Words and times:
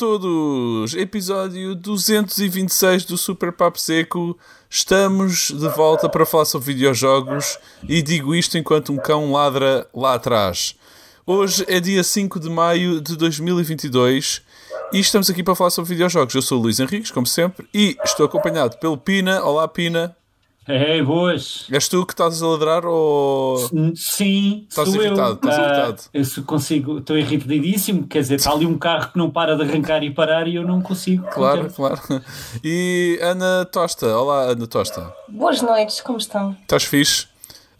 Todos! 0.00 0.94
Episódio 0.94 1.74
226 1.74 3.04
do 3.04 3.18
Super 3.18 3.52
Papo 3.52 3.78
Seco. 3.78 4.34
Estamos 4.70 5.50
de 5.50 5.68
volta 5.68 6.08
para 6.08 6.24
falar 6.24 6.46
sobre 6.46 6.72
videojogos 6.72 7.58
e 7.86 8.00
digo 8.00 8.34
isto 8.34 8.56
enquanto 8.56 8.94
um 8.94 8.96
cão 8.96 9.30
ladra 9.30 9.86
lá 9.94 10.14
atrás. 10.14 10.74
Hoje 11.26 11.66
é 11.68 11.78
dia 11.80 12.02
5 12.02 12.40
de 12.40 12.48
maio 12.48 12.98
de 12.98 13.14
2022 13.14 14.40
e 14.90 15.00
estamos 15.00 15.28
aqui 15.28 15.42
para 15.42 15.54
falar 15.54 15.68
sobre 15.68 15.90
videojogos. 15.90 16.34
Eu 16.34 16.40
sou 16.40 16.58
o 16.58 16.62
Luís 16.62 16.80
Henriques, 16.80 17.10
como 17.10 17.26
sempre, 17.26 17.68
e 17.74 17.94
estou 18.02 18.24
acompanhado 18.24 18.78
pelo 18.78 18.96
Pina. 18.96 19.44
Olá, 19.44 19.68
Pina. 19.68 20.16
Hey, 20.68 21.02
boas. 21.02 21.66
És 21.72 21.88
tu 21.88 22.04
que 22.04 22.12
estás 22.12 22.42
a 22.42 22.46
ladrar 22.46 22.84
ou. 22.84 23.56
Sim, 23.96 24.66
Estás 24.68 24.88
sou 24.90 25.02
irritado, 25.02 25.30
eu. 25.30 25.34
estás 25.36 25.58
Ah, 25.58 25.62
irritado. 25.62 26.02
eu 26.12 26.24
se 26.24 26.42
consigo, 26.42 26.98
estou 26.98 27.16
irritadíssimo, 27.16 28.06
quer 28.06 28.20
dizer, 28.20 28.34
está 28.34 28.52
ali 28.52 28.66
um 28.66 28.76
carro 28.78 29.10
que 29.10 29.18
não 29.18 29.30
para 29.30 29.56
de 29.56 29.62
arrancar 29.62 30.02
e 30.04 30.12
parar 30.12 30.46
e 30.46 30.56
eu 30.56 30.62
não 30.66 30.82
consigo. 30.82 31.26
Claro, 31.30 31.72
claro. 31.72 31.98
E 32.62 33.18
Ana 33.22 33.64
Tosta. 33.72 34.06
Olá, 34.16 34.42
Ana 34.50 34.66
Tosta. 34.66 35.12
Boas 35.28 35.62
noites, 35.62 36.02
como 36.02 36.18
estão? 36.18 36.54
Estás 36.60 36.84
fixe? 36.84 37.26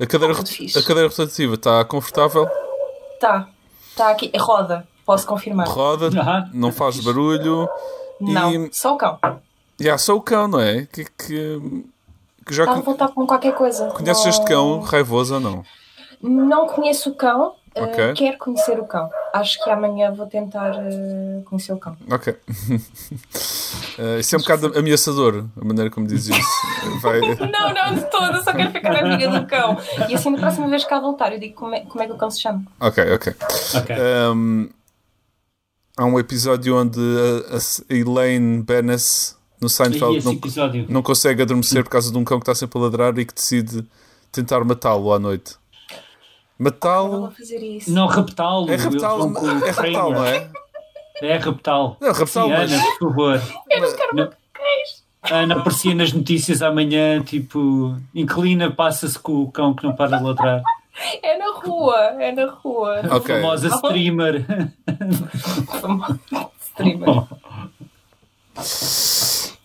A 0.01 0.07
cadeira, 0.07 0.35
fixe. 0.35 0.79
a 0.79 0.83
cadeira 0.83 1.09
rotativa 1.09 1.55
está 1.55 1.85
confortável? 1.85 2.49
Tá, 3.21 3.47
tá 3.95 4.11
aqui, 4.11 4.33
roda, 4.39 4.89
posso 5.05 5.27
confirmar. 5.27 5.69
Roda, 5.69 6.09
não 6.55 6.73
faz 6.73 6.99
barulho. 7.01 7.69
Não, 8.19 8.51
E 8.67 8.71
só 8.73 8.95
o 8.95 8.97
cão. 8.97 9.19
já 9.79 9.99
sou 9.99 10.17
o 10.17 10.23
cão, 10.23 10.49
não 10.49 10.61
é? 10.61 10.87
Que, 10.87 11.05
que, 11.05 11.61
que 12.51 12.57
já 12.57 12.65
Está 12.65 12.75
a 12.75 12.81
voltar 12.81 13.09
com 13.09 13.25
qualquer 13.27 13.55
coisa. 13.55 13.87
conheces 13.91 14.25
Não- 14.25 14.31
este 14.31 14.45
cão 14.45 14.81
raivoso 14.81 15.35
ou 15.35 15.41
não? 15.41 15.65
Não 16.21 16.67
conheço 16.67 17.11
o 17.11 17.15
cão, 17.15 17.55
eh, 17.77 17.83
Ok. 17.83 18.13
quero 18.15 18.39
conhecer 18.39 18.79
o 18.81 18.85
cão. 18.85 19.09
Acho 19.33 19.63
que 19.63 19.71
amanhã 19.71 20.13
vou 20.13 20.27
tentar 20.27 20.73
eh, 20.75 21.43
conhecer 21.45 21.73
o 21.73 21.79
cão. 21.79 21.97
Ok. 22.11 22.35
Eh, 23.99 24.21
isso 24.21 24.35
é 24.35 24.39
um 24.39 24.41
bocado 24.41 24.79
ameaçador, 24.79 25.45
a 25.61 25.65
maneira 25.65 25.91
como 25.91 26.07
dizes 26.07 26.35
isso. 26.37 27.01
Vai... 27.03 27.21
Não, 27.51 27.73
não, 27.75 27.95
de 27.95 28.11
todo, 28.11 28.43
só 28.43 28.53
quero 28.53 28.71
ficar 28.73 28.97
amiga 29.05 29.29
do 29.29 29.47
cão. 29.47 29.77
E 30.09 30.15
assim, 30.15 30.31
na 30.31 30.39
próxima 30.39 30.69
vez 30.69 30.85
que 30.85 30.89
cá 30.89 30.99
voltar, 30.99 31.33
eu 31.33 31.39
digo 31.39 31.55
como 31.55 31.75
é, 31.75 31.81
como 31.81 32.03
é 32.03 32.07
que 32.07 32.13
o 32.13 32.17
cão 32.17 32.31
se 32.31 32.41
chama. 32.41 32.63
Ok, 32.81 33.05
ok. 33.15 33.35
Ok. 33.77 33.97
Um, 34.33 34.69
há 35.99 36.05
um 36.07 36.19
episódio 36.19 36.77
onde 36.81 36.99
a, 36.99 37.57
a 37.57 37.95
Elaine 37.95 38.63
Benes 38.63 39.37
no 39.61 39.69
Seinfeld 39.69 40.25
não, 40.25 40.33
episódio? 40.33 40.87
não 40.89 41.03
consegue 41.03 41.43
adormecer 41.43 41.83
por 41.85 41.91
causa 41.91 42.11
de 42.11 42.17
um 42.19 42.25
cão 42.25 42.39
que 42.39 42.45
está 42.45 42.55
sempre 42.55 42.79
a 42.79 42.83
ladrar 42.83 43.19
e 43.19 43.25
que 43.27 43.35
decide 43.35 43.85
tentar 44.33 44.65
matá-lo 44.65 45.13
à 45.13 45.19
noite. 45.19 45.55
Eu 45.91 46.65
Matá-lo. 46.65 47.33
isso. 47.41 47.91
Não 47.91 48.07
reptá-lo. 48.07 48.69
É 48.69 48.75
eles 48.75 48.85
reptá-lo, 48.85 49.19
vão 49.19 49.33
com 49.33 49.47
o 49.47 49.65
é 49.65 49.71
reptá-lo, 49.71 50.13
não 50.15 50.25
é? 50.27 50.51
É 51.23 51.37
reptá-lo. 51.39 51.97
Não, 52.01 52.13
reptá-lo, 52.13 52.49
Sim, 52.49 52.55
mas- 52.57 52.73
Ana, 52.73 52.83
por 52.99 53.09
favor. 53.11 53.43
Não- 54.15 54.31
Ana 55.23 55.55
aparecia 55.57 55.95
nas 55.95 56.13
notícias 56.13 56.63
amanhã, 56.63 57.23
tipo, 57.23 57.95
inclina, 58.15 58.71
passa-se 58.71 59.19
com 59.19 59.43
o 59.43 59.51
cão 59.53 59.75
que 59.75 59.85
não 59.85 59.95
para 59.95 60.17
de 60.19 60.25
ladrar. 60.25 60.63
É 61.23 61.39
na 61.39 61.53
rua, 61.59 61.97
é 62.21 62.33
na 62.33 62.47
rua. 62.51 63.01
A 63.11 63.17
Ok. 63.17 63.35
famosa 63.37 63.69
streamer. 63.69 64.45
Streamer. 66.61 67.27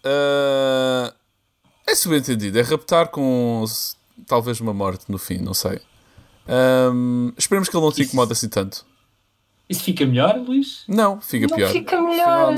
Ah, 0.05 1.13
é 1.87 1.95
subentendido. 1.95 2.57
É 2.57 2.61
raptar 2.61 3.07
com 3.09 3.63
talvez 4.27 4.59
uma 4.61 4.73
morte 4.73 5.05
no 5.11 5.17
fim, 5.17 5.37
não 5.39 5.53
sei. 5.53 5.81
Ahm, 6.47 7.31
esperemos 7.37 7.67
que 7.67 7.75
ele 7.75 7.83
não 7.85 7.91
te 7.91 8.03
incomode 8.03 8.31
assim 8.31 8.47
tanto. 8.47 8.85
Isso 9.67 9.83
fica 9.83 10.05
melhor, 10.05 10.37
Luís? 10.37 10.83
Não, 10.87 11.19
fica 11.19 11.47
Não 11.47 11.55
pior. 11.57 11.71
fica 11.71 11.99
melhor. 11.99 12.51
Afinal, 12.51 12.53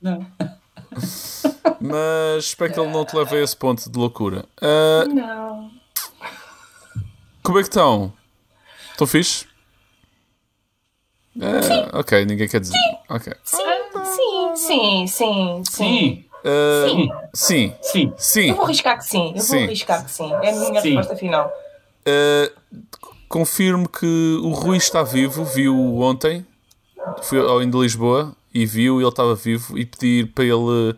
não. 0.00 0.20
Não. 0.20 0.26
Mas 1.80 2.44
espero 2.44 2.72
que 2.72 2.78
ele 2.78 2.90
não 2.92 3.04
te 3.04 3.16
leve 3.16 3.36
a 3.36 3.40
esse 3.42 3.56
ponto 3.56 3.90
de 3.90 3.98
loucura. 3.98 4.44
Ah, 4.60 5.04
Não. 5.08 5.70
como 7.42 7.58
é 7.58 7.62
que 7.62 7.68
estão? 7.68 8.12
Estão 8.92 9.06
fixe? 9.06 9.46
Ah, 11.40 11.98
ok, 11.98 12.24
ninguém 12.26 12.46
quer 12.46 12.60
dizer. 12.60 12.76
Ok. 13.08 13.32
Sim, 13.42 13.56
sim, 14.04 14.54
sim, 14.54 15.06
sim, 15.06 15.06
sim. 15.06 15.64
Sim, 15.64 16.24
Ah, 16.44 16.88
Sim. 16.88 17.08
sim, 17.32 17.74
sim. 17.82 18.12
sim. 18.16 18.48
Eu 18.50 18.56
vou 18.56 18.64
arriscar 18.64 18.98
que 18.98 19.04
sim. 19.04 19.32
Eu 19.34 19.40
Sim. 19.42 19.56
vou 19.56 19.64
arriscar 19.66 20.04
que 20.04 20.10
sim. 20.10 20.32
É 20.32 20.50
a 20.50 20.52
minha 20.52 20.80
Sim. 20.80 20.88
resposta 20.88 21.16
final. 21.16 21.52
Uh, 22.06 22.52
confirmo 23.28 23.88
que 23.88 24.38
o 24.42 24.50
Rui 24.50 24.76
está 24.76 25.02
vivo, 25.02 25.44
viu 25.44 25.76
ontem, 26.00 26.44
fui 27.22 27.38
ao 27.38 27.62
indo 27.62 27.78
de 27.78 27.82
Lisboa 27.84 28.34
e 28.52 28.66
viu, 28.66 29.00
ele 29.00 29.08
estava 29.08 29.34
vivo 29.34 29.78
e 29.78 29.86
pedir 29.86 30.26
para 30.32 30.44
ele 30.44 30.94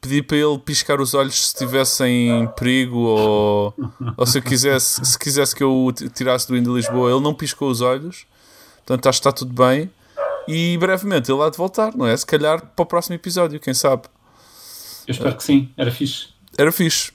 pedir 0.00 0.22
para 0.22 0.36
ele 0.36 0.58
piscar 0.58 1.00
os 1.00 1.14
olhos 1.14 1.34
se 1.40 1.46
estivesse 1.54 2.04
em 2.04 2.46
perigo 2.56 2.98
ou, 2.98 3.74
ou 4.16 4.26
se 4.26 4.38
eu 4.38 4.42
quisesse, 4.42 5.04
se 5.04 5.16
quisesse 5.18 5.54
que 5.54 5.62
eu 5.62 5.72
o 5.72 5.92
tirasse 5.92 6.46
do 6.48 6.56
indo 6.56 6.70
de 6.70 6.76
Lisboa, 6.76 7.10
ele 7.10 7.20
não 7.20 7.32
piscou 7.32 7.70
os 7.70 7.80
olhos, 7.80 8.26
portanto 8.84 9.08
acho 9.08 9.20
que 9.20 9.28
está 9.28 9.32
tudo 9.32 9.52
bem 9.52 9.88
e 10.48 10.76
brevemente 10.78 11.30
ele 11.30 11.40
há 11.40 11.48
de 11.48 11.56
voltar, 11.56 11.94
não 11.96 12.04
é? 12.06 12.16
Se 12.16 12.26
calhar 12.26 12.60
para 12.74 12.82
o 12.82 12.86
próximo 12.86 13.14
episódio, 13.14 13.60
quem 13.60 13.72
sabe? 13.74 14.02
Eu 15.06 15.12
espero 15.12 15.36
que 15.36 15.44
sim. 15.44 15.68
Era 15.76 15.90
fixe. 15.90 16.28
Era 16.56 16.70
fixe. 16.72 17.12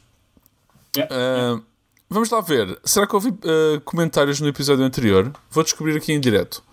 Yeah. 0.96 1.14
Ah, 1.16 1.62
vamos 2.10 2.30
lá 2.30 2.42
ver. 2.42 2.80
Será 2.84 3.06
que 3.08 3.16
houve 3.16 3.30
ah, 3.44 3.82
comentários 3.86 4.40
no 4.40 4.48
episódio 4.48 4.84
anterior? 4.84 5.32
Vou 5.52 5.64
descobrir 5.64 5.96
aqui 5.98 6.12
em 6.14 6.20
direto. 6.20 6.64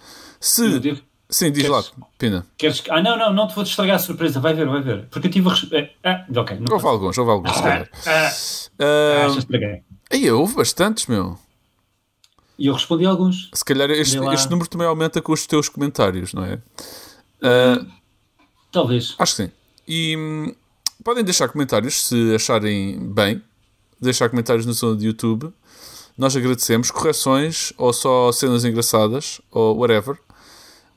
Se. 0.41 0.79
devo- 0.79 1.01
Sim, 1.29 1.51
diz 1.51 1.67
lá, 1.69 1.83
Queres- 1.83 1.95
Pina. 2.19 2.47
Queres 2.57 2.81
que... 2.83 2.91
Ah, 2.91 3.03
não, 3.03 3.17
não, 3.17 3.33
não 3.33 3.49
te 3.49 3.55
vou 3.55 3.65
estragar 3.65 3.97
a 3.97 3.99
surpresa. 3.99 4.39
Vai 4.41 4.53
ver, 4.55 4.67
vai 4.69 4.83
ver. 4.83 5.07
Porque 5.11 5.27
eu 5.27 5.31
tive 5.33 5.49
a. 5.49 5.55
é, 5.79 5.91
Ah, 6.05 6.25
ok. 6.37 6.59
Não 6.61 6.73
Houve 6.75 6.87
alguns, 6.87 7.19
houve 7.19 7.31
alguns, 7.31 7.57
se 7.57 7.63
calhar. 7.63 7.89
Ah, 8.07 8.11
Ah, 8.79 9.25
ah, 9.25 9.29
já 9.31 9.39
estraguei. 9.39 9.83
aí, 10.13 10.31
houve 10.31 10.55
bastantes, 10.55 11.07
meu. 11.07 11.39
E 12.59 12.67
eu 12.67 12.75
respondi 12.75 13.05
a 13.07 13.11
alguns. 13.11 13.51
Se 13.53 13.65
calhar 13.65 13.91
este, 13.91 14.19
lá. 14.19 14.33
este 14.35 14.49
número 14.51 14.69
também 14.69 14.87
aumenta 14.87 15.21
com 15.23 15.33
os 15.33 15.45
teus 15.47 15.69
comentários, 15.69 16.33
não 16.35 16.45
é? 16.45 16.61
Ah, 17.43 17.85
Talvez. 18.71 19.15
acho 19.19 19.37
que 19.37 19.43
sim. 19.45 19.51
E 19.89 20.17
hum, 20.17 20.55
podem 21.05 21.23
deixar 21.23 21.49
comentários 21.49 22.07
se 22.07 22.35
acharem 22.35 22.99
bem. 23.13 23.43
Deixar 24.01 24.29
comentários 24.29 24.67
no 24.67 24.75
som 24.75 24.97
de 24.97 25.07
YouTube. 25.07 25.53
Nós 26.17 26.37
agradecemos. 26.37 26.91
Correções 26.91 27.73
ou 27.77 27.93
só 27.93 28.31
cenas 28.33 28.65
engraçadas 28.65 29.41
ou 29.51 29.77
whatever. 29.79 30.19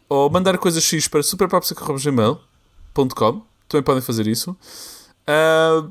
Ou 0.09 0.29
mandar 0.29 0.57
coisas 0.57 0.83
X 0.83 1.07
para 1.07 1.21
superpapsac.gmail.com 1.21 3.41
Também 3.67 3.83
podem 3.83 4.01
fazer 4.01 4.27
isso. 4.27 4.55
Ah, 5.25 5.85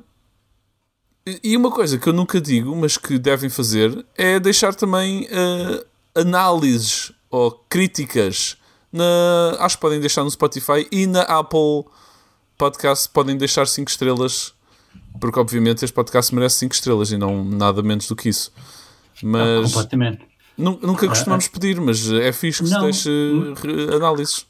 e- 1.43 1.56
uma 1.56 1.71
coisa 1.71 1.99
que 1.99 2.09
eu 2.09 2.12
nunca 2.12 2.41
digo, 2.41 2.75
mas 2.75 2.97
que 2.97 3.19
devem 3.19 3.50
fazer, 3.50 4.05
é 4.16 4.41
deixar 4.41 4.75
também 4.75 5.28
ah, 5.31 5.84
análises 6.21 7.12
ou 7.31 7.50
críticas. 7.69 8.56
Na, 8.93 9.56
acho 9.60 9.76
que 9.76 9.82
podem 9.82 10.00
deixar 10.00 10.25
no 10.25 10.31
Spotify 10.31 10.87
e 10.91 11.06
na 11.06 11.22
Apple 11.22 11.84
Podcast 12.59 13.09
podem 13.11 13.37
deixar 13.37 13.67
5 13.67 13.91
estrelas, 13.91 14.55
porque 15.21 15.39
obviamente 15.39 15.84
este 15.84 15.93
podcast 15.94 16.34
merece 16.34 16.56
5 16.61 16.75
estrelas 16.75 17.11
e 17.12 17.19
não 17.19 17.44
nada 17.44 17.83
menos 17.83 18.06
do 18.09 18.17
que 18.17 18.28
isso. 18.28 18.50
Mas 19.22 19.72
Completamente. 19.72 20.22
nu- 20.56 20.78
nunca 20.83 21.06
costumamos 21.09 21.49
pedir, 21.49 21.81
mas 21.81 22.11
é 22.11 22.33
fixe 22.33 22.62
que 22.62 22.69
se 22.69 22.75
Não. 22.75 22.83
deixe 22.84 23.11
re- 23.62 23.94
análises. 23.97 24.47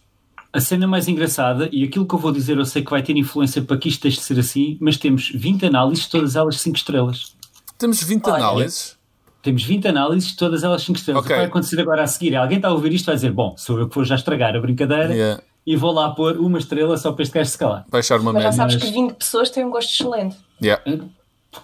A 0.53 0.61
cena 0.61 0.87
mais 0.87 1.07
engraçada, 1.09 1.69
e 1.73 1.85
aquilo 1.85 2.07
que 2.07 2.15
eu 2.15 2.19
vou 2.19 2.33
dizer 2.33 2.57
eu 2.57 2.65
sei 2.65 2.83
que 2.83 2.91
vai 2.91 3.03
ter 3.03 3.17
influência 3.17 3.61
para 3.61 3.77
que 3.77 3.89
isto 3.89 4.03
deixe 4.03 4.19
de 4.19 4.25
ser 4.25 4.39
assim, 4.39 4.79
mas 4.81 4.97
temos 4.97 5.31
20 5.35 5.67
análises, 5.67 6.07
todas 6.07 6.35
elas 6.37 6.61
5 6.61 6.77
estrelas. 6.77 7.35
Temos 7.77 8.03
20 8.03 8.27
Olha. 8.29 8.37
análises. 8.37 8.97
Temos 9.43 9.63
20 9.65 9.87
análises, 9.89 10.35
todas 10.35 10.65
elas 10.65 10.83
5 10.83 10.99
estrelas. 10.99 11.21
Ok. 11.23 11.31
O 11.31 11.35
que 11.35 11.41
vai 11.41 11.47
acontecer 11.47 11.81
agora 11.81 12.03
a 12.03 12.07
seguir? 12.07 12.35
Alguém 12.35 12.57
está 12.57 12.69
a 12.69 12.73
ouvir 12.73 12.93
isto 12.95 13.05
e 13.05 13.07
vai 13.07 13.15
dizer: 13.17 13.33
Bom, 13.33 13.55
sou 13.59 13.79
eu 13.79 13.89
que 13.89 13.95
vou 13.95 14.05
já 14.05 14.15
estragar 14.15 14.57
a 14.57 14.61
brincadeira 14.61 15.15
Yeah. 15.15 15.43
E 15.67 15.75
vou 15.77 15.93
lá 15.93 16.11
pôr 16.11 16.37
uma 16.39 16.59
estrela 16.59 16.97
só 16.97 17.13
para 17.13 17.23
este 17.25 17.33
gajo 17.35 17.51
se 17.51 17.59
calar. 17.59 17.85
Baixar 17.91 18.21
uma 18.21 18.33
Mas 18.33 18.43
já 18.45 18.53
sabes 18.53 18.77
que 18.77 18.91
20 18.91 19.15
pessoas 19.15 19.51
têm 19.51 19.65
um 19.65 19.71
gosto 19.71 19.91
excelente. 19.93 20.37
Yeah. 20.63 20.83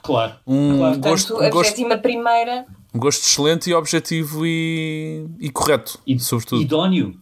Claro. 0.02 0.34
Um, 0.46 0.78
Claro. 0.78 0.98
gosto, 0.98 1.28
Portanto, 1.28 1.42
um, 1.44 1.46
a 1.46 1.50
gosto, 1.50 1.70
vigésima 1.70 1.98
primeira. 1.98 2.66
um 2.94 2.98
gosto 2.98 3.20
excelente 3.26 3.70
e 3.70 3.74
objetivo 3.74 4.44
e, 4.44 5.26
e 5.38 5.50
correto, 5.50 5.98
E, 6.06 6.18
sobretudo. 6.18 6.60
Idóneo. 6.62 7.16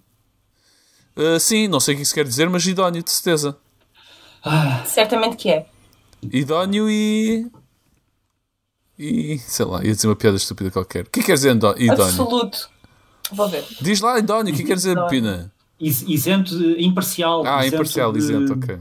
Uh, 1.16 1.38
sim, 1.38 1.68
não 1.68 1.80
sei 1.80 1.94
o 1.94 1.96
que 1.98 2.02
isso 2.04 2.14
quer 2.14 2.24
dizer, 2.24 2.48
mas 2.48 2.64
idóneo, 2.66 3.02
de 3.02 3.10
certeza. 3.10 3.56
Certamente 4.86 5.36
que 5.36 5.50
é. 5.50 5.66
Idóneo 6.22 6.88
e. 6.88 7.46
E. 8.98 9.38
sei 9.38 9.66
lá, 9.66 9.82
ia 9.84 9.92
dizer 9.94 10.06
uma 10.08 10.16
piada 10.16 10.36
estúpida 10.36 10.70
qualquer. 10.70 11.06
O 11.06 11.10
que 11.10 11.22
quer 11.22 11.34
dizer 11.34 11.54
idó- 11.56 11.74
idóneo? 11.76 12.04
Absoluto. 12.04 12.70
Vou 13.32 13.48
ver. 13.48 13.64
Diz 13.80 14.00
lá, 14.00 14.18
idóneo, 14.18 14.52
o 14.54 14.56
que 14.56 14.64
quer 14.64 14.74
dizer 14.74 14.92
Idóneo. 14.92 15.08
Pina? 15.10 15.52
Is- 15.80 16.02
Isento, 16.06 16.56
de- 16.58 16.82
imparcial. 16.84 17.44
Ah, 17.46 17.60
isento 17.60 17.74
imparcial, 17.76 18.12
de- 18.12 18.18
isento, 18.18 18.52
ok. 18.52 18.78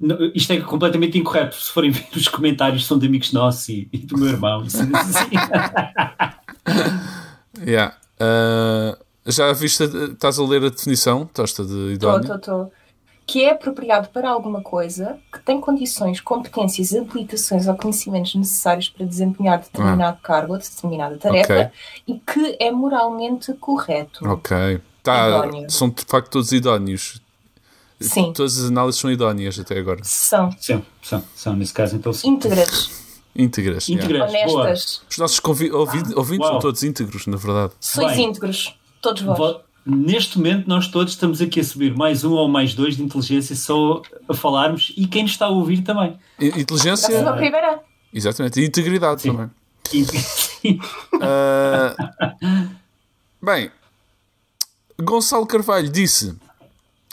Não, 0.00 0.16
Isto 0.34 0.52
é 0.52 0.60
completamente 0.60 1.18
incorreto. 1.18 1.56
Se 1.56 1.70
forem 1.72 1.90
ver 1.90 2.06
os 2.16 2.28
comentários, 2.28 2.86
são 2.86 2.98
de 2.98 3.06
amigos 3.06 3.32
nossos 3.32 3.68
e, 3.68 3.88
e 3.92 3.98
do 3.98 4.16
meu 4.16 4.28
irmão. 4.28 4.62
assim. 4.62 4.78
Yeah. 7.60 7.96
Uh, 8.20 8.96
já 9.26 9.52
viste, 9.52 9.82
estás 9.84 10.38
a 10.38 10.44
ler 10.44 10.64
a 10.64 10.68
definição, 10.68 11.26
Tosta, 11.26 11.64
de 11.64 11.72
Estou, 11.72 11.90
idóneo? 11.90 12.20
estou, 12.20 12.36
estou. 12.36 12.72
que 13.26 13.42
é 13.44 13.50
apropriado 13.50 14.08
para 14.10 14.30
alguma 14.30 14.62
coisa, 14.62 15.18
que 15.32 15.40
tem 15.40 15.60
condições, 15.60 16.20
competências, 16.20 16.94
habilitações 16.94 17.66
ou 17.66 17.74
conhecimentos 17.76 18.34
necessários 18.34 18.88
para 18.88 19.04
desempenhar 19.06 19.58
determinado 19.58 20.18
cargo 20.22 20.52
ou 20.54 20.58
determinada 20.58 21.16
tarefa 21.18 21.52
Ok. 21.52 21.68
e 22.06 22.14
que 22.20 22.56
é 22.60 22.70
moralmente 22.70 23.52
correto. 23.54 24.26
Ok. 24.28 24.80
Tá, 25.12 25.46
Idóneo. 25.46 25.70
são 25.70 25.88
de 25.90 26.04
facto 26.06 26.30
todos 26.30 26.52
idóneos. 26.52 27.20
Sim, 28.00 28.32
Todas 28.32 28.58
as 28.58 28.68
análises 28.70 29.00
são 29.00 29.10
idóneas 29.10 29.58
até 29.58 29.76
agora. 29.78 30.00
são 30.04 30.52
Sim, 30.60 30.84
são, 31.02 31.24
são 31.34 31.56
nesse 31.56 31.72
caso 31.74 31.96
então 31.96 32.12
sim. 32.12 32.28
íntegras, 32.28 32.90
Íntegras. 33.34 33.88
yeah. 33.88 34.04
Íntegras, 34.04 34.32
boa. 34.52 34.62
honestas. 34.62 35.02
Os 35.10 35.18
nossos 35.18 35.40
ouvi- 35.44 35.70
ouvintes 35.72 36.14
Uau. 36.40 36.52
são 36.52 36.58
todos 36.60 36.82
íntegros, 36.84 37.26
na 37.26 37.36
verdade. 37.36 37.72
Sois 37.80 38.14
Bem. 38.16 38.26
íntegros, 38.26 38.74
todos 39.02 39.22
vós. 39.22 39.56
Neste 39.84 40.36
momento, 40.38 40.68
nós 40.68 40.86
todos 40.88 41.14
estamos 41.14 41.40
aqui 41.40 41.60
a 41.60 41.64
subir 41.64 41.96
mais 41.96 42.22
um 42.22 42.32
ou 42.34 42.46
mais 42.46 42.74
dois 42.74 42.96
de 42.96 43.02
inteligência 43.02 43.56
só 43.56 44.02
a 44.28 44.34
falarmos 44.34 44.92
e 44.96 45.06
quem 45.06 45.22
nos 45.22 45.32
está 45.32 45.46
a 45.46 45.48
ouvir 45.48 45.80
também. 45.82 46.16
Inteligência, 46.38 47.26
ao 47.28 47.36
primeira. 47.36 47.80
exatamente. 48.12 48.60
E 48.60 48.66
integridade 48.66 49.22
Sim. 49.22 49.30
também. 49.32 49.50
Sim. 49.90 50.78
Ah, 51.22 51.94
bem, 53.42 53.70
Gonçalo 55.08 55.46
Carvalho 55.46 55.88
disse: 55.88 56.38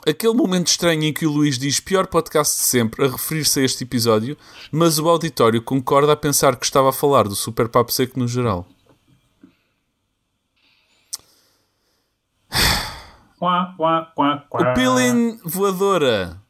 aquele 0.06 0.34
momento 0.34 0.68
estranho 0.68 1.04
em 1.04 1.14
que 1.14 1.26
o 1.26 1.32
Luís 1.32 1.58
diz 1.58 1.80
pior 1.80 2.08
podcast 2.08 2.54
de 2.58 2.64
sempre 2.64 3.06
a 3.06 3.08
referir-se 3.10 3.62
a 3.62 3.64
este 3.64 3.86
episódio, 3.86 4.38
mas 4.70 5.00
o 5.00 5.08
auditório 5.08 5.62
concorda 5.62 6.12
a 6.12 6.18
pensar 6.18 6.58
que 6.58 6.66
estava 6.66 6.90
a 6.90 6.94
falar 6.94 7.24
do 7.26 7.38
Super 7.38 7.70
Papo 7.70 7.94
Seco 7.94 8.20
no 8.20 8.28
geral. 8.28 8.68
Quá, 13.40 13.74
quá, 13.78 14.12
quá, 14.14 14.46
quá. 14.50 14.72
O 14.72 14.74
Pilin 14.74 15.40
Voadora. 15.46 16.42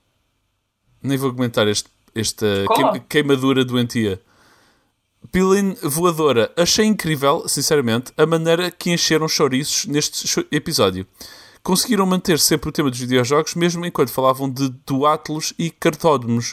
Nem 1.04 1.16
vou 1.16 1.32
comentar 1.32 1.68
este, 1.68 1.90
esta 2.16 2.48
queimadura 3.08 3.64
doentia. 3.64 4.20
Pilin 5.32 5.76
Voadora. 5.82 6.52
Achei 6.56 6.86
incrível, 6.86 7.48
sinceramente, 7.48 8.12
a 8.18 8.26
maneira 8.26 8.72
que 8.72 8.92
encheram 8.92 9.28
chouriços 9.28 9.86
neste 9.86 10.46
episódio. 10.52 11.06
Conseguiram 11.64 12.06
manter 12.06 12.40
sempre 12.40 12.70
o 12.70 12.72
tema 12.72 12.90
dos 12.90 13.00
videojogos, 13.00 13.56
mesmo 13.56 13.86
enquanto 13.86 14.10
falavam 14.10 14.50
de 14.50 14.70
duátulos 14.86 15.54
e 15.58 15.70
cartódromos. 15.72 16.52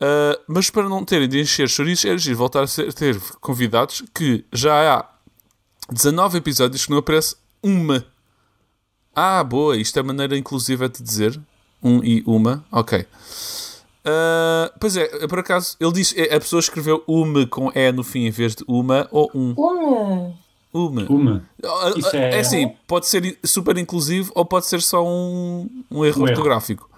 Uh, 0.00 0.36
mas 0.48 0.68
para 0.68 0.88
não 0.88 1.04
terem 1.04 1.28
de 1.28 1.40
encher 1.40 1.68
chouriços, 1.68 2.04
era 2.04 2.18
giro 2.18 2.36
voltar 2.36 2.64
a 2.64 2.92
ter 2.92 3.18
convidados 3.40 4.02
que 4.14 4.44
já 4.52 4.98
há 4.98 5.08
19 5.90 6.38
episódios 6.38 6.84
que 6.84 6.90
não 6.90 6.98
aparece 6.98 7.36
uma 7.62 8.04
ah, 9.14 9.44
boa, 9.44 9.76
isto 9.76 9.98
é 9.98 10.02
maneira 10.02 10.36
inclusiva 10.38 10.88
de 10.88 11.02
dizer. 11.02 11.38
Um 11.82 12.02
e 12.02 12.22
uma, 12.26 12.64
ok. 12.70 13.06
Ah, 14.04 14.72
pois 14.80 14.96
é, 14.96 15.26
por 15.28 15.38
acaso, 15.38 15.76
ele 15.80 15.92
disse, 15.92 16.20
a 16.22 16.40
pessoa 16.40 16.60
escreveu 16.60 17.02
uma 17.06 17.46
com 17.46 17.70
E 17.74 17.92
no 17.92 18.02
fim 18.02 18.26
em 18.26 18.30
vez 18.30 18.54
de 18.54 18.64
uma 18.66 19.08
ou 19.10 19.30
um. 19.34 19.54
Uma. 19.56 20.34
Uma. 20.74 21.02
Uma. 21.08 21.44
Ah, 21.64 21.92
Isso 21.96 22.16
é... 22.16 22.36
é- 22.36 22.40
assim, 22.40 22.72
pode 22.86 23.06
ser 23.06 23.38
super 23.44 23.76
inclusivo 23.76 24.32
ou 24.34 24.44
pode 24.44 24.66
ser 24.66 24.80
só 24.80 25.04
um, 25.06 25.68
um 25.90 26.04
erro 26.04 26.22
Um 26.22 26.26
erro. 26.26 26.30
ortográfico. 26.30 26.88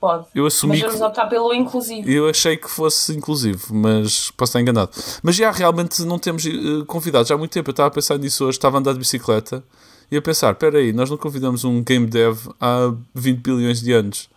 Pode. 0.00 0.26
Eu 0.34 0.46
assumi 0.46 0.78
Mas 0.80 0.92
vamos 0.94 1.00
optar 1.02 1.26
pelo 1.26 1.52
inclusivo. 1.52 2.08
Eu 2.08 2.28
achei 2.28 2.56
que 2.56 2.68
fosse 2.70 3.14
inclusivo, 3.14 3.74
mas 3.74 4.30
posso 4.30 4.50
estar 4.50 4.60
enganado. 4.60 4.90
Mas 5.22 5.36
já 5.36 5.50
realmente 5.50 6.02
não 6.04 6.18
temos 6.18 6.44
eh, 6.46 6.50
convidados 6.86 7.30
há 7.30 7.36
muito 7.36 7.52
tempo. 7.52 7.68
Eu 7.68 7.72
estava 7.72 7.88
a 7.88 7.90
pensar 7.90 8.16
nisso 8.18 8.44
hoje, 8.46 8.56
estava 8.56 8.78
a 8.78 8.80
andar 8.80 8.94
de 8.94 8.98
bicicleta 8.98 9.62
e 10.10 10.16
a 10.16 10.22
pensar: 10.22 10.52
espera 10.52 10.78
aí, 10.78 10.90
nós 10.92 11.10
não 11.10 11.18
convidamos 11.18 11.64
um 11.64 11.84
game 11.84 12.06
dev 12.06 12.46
há 12.58 12.92
20 13.14 13.38
bilhões 13.40 13.82
de 13.82 13.92
anos. 13.92 14.30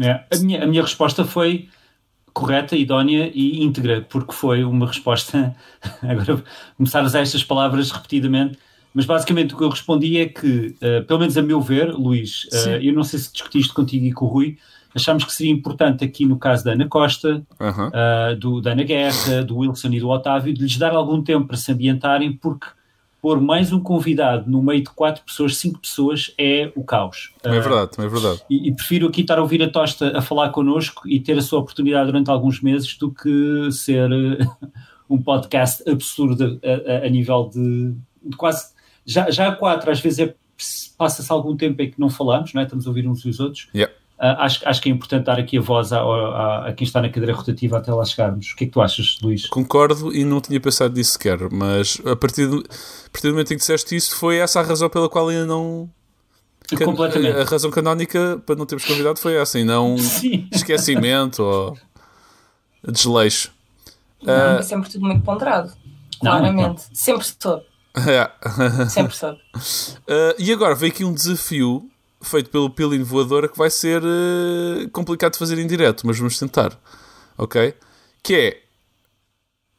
É, 0.00 0.24
a, 0.30 0.38
minha, 0.40 0.62
a 0.62 0.66
minha 0.66 0.82
resposta 0.82 1.24
foi 1.24 1.68
correta, 2.32 2.76
idónea 2.76 3.30
e 3.34 3.62
íntegra, 3.62 4.04
porque 4.08 4.32
foi 4.32 4.62
uma 4.62 4.86
resposta. 4.86 5.56
Agora, 6.02 6.42
começar 6.76 7.00
a 7.00 7.04
usar 7.04 7.20
estas 7.20 7.42
palavras 7.42 7.90
repetidamente, 7.90 8.58
mas 8.92 9.06
basicamente 9.06 9.54
o 9.54 9.56
que 9.56 9.64
eu 9.64 9.70
respondi 9.70 10.18
é 10.18 10.26
que, 10.26 10.74
eh, 10.80 11.00
pelo 11.02 11.20
menos 11.20 11.36
a 11.36 11.42
meu 11.42 11.60
ver, 11.60 11.92
Luís, 11.92 12.46
Sim. 12.50 12.72
eu 12.82 12.92
não 12.94 13.04
sei 13.04 13.18
se 13.18 13.32
discutiste 13.32 13.72
contigo 13.72 14.04
e 14.04 14.12
com 14.12 14.26
o 14.26 14.28
Rui, 14.28 14.58
achámos 14.94 15.24
que 15.24 15.32
seria 15.32 15.52
importante 15.52 16.04
aqui 16.04 16.24
no 16.24 16.38
caso 16.38 16.64
da 16.64 16.72
Ana 16.72 16.88
Costa, 16.88 17.42
Aham. 17.60 17.90
ah, 17.92 18.34
do, 18.38 18.60
da 18.60 18.72
Ana 18.72 18.82
Guerra, 18.84 19.44
do 19.44 19.58
Wilson 19.58 19.88
e 19.88 20.00
do 20.00 20.08
Otávio, 20.08 20.52
de 20.54 20.62
lhes 20.62 20.76
dar 20.78 20.92
algum 20.92 21.22
tempo 21.22 21.46
para 21.46 21.56
se 21.56 21.70
ambientarem, 21.70 22.32
porque 22.32 22.66
pôr 23.26 23.40
mais 23.40 23.72
um 23.72 23.80
convidado 23.80 24.48
no 24.48 24.62
meio 24.62 24.84
de 24.84 24.90
quatro 24.90 25.24
pessoas, 25.24 25.56
cinco 25.56 25.80
pessoas, 25.80 26.32
é 26.38 26.70
o 26.76 26.84
caos. 26.84 27.32
Também 27.42 27.58
é 27.58 27.60
Ah, 27.60 27.64
verdade, 27.64 27.90
também 27.90 28.08
é 28.08 28.14
verdade. 28.14 28.40
e, 28.48 28.68
e 28.68 28.72
prefiro 28.72 29.08
aqui 29.08 29.22
estar 29.22 29.36
a 29.36 29.42
ouvir 29.42 29.60
a 29.64 29.68
Tosta 29.68 30.16
a 30.16 30.22
falar 30.22 30.50
connosco 30.50 31.08
e 31.08 31.18
ter 31.18 31.36
a 31.36 31.42
sua 31.42 31.58
oportunidade 31.58 32.06
durante 32.06 32.30
alguns 32.30 32.60
meses 32.62 32.96
do 32.96 33.10
que 33.10 33.68
ser 33.72 34.08
eh, 34.12 34.46
um 35.10 35.20
podcast 35.20 35.82
absurdo 35.90 36.60
a, 36.62 36.92
a- 37.02 37.06
a 37.06 37.08
nível 37.08 37.50
de, 37.52 37.94
de 38.30 38.36
quase. 38.36 38.72
Já, 39.04 39.28
já 39.28 39.48
há 39.48 39.52
quatro, 39.56 39.90
às 39.90 39.98
vezes 39.98 40.20
é- 40.20 40.34
passa-se 40.96 41.32
algum 41.32 41.56
tempo 41.56 41.82
em 41.82 41.90
que 41.90 41.98
não 41.98 42.08
falamos, 42.08 42.54
não 42.54 42.60
é? 42.60 42.64
estamos 42.64 42.86
a 42.86 42.90
ouvir 42.90 43.08
uns 43.08 43.24
e 43.24 43.28
os 43.28 43.40
outros. 43.40 43.66
Yeah. 43.74 43.92
Ah, 44.18 44.44
acho, 44.46 44.66
acho 44.66 44.80
que 44.80 44.88
é 44.88 44.92
importante 44.92 45.24
dar 45.26 45.38
aqui 45.38 45.58
a 45.58 45.60
voz 45.60 45.92
a, 45.92 46.00
a- 46.00 46.68
a 46.68 46.72
quem 46.72 46.86
está 46.86 47.02
na 47.02 47.08
cadeira 47.10 47.34
rotativa 47.34 47.76
até 47.76 47.92
lá 47.92 48.02
chegarmos. 48.04 48.50
O 48.52 48.56
que 48.56 48.64
é 48.64 48.66
que 48.66 48.72
tu 48.72 48.80
achas, 48.80 49.18
Luís? 49.22 49.46
Concordo 49.46 50.14
e 50.14 50.24
não 50.24 50.40
tinha 50.40 50.58
pensado 50.58 50.94
nisso 50.94 51.12
sequer, 51.12 51.38
mas 51.52 52.00
a 52.04 52.16
partir, 52.16 52.46
do, 52.46 52.58
a 52.60 53.10
partir 53.10 53.26
do 53.28 53.32
momento 53.32 53.50
em 53.52 53.56
que 53.56 53.60
disseste 53.60 53.94
isso, 53.94 54.16
foi 54.16 54.38
essa 54.38 54.60
a 54.60 54.62
razão 54.62 54.88
pela 54.88 55.08
qual 55.08 55.28
ainda 55.28 55.44
não. 55.44 55.90
can- 56.70 56.84
Completamente. 56.86 57.36
A 57.38 57.44
razão 57.44 57.70
canónica 57.70 58.42
para 58.46 58.56
não 58.56 58.64
termos 58.64 58.86
convidado 58.86 59.20
foi 59.20 59.34
essa, 59.36 59.58
e 59.58 59.64
não 59.64 59.96
Sim. 60.00 60.48
esquecimento 60.50 61.42
ou 61.42 61.76
desleixo. 62.90 63.52
Não, 64.22 64.32
Ah, 64.32 64.56
é 64.58 64.62
sempre 64.62 64.88
tudo 64.90 65.04
muito 65.04 65.22
ponderado. 65.22 65.72
Não, 66.22 66.32
Claramente. 66.38 66.82
Sempre 66.94 67.26
soube. 67.26 67.64
é. 68.08 68.88
Sempre 68.88 69.14
soube. 69.14 69.38
Uh, 70.08 70.34
e 70.38 70.50
agora 70.52 70.74
veio 70.74 70.90
aqui 70.92 71.04
um 71.04 71.12
desafio 71.12 71.88
feito 72.28 72.50
pelo 72.50 72.70
Pilin 72.70 73.02
Voadora 73.02 73.48
que 73.48 73.56
vai 73.56 73.70
ser 73.70 74.02
uh, 74.02 74.88
complicado 74.92 75.32
de 75.32 75.38
fazer 75.38 75.58
em 75.58 75.66
direto, 75.66 76.06
mas 76.06 76.18
vamos 76.18 76.38
tentar. 76.38 76.78
Ok? 77.36 77.74
Que 78.22 78.34
é. 78.34 78.62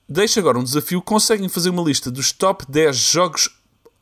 Deixa 0.08 0.40
agora 0.40 0.58
um 0.58 0.64
desafio. 0.64 1.02
Conseguem 1.02 1.50
fazer 1.50 1.70
uma 1.70 1.84
lista 1.84 2.10
dos 2.10 2.32
top 2.32 2.66
10 2.70 2.96
jogos, 2.96 3.50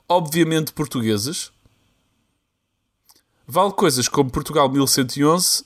obviamente 0.07 0.73
portugueses. 0.73 1.51
Vale 3.47 3.73
coisas 3.73 4.07
como 4.07 4.31
Portugal 4.31 4.69
1111, 4.69 5.63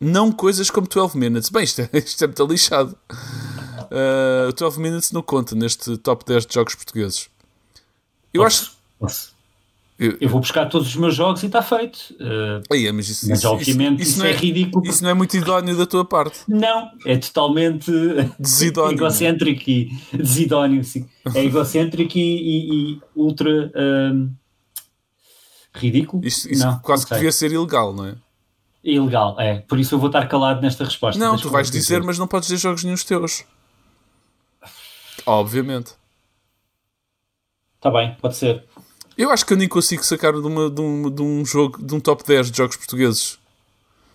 não 0.00 0.32
coisas 0.32 0.70
como 0.70 0.86
12 0.86 1.16
Minutes. 1.16 1.50
Bem, 1.50 1.64
isto 1.64 1.82
é, 1.82 1.90
isto 1.98 2.24
é 2.24 2.26
muito 2.26 2.46
lixado. 2.46 2.96
Uh, 3.90 4.52
12 4.52 4.80
Minutes 4.80 5.12
não 5.12 5.22
conta 5.22 5.54
neste 5.54 5.96
top 5.98 6.24
10 6.24 6.46
de 6.46 6.54
jogos 6.54 6.74
portugueses. 6.74 7.28
Eu 8.32 8.44
acho. 8.44 8.72
Posso. 8.98 9.39
Eu- 10.02 10.16
Eu 10.18 10.28
vou 10.30 10.40
buscar 10.40 10.64
todos 10.66 10.88
os 10.88 10.96
meus 10.96 11.14
jogos 11.14 11.42
e 11.42 11.46
está 11.46 11.60
feito. 11.60 11.98
Aí, 12.72 12.90
mas 12.90 13.06
isso, 13.10 13.28
mas 13.28 13.40
isso- 13.40 13.48
obviamente 13.50 14.02
isso, 14.02 14.18
não 14.18 14.24
é, 14.24 14.32
ridículo. 14.32 14.86
Isso 14.86 15.02
não 15.02 15.10
é 15.10 15.14
muito 15.14 15.36
idóneo 15.36 15.76
da 15.76 15.84
tua 15.84 16.06
parte. 16.06 16.40
Não, 16.48 16.90
é 17.04 17.18
totalmente 17.18 17.92
Desidóneo. 18.40 18.94
egocêntrico 18.96 19.68
e 19.68 19.90
desidóneo, 20.12 20.82
sim. 20.82 21.06
É 21.34 21.44
egocêntrico 21.44 22.16
e, 22.16 22.20
e- 22.22 22.92
e 22.94 23.00
ultra 23.14 23.70
ridículo. 25.74 26.24
Isso 26.26 26.48
não, 26.58 26.78
quase 26.80 27.02
não 27.04 27.08
que 27.08 27.14
devia 27.16 27.32
ser 27.32 27.52
ilegal, 27.52 27.92
não 27.92 28.06
é? 28.06 28.14
Ilegal, 28.82 29.38
é. 29.38 29.58
Por 29.60 29.78
isso 29.78 29.94
eu 29.94 29.98
vou 29.98 30.06
estar 30.08 30.26
calado 30.26 30.62
nesta 30.62 30.82
resposta. 30.84 31.22
Não, 31.22 31.36
tu 31.36 31.50
vais 31.50 31.70
dizer, 31.70 32.02
mas 32.02 32.18
não 32.18 32.26
podes 32.26 32.48
dizer 32.48 32.62
jogos 32.62 32.82
nenhum 32.84 32.96
teus. 32.96 33.44
Obviamente. 35.26 35.88
Está 37.76 37.90
Tá 37.90 37.90
bem, 37.90 38.16
pode 38.20 38.36
ser. 38.36 38.64
Eu 39.20 39.30
acho 39.30 39.44
que 39.44 39.52
eu 39.52 39.56
nem 39.56 39.68
consigo 39.68 40.02
sacar 40.04 40.32
de, 40.32 40.38
uma- 40.40 40.70
de 40.70 40.80
um, 40.80 41.10
de 41.10 41.22
um 41.22 41.44
jogo, 41.44 41.82
de 41.84 41.94
um 41.94 42.00
top 42.00 42.24
10 42.24 42.50
de 42.50 42.56
jogos 42.56 42.76
portugueses. 42.76 43.38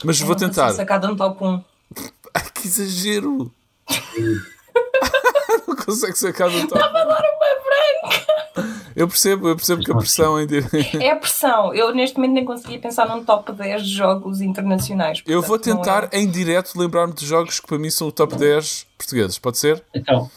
Mas 0.03 0.19
vou 0.19 0.29
Não 0.29 0.33
consigo 0.35 0.51
tentar. 0.53 0.73
Sacar 0.73 0.99
de 0.99 1.07
um 1.07 1.15
top 1.15 1.43
1. 1.43 1.63
Ai, 2.33 2.49
que 2.53 2.67
exagero! 2.67 3.51
não 5.67 5.75
consegue 5.75 6.17
sacar 6.17 6.49
de 6.49 6.57
um 6.57 6.67
top. 6.67 6.75
Estava 6.81 6.99
a 6.99 7.03
dar 7.05 7.21
uma 7.21 8.63
branca. 8.63 8.85
Eu 8.95 9.07
percebo, 9.07 9.47
eu 9.49 9.55
percebo 9.55 9.83
que 9.83 9.91
a 9.91 9.95
pressão 9.95 10.41
em 10.41 10.47
dire- 10.47 10.65
É 10.99 11.11
a 11.11 11.15
pressão. 11.17 11.73
Eu 11.73 11.93
neste 11.93 12.15
momento 12.17 12.33
nem 12.33 12.45
conseguia 12.45 12.79
pensar 12.79 13.07
num 13.07 13.23
top 13.23 13.51
10 13.51 13.83
de 13.85 13.93
jogos 13.93 14.41
internacionais. 14.41 15.21
Eu 15.27 15.41
vou 15.41 15.57
portanto, 15.59 15.77
tentar 15.83 16.09
é- 16.11 16.19
em 16.19 16.29
direto 16.29 16.77
lembrar-me 16.79 17.13
de 17.13 17.25
jogos 17.25 17.59
que 17.59 17.67
para 17.67 17.77
mim 17.77 17.89
são 17.89 18.07
o 18.07 18.11
top 18.11 18.35
10 18.37 18.87
portugueses. 18.97 19.37
Pode 19.37 19.57
ser? 19.57 19.83
Então, 19.93 20.31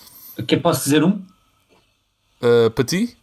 que 0.46 0.56
posso 0.56 0.84
dizer 0.84 1.02
um? 1.04 1.22
Uh, 2.42 2.70
para 2.74 2.84
ti? 2.84 3.16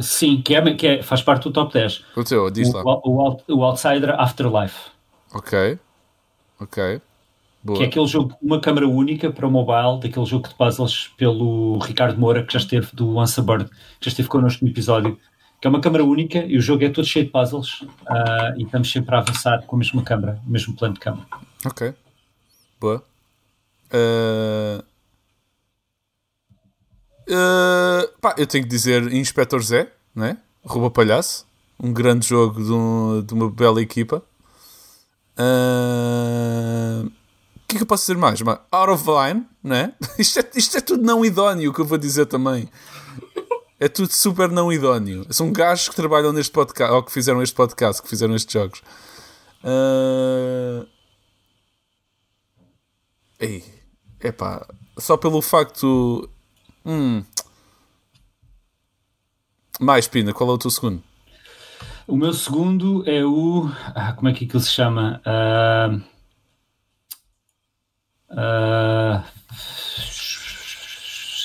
Sim, 0.00 0.40
que, 0.40 0.54
é, 0.54 0.74
que 0.74 0.86
é- 0.86 1.02
faz 1.02 1.22
parte 1.22 1.44
do 1.44 1.52
top 1.52 1.72
10. 1.72 2.04
O 2.16 2.22
teu, 2.22 2.50
diz 2.50 2.72
lá. 2.72 2.82
O, 2.84 3.00
o, 3.04 3.40
o 3.48 3.64
Outsider 3.64 4.10
Afterlife. 4.18 4.90
Ok. 5.34 5.78
Ok. 6.60 7.00
Boa. 7.62 7.78
Que 7.78 7.84
é 7.84 7.86
aquele 7.88 8.06
jogo, 8.06 8.36
uma 8.40 8.60
câmara 8.60 8.86
única 8.86 9.30
para 9.32 9.46
o 9.46 9.50
mobile, 9.50 10.00
daquele 10.00 10.24
jogo 10.24 10.48
de 10.48 10.54
puzzles 10.54 11.08
pelo 11.16 11.78
Ricardo 11.78 12.18
Moura, 12.18 12.44
que 12.44 12.52
já 12.52 12.60
esteve 12.60 12.88
do 12.94 13.16
Once 13.16 13.38
a 13.38 13.42
Bird, 13.42 13.64
que 13.68 14.06
já 14.06 14.10
esteve 14.10 14.28
connosco 14.28 14.64
no 14.64 14.70
episódio. 14.70 15.18
que 15.60 15.66
é 15.66 15.70
uma 15.70 15.80
câmara 15.80 16.04
única 16.04 16.38
e 16.38 16.56
o 16.56 16.60
jogo 16.60 16.84
é 16.84 16.88
todo 16.88 17.04
cheio 17.04 17.26
de 17.26 17.32
puzzles 17.32 17.80
uh, 17.82 18.56
e 18.56 18.62
estamos 18.62 18.90
sempre 18.92 19.12
a 19.16 19.18
avançar 19.18 19.62
com 19.66 19.74
a 19.74 19.78
mesma 19.80 20.02
câmara, 20.04 20.40
o 20.46 20.50
mesmo 20.50 20.74
plano 20.76 20.94
de 20.94 21.00
câmara. 21.00 21.26
Ok. 21.66 21.92
Boa. 22.80 23.02
Uh... 23.92 24.87
Uh, 27.28 28.08
pá, 28.20 28.34
eu 28.38 28.46
tenho 28.46 28.64
que 28.64 28.70
dizer 28.70 29.12
Inspector 29.12 29.62
Zé, 29.62 29.92
né? 30.14 30.38
Rouba 30.64 30.90
Palhaço. 30.90 31.46
Um 31.80 31.92
grande 31.92 32.26
jogo 32.26 32.62
de, 32.62 32.72
um, 32.72 33.22
de 33.22 33.34
uma 33.34 33.50
bela 33.50 33.80
equipa. 33.80 34.22
O 35.38 37.10
que 37.68 37.76
é 37.76 37.76
que 37.76 37.82
eu 37.82 37.86
posso 37.86 38.02
dizer 38.02 38.16
mais? 38.16 38.40
Out 38.40 38.90
of 38.90 39.04
Line, 39.06 39.46
né? 39.62 39.92
Isto 40.18 40.40
é, 40.40 40.50
isto 40.56 40.78
é 40.78 40.80
tudo 40.80 41.04
não 41.04 41.24
idóneo, 41.24 41.72
que 41.72 41.80
eu 41.80 41.84
vou 41.84 41.98
dizer 41.98 42.26
também. 42.26 42.68
É 43.78 43.88
tudo 43.88 44.12
super 44.12 44.50
não 44.50 44.72
idóneo. 44.72 45.24
São 45.30 45.52
gajos 45.52 45.88
que 45.88 45.94
trabalham 45.94 46.32
neste 46.32 46.50
podcast, 46.50 46.92
ou 46.92 47.02
que 47.02 47.12
fizeram 47.12 47.42
este 47.42 47.54
podcast, 47.54 48.02
que 48.02 48.08
fizeram 48.08 48.34
estes 48.34 48.52
jogos. 48.52 48.82
Uh... 49.62 50.86
Ei, 53.38 53.64
epá, 54.20 54.66
só 54.98 55.16
pelo 55.16 55.40
facto. 55.40 56.28
Hum. 56.84 57.24
Mais, 59.80 60.08
Pina, 60.08 60.32
qual 60.32 60.50
é 60.50 60.52
o 60.52 60.58
teu 60.58 60.70
segundo? 60.70 61.02
O 62.06 62.16
meu 62.16 62.32
segundo 62.32 63.08
é 63.08 63.24
o. 63.24 63.70
Ah, 63.94 64.12
como 64.14 64.28
é 64.28 64.32
que 64.32 64.44
aquilo 64.44 64.60
se 64.60 64.70
chama? 64.70 65.20
Uh... 65.26 66.02
Uh... 68.30 69.22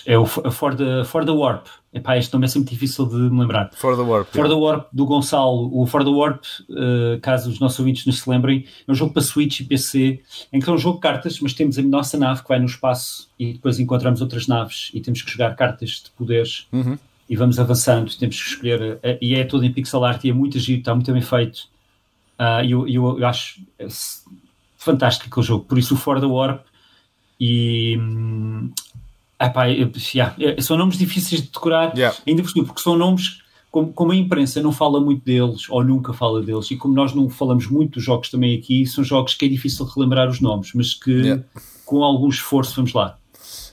É 0.05 0.17
o 0.17 0.25
For 0.25 0.75
the, 0.75 1.03
For 1.05 1.25
the 1.25 1.31
Warp. 1.31 1.67
Epá, 1.93 2.17
este 2.17 2.33
nome 2.33 2.45
é 2.45 2.49
sempre 2.49 2.71
difícil 2.71 3.05
de 3.05 3.15
me 3.15 3.41
lembrar. 3.41 3.69
For 3.75 3.95
the 3.95 4.01
Warp. 4.01 4.27
For 4.29 4.45
yeah. 4.45 4.49
the 4.49 4.59
Warp 4.59 4.87
do 4.91 5.05
Gonçalo. 5.05 5.69
O 5.71 5.85
For 5.85 6.03
the 6.03 6.09
Warp, 6.09 6.43
uh, 6.69 7.19
caso 7.21 7.51
os 7.51 7.59
nossos 7.59 7.77
ouvintes 7.77 8.07
nos 8.07 8.19
se 8.19 8.27
lembrem, 8.27 8.65
é 8.87 8.91
um 8.91 8.95
jogo 8.95 9.13
para 9.13 9.21
Switch 9.21 9.59
e 9.59 9.63
PC, 9.63 10.19
em 10.51 10.59
que 10.59 10.67
é 10.67 10.73
um 10.73 10.77
jogo 10.77 10.95
de 10.95 11.01
cartas, 11.01 11.39
mas 11.39 11.53
temos 11.53 11.77
a 11.77 11.83
nossa 11.83 12.17
nave 12.17 12.41
que 12.41 12.49
vai 12.49 12.57
no 12.57 12.65
espaço 12.65 13.29
e 13.37 13.53
depois 13.53 13.79
encontramos 13.79 14.21
outras 14.21 14.47
naves 14.47 14.89
e 14.91 14.99
temos 15.01 15.21
que 15.21 15.31
jogar 15.31 15.55
cartas 15.55 16.01
de 16.03 16.09
poderes 16.17 16.67
uhum. 16.71 16.97
e 17.29 17.35
vamos 17.35 17.59
avançando. 17.59 18.11
Temos 18.17 18.41
que 18.41 18.49
escolher. 18.49 18.95
Uh, 18.95 19.17
e 19.21 19.35
é 19.35 19.43
todo 19.43 19.63
em 19.63 19.71
pixel 19.71 20.03
art 20.03 20.23
e 20.23 20.31
é 20.31 20.33
muito 20.33 20.57
agir, 20.57 20.79
está 20.79 20.95
muito 20.95 21.13
bem 21.13 21.21
feito. 21.21 21.67
Uh, 22.39 22.65
e 22.65 22.71
eu, 22.71 22.87
eu, 22.87 23.19
eu, 23.19 23.27
acho 23.27 23.61
fantástico 24.77 25.29
aquele 25.29 25.45
jogo. 25.45 25.65
Por 25.65 25.77
isso, 25.77 25.93
o 25.93 25.97
For 25.97 26.19
the 26.19 26.25
Warp. 26.25 26.65
E. 27.39 27.97
Hum, 27.99 28.71
Epá, 29.41 29.65
yeah, 29.65 30.35
são 30.61 30.77
nomes 30.77 30.97
difíceis 30.97 31.41
de 31.41 31.47
decorar, 31.49 31.93
yeah. 31.95 32.15
ainda 32.25 32.41
por 32.43 32.51
cima, 32.51 32.65
porque 32.65 32.81
são 32.81 32.97
nomes 32.97 33.41
como, 33.73 33.91
como, 33.91 34.11
a 34.11 34.15
imprensa 34.15 34.61
não 34.61 34.71
fala 34.71 35.01
muito 35.01 35.25
deles, 35.25 35.67
ou 35.67 35.83
nunca 35.83 36.13
fala 36.13 36.43
deles, 36.43 36.69
e 36.69 36.77
como 36.77 36.93
nós 36.93 37.13
não 37.13 37.27
falamos 37.27 37.65
muito 37.65 37.93
dos 37.93 38.03
jogos 38.03 38.29
também 38.29 38.55
aqui, 38.55 38.85
são 38.85 39.03
jogos 39.03 39.33
que 39.33 39.45
é 39.45 39.47
difícil 39.47 39.83
relembrar 39.85 40.29
os 40.29 40.39
nomes, 40.39 40.71
mas 40.75 40.93
que 40.93 41.11
yeah. 41.11 41.43
com 41.83 42.03
algum 42.03 42.29
esforço 42.29 42.75
vamos 42.75 42.93
lá. 42.93 43.17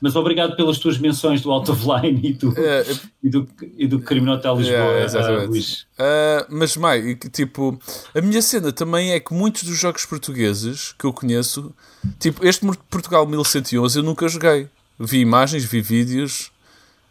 Mas 0.00 0.16
obrigado 0.16 0.56
pelas 0.56 0.78
tuas 0.78 0.96
menções 0.96 1.42
do 1.42 1.52
Out 1.52 1.70
of 1.70 1.84
Line 1.86 2.30
e 2.30 2.32
do, 2.32 2.58
yeah. 2.58 2.90
e 3.22 3.28
do, 3.28 3.48
e 3.76 3.86
do 3.86 4.00
Crime 4.00 4.30
Hotel 4.30 4.56
Lisboa, 4.56 5.42
uh, 5.44 5.46
Luís. 5.46 5.82
Uh, 5.82 6.46
mas, 6.48 6.76
Mai, 6.78 7.14
tipo, 7.14 7.78
a 8.14 8.20
minha 8.22 8.40
cena 8.40 8.72
também 8.72 9.12
é 9.12 9.20
que 9.20 9.34
muitos 9.34 9.64
dos 9.64 9.78
jogos 9.78 10.06
portugueses 10.06 10.94
que 10.98 11.04
eu 11.04 11.12
conheço, 11.12 11.74
tipo, 12.18 12.46
este 12.46 12.66
Portugal 12.88 13.26
1111 13.26 13.98
eu 13.98 14.02
nunca 14.02 14.26
joguei 14.28 14.68
vi 15.06 15.20
imagens, 15.20 15.64
vi 15.64 15.80
vídeos. 15.80 16.50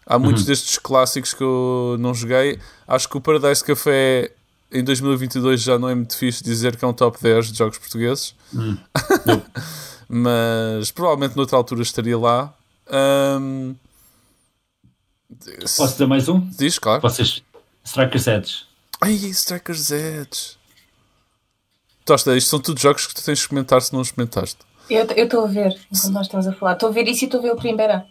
Há 0.06 0.18
muitos 0.18 0.44
uhum. 0.44 0.48
destes 0.48 0.78
clássicos 0.78 1.34
que 1.34 1.44
eu 1.44 1.98
não 2.00 2.14
joguei. 2.14 2.60
Acho 2.88 3.08
que 3.08 3.18
o 3.18 3.22
Paradise 3.22 3.64
Café 3.64 4.32
em 4.72 4.84
2022 4.84 5.62
já 5.62 5.78
não 5.78 5.90
é 5.90 5.96
muito 5.96 6.18
fixe 6.18 6.44
dizer 6.44 6.76
que 6.76 6.86
é 6.86 6.88
um 6.88 6.94
top 6.94 7.22
10 7.22 7.52
de 7.52 7.58
jogos 7.58 7.78
portugueses. 7.78 8.36
Uhum. 8.54 8.78
Mas 10.10 10.92
provavelmente 10.92 11.36
noutra 11.36 11.58
altura 11.58 11.82
estaria 11.84 12.18
lá. 12.18 12.54
Um... 12.92 13.76
Posso 15.78 16.00
dar 16.00 16.08
mais 16.08 16.28
um? 16.28 16.40
Diz, 16.40 16.80
claro. 16.80 17.02
Vocês. 17.02 17.44
Strikers 17.84 18.28
Edge. 18.28 18.66
Ai, 19.02 19.14
Strikers 19.14 19.92
Edge. 19.92 20.58
Tosta, 22.04 22.36
isto 22.36 22.50
são 22.50 22.60
tudo 22.60 22.80
jogos 22.80 23.06
que 23.06 23.14
tu 23.14 23.24
tens 23.24 23.40
de 23.40 23.48
comentar 23.48 23.82
se 23.82 23.94
não 23.94 24.02
os 24.02 24.10
comentaste. 24.10 24.58
Eu 24.90 25.06
estou 25.26 25.44
a 25.44 25.48
ver, 25.48 25.80
enquanto 25.92 26.14
nós 26.14 26.26
estamos 26.26 26.48
a 26.48 26.54
falar. 26.54 26.74
Estou 26.74 26.90
a 26.90 26.92
ver 26.92 27.08
isso 27.08 27.24
e 27.24 27.26
estou 27.26 27.40
a 27.40 27.44
ver 27.44 27.52
o 27.52 27.56
Primeira. 27.56 28.08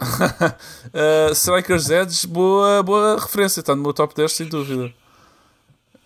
uh, 0.00 1.32
Strikers 1.32 1.88
Edge, 1.88 2.26
boa, 2.26 2.82
boa 2.82 3.18
referência. 3.18 3.60
Está 3.60 3.74
no 3.74 3.82
meu 3.82 3.94
top 3.94 4.14
10, 4.14 4.32
sem 4.32 4.46
dúvida. 4.46 4.92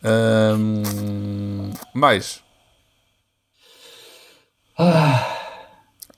Um, 0.05 1.73
mais. 1.93 2.41
Ah. 4.79 5.39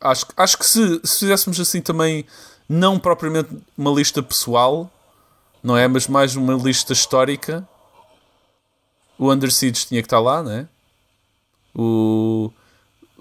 Acho, 0.01 0.27
acho 0.37 0.59
que 0.59 0.67
se, 0.67 1.01
se 1.03 1.21
fizéssemos 1.21 1.59
assim 1.59 1.81
também, 1.81 2.27
não 2.69 2.99
propriamente 2.99 3.49
uma 3.77 3.91
lista 3.91 4.23
pessoal, 4.23 4.91
não 5.63 5.77
é? 5.77 5.89
Mas 5.89 6.07
mais 6.07 6.37
uma 6.37 6.55
lista 6.55 6.93
histórica. 6.93 7.67
O 9.19 9.33
Under 9.33 9.51
Siege 9.51 9.87
tinha 9.87 10.03
que 10.03 10.07
estar 10.07 10.21
lá, 10.21 10.43
não 10.43 10.51
é? 10.51 10.69
O 11.75 12.53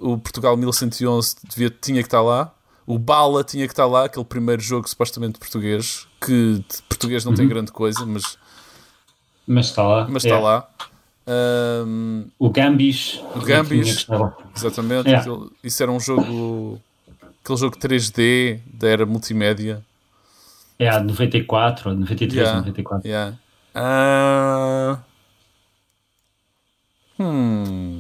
o 0.04 0.18
Portugal 0.18 0.58
1111 0.58 1.36
devia, 1.50 1.70
tinha 1.70 2.02
que 2.02 2.08
estar 2.08 2.22
lá. 2.22 2.54
O 2.86 3.00
Bala 3.00 3.44
tinha 3.44 3.66
que 3.66 3.72
estar 3.72 3.86
lá, 3.86 4.06
aquele 4.06 4.26
primeiro 4.26 4.62
jogo 4.62 4.88
supostamente 4.90 5.40
português, 5.40 6.06
que 6.20 6.56
de 6.56 6.84
português 6.90 7.24
não 7.24 7.32
uhum. 7.32 7.38
tem 7.38 7.48
grande 7.48 7.72
coisa, 7.72 8.06
mas. 8.06 8.38
Mas 9.48 9.68
está 9.68 9.84
lá. 9.84 10.08
Mas 10.10 10.26
está 10.26 10.36
é. 10.36 10.40
lá. 10.40 10.70
Um, 11.26 12.26
o 12.38 12.50
Gambis. 12.50 13.22
O 13.34 13.40
Gambis. 13.40 14.06
Exatamente. 14.56 15.10
É. 15.10 15.24
Isso 15.64 15.82
era 15.82 15.92
um 15.92 16.00
jogo. 16.00 16.82
Aquele 17.42 17.60
jogo 17.60 17.78
3D 17.78 18.60
da 18.74 18.90
era 18.90 19.06
multimédia. 19.06 19.84
É, 20.78 20.90
a 20.90 21.00
94, 21.00 21.94
93, 21.94 22.34
yeah, 22.34 22.58
94. 22.60 23.08
Yeah. 23.08 23.38
Uh... 23.76 24.98
Hum. 27.20 28.00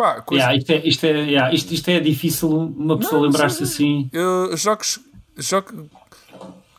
Pá, 0.00 0.22
coisa... 0.22 0.44
yeah, 0.44 0.56
isto, 0.56 0.70
é, 0.72 0.76
isto, 0.78 1.04
é, 1.04 1.10
yeah, 1.10 1.54
isto, 1.54 1.74
isto 1.74 1.88
é 1.90 2.00
difícil 2.00 2.48
uma 2.48 2.96
pessoa 2.96 3.20
lembrar-se 3.20 3.62
assim. 3.62 4.08
Eu, 4.10 4.56
jogos, 4.56 4.98
jogos. 5.36 5.74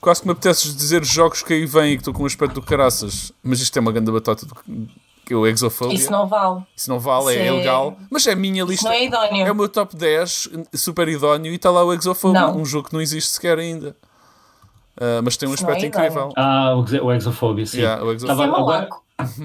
Quase 0.01 0.22
que 0.22 0.28
me 0.28 0.32
apetece 0.32 0.74
dizer 0.74 1.06
jogos 1.06 1.44
que 1.44 1.54
aí 1.54 1.63
vêm 1.68 1.92
e 1.92 1.96
que 1.98 2.01
estou 2.01 2.16
com 2.16 2.24
um 2.24 2.25
aspecto 2.25 2.56
do 2.56 2.63
caraças, 2.63 3.32
mas 3.44 3.62
isto 3.62 3.78
é 3.78 3.80
uma 3.80 3.92
grande 3.92 4.12
batata 4.12 4.44
do, 4.48 4.56
que 5.24 5.32
é 5.32 5.36
o 5.36 5.46
Exofobia. 5.46 5.94
Isso 5.94 6.12
não 6.12 6.25
vale. 6.25 6.63
Isso 6.75 6.90
não 6.90 7.00
vale, 7.00 7.36
é, 7.36 7.42
é 7.42 7.48
ilegal. 7.54 7.96
Mas 8.10 8.25
é 8.25 8.32
a 8.32 8.36
minha 8.36 8.63
lista. 8.63 8.90
Não 8.90 8.96
é 8.96 9.06
idóneo. 9.06 9.46
É 9.46 9.51
o 9.51 9.56
meu 9.56 9.70
top 9.70 9.96
10, 9.96 10.50
super 10.74 11.08
idóneo, 11.08 11.51
e 11.51 11.56
está 11.58 11.70
lá 11.70 11.84
o 11.84 11.94
Exofobia, 11.94 12.48
um 12.48 12.66
jogo 12.66 12.88
que 12.88 12.94
não 12.96 13.01
existe 13.01 13.30
sequer 13.30 13.60
ainda. 13.60 13.96
Uh, 14.98 15.22
mas 15.24 15.38
tem 15.38 15.48
um 15.48 15.54
Isso 15.54 15.63
aspecto 15.63 15.84
é 15.84 15.88
incrível. 15.90 16.34
Ah, 16.36 16.74
o 16.75 17.12
Exofobia, 17.12 17.68
sim. 17.68 17.82
Yeah, 17.82 18.04
o 18.04 18.12
Exofobia. 18.12 18.90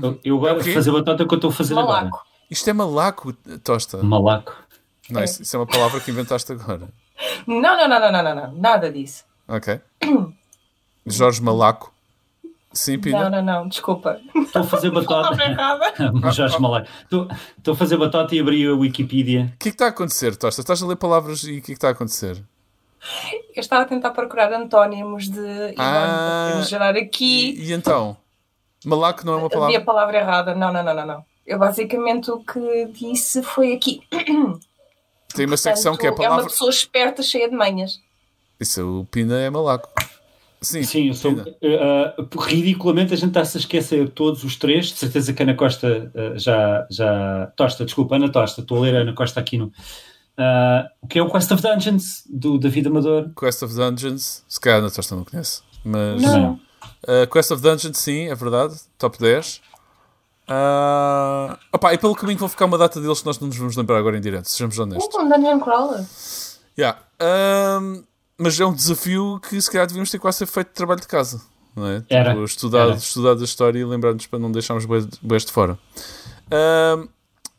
eu, 0.02 0.18
eu 0.24 0.38
gosto 0.38 0.62
de 0.62 0.72
fazer 0.72 0.90
batata 0.92 1.26
que 1.26 1.34
eu 1.34 1.36
estou 1.36 1.50
a 1.50 1.52
fazer 1.52 1.74
malaco. 1.74 2.06
agora. 2.06 2.25
Isto 2.50 2.70
é 2.70 2.72
malaco, 2.72 3.32
Tosta. 3.64 4.02
Malaco. 4.02 4.54
Não, 5.10 5.22
isso, 5.22 5.42
isso 5.42 5.56
é 5.56 5.58
uma 5.58 5.66
palavra 5.66 6.00
que 6.00 6.10
inventaste 6.10 6.52
agora. 6.52 6.88
Não, 7.46 7.60
não, 7.60 7.88
não, 7.88 8.00
não, 8.00 8.12
não, 8.12 8.22
não, 8.22 8.34
não. 8.34 8.52
nada 8.52 8.90
disso. 8.90 9.24
Ok. 9.48 9.80
Jorge 11.06 11.40
Malaco. 11.42 11.92
Sim, 12.72 12.98
Pina? 12.98 13.30
Não, 13.30 13.42
não, 13.42 13.42
não, 13.42 13.68
desculpa. 13.68 14.20
Estou 14.34 14.62
a 14.62 14.64
fazer 14.64 14.90
batota. 14.90 15.36
Jorge 16.32 16.60
Malaco. 16.60 16.88
Estou, 17.02 17.28
estou 17.56 17.74
a 17.74 17.76
fazer 17.76 17.96
batota 17.96 18.34
e 18.34 18.40
abri 18.40 18.66
a 18.66 18.74
Wikipedia. 18.74 19.52
O 19.54 19.58
que 19.58 19.68
é 19.68 19.70
que 19.70 19.74
está 19.74 19.86
a 19.86 19.88
acontecer, 19.88 20.36
Tosta? 20.36 20.60
Estás 20.60 20.82
a 20.82 20.86
ler 20.86 20.96
palavras 20.96 21.42
e 21.44 21.52
o 21.52 21.54
que 21.54 21.58
é 21.58 21.60
que 21.60 21.72
está 21.72 21.88
a 21.88 21.92
acontecer? 21.92 22.42
Eu 23.54 23.60
estava 23.60 23.82
a 23.82 23.86
tentar 23.86 24.10
procurar 24.10 24.52
antónimos 24.52 25.30
de 25.30 25.74
ah, 25.78 26.50
para 26.52 26.62
gerar 26.62 26.96
aqui. 26.96 27.54
E, 27.56 27.70
e, 27.70 27.72
então? 27.72 28.16
Malaco 28.84 29.24
não 29.24 29.34
é 29.34 29.36
uma 29.36 29.48
palavra? 29.48 29.70
Vi 29.70 29.76
a 29.76 29.84
palavra 29.84 30.18
errada. 30.18 30.54
Não, 30.54 30.72
não, 30.72 30.82
não, 30.82 30.94
não, 30.94 31.06
não. 31.06 31.24
Eu 31.46 31.58
basicamente 31.58 32.30
o 32.30 32.40
que 32.40 32.86
disse 32.86 33.42
foi 33.42 33.72
aqui. 33.72 34.02
Tem 35.34 35.46
uma 35.46 35.56
secção 35.56 35.96
que 35.96 36.06
é 36.06 36.10
a 36.10 36.12
palavra. 36.12 36.38
É 36.38 36.42
uma 36.42 36.50
pessoa 36.50 36.70
esperta, 36.70 37.22
cheia 37.22 37.48
de 37.48 37.54
manhas. 37.54 38.00
Isso, 38.58 39.00
o 39.00 39.04
Pina 39.04 39.38
é 39.38 39.50
malaco. 39.50 39.88
Sim, 40.60 40.82
Sim 40.82 41.08
eu 41.08 41.14
sou, 41.14 41.32
uh, 41.32 42.40
ridiculamente 42.40 43.12
a 43.12 43.16
gente 43.16 43.28
está-se 43.28 43.58
a 43.58 43.60
esquecer 43.60 44.08
todos 44.08 44.42
os 44.42 44.56
três. 44.56 44.86
De 44.86 44.96
certeza 44.96 45.32
que 45.32 45.42
a 45.42 45.44
Ana 45.44 45.54
Costa 45.54 46.10
uh, 46.14 46.38
já, 46.38 46.86
já. 46.90 47.52
Tosta, 47.54 47.84
desculpa, 47.84 48.16
Ana 48.16 48.32
Tosta, 48.32 48.62
estou 48.62 48.78
a 48.78 48.80
ler 48.80 48.96
a 48.96 49.00
Ana 49.00 49.12
Costa 49.12 49.38
aqui 49.38 49.58
no. 49.58 49.66
Uh, 49.66 50.84
o 51.00 51.06
que 51.06 51.18
é 51.18 51.22
o 51.22 51.30
Quest 51.30 51.50
of 51.52 51.62
Dungeons 51.62 52.24
do 52.28 52.58
David 52.58 52.88
Amador? 52.88 53.30
Quest 53.38 53.62
of 53.62 53.74
Dungeons, 53.74 54.44
se 54.48 54.60
calhar 54.60 54.78
a 54.78 54.82
Ana 54.82 54.90
Tosta 54.90 55.14
não 55.14 55.24
conhece, 55.24 55.62
mas. 55.84 56.20
Não. 56.20 56.54
Uh, 57.04 57.26
Quest 57.30 57.50
of 57.50 57.62
Dungeons, 57.62 57.98
sim, 57.98 58.28
é 58.28 58.34
verdade, 58.34 58.74
top 58.98 59.18
10. 59.18 59.60
Uh, 60.48 61.56
opa, 61.72 61.92
e 61.94 61.98
pelo 61.98 62.14
caminho 62.14 62.38
vão 62.38 62.48
ficar 62.48 62.66
uma 62.66 62.78
data 62.78 63.00
deles 63.00 63.20
que 63.20 63.26
nós 63.26 63.38
não 63.40 63.48
nos 63.48 63.56
vamos 63.56 63.76
lembrar 63.76 63.98
agora 63.98 64.16
em 64.16 64.20
direto, 64.20 64.46
sejamos 64.48 64.78
honestos. 64.78 65.14
Um 65.16 65.28
Dungeon 65.28 65.60
Crawler. 65.60 66.04
Yeah. 66.78 67.00
mas 68.38 68.60
é 68.60 68.66
um 68.66 68.72
desafio 68.74 69.40
que 69.48 69.60
se 69.60 69.70
calhar 69.70 69.86
devíamos 69.86 70.10
ter 70.10 70.18
quase 70.18 70.44
feito 70.46 70.68
de 70.68 70.74
trabalho 70.74 71.00
de 71.00 71.06
casa. 71.08 71.40
não 71.74 71.86
é? 71.86 72.04
Era, 72.08 72.30
Tipo, 72.30 72.44
estudado, 72.44 72.90
era. 72.90 72.98
estudado 72.98 73.40
a 73.40 73.44
história 73.44 73.78
e 73.78 73.84
lembrar-nos 73.84 74.26
para 74.26 74.38
não 74.38 74.52
deixarmos 74.52 74.84
boas 75.22 75.44
de 75.44 75.52
fora. 75.52 75.78
Ahm, 76.50 77.08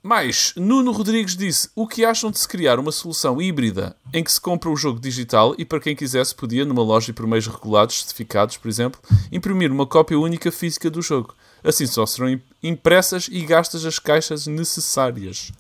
mais, 0.04 0.54
Nuno 0.56 0.92
Rodrigues 0.92 1.36
disse: 1.36 1.70
O 1.76 1.88
que 1.88 2.06
acham 2.06 2.32
de 2.32 2.40
se 2.40 2.48
criar 2.48 2.80
uma 2.80 2.92
solução 2.92 3.42
híbrida 3.42 3.96
em 4.14 4.24
que 4.24 4.32
se 4.32 4.40
compra 4.40 4.70
o 4.70 4.76
jogo 4.78 5.00
digital 5.00 5.54
e 5.58 5.66
para 5.66 5.80
quem 5.82 5.96
quisesse 5.96 6.34
podia, 6.34 6.64
numa 6.64 6.82
loja 6.84 7.10
e 7.10 7.14
por 7.14 7.28
meios 7.28 7.48
regulados, 7.48 7.98
certificados, 8.00 8.56
por 8.56 8.70
exemplo, 8.70 9.02
imprimir 9.32 9.72
uma 9.72 9.86
cópia 9.86 10.18
única 10.18 10.52
física 10.52 10.90
do 10.90 11.02
jogo? 11.02 11.36
Assim 11.64 11.86
só 11.88 12.06
serão 12.06 12.40
impressas 12.62 13.28
e 13.32 13.46
gastas 13.46 13.86
as 13.86 14.00
caixas 14.00 14.48
necessárias. 14.48 15.52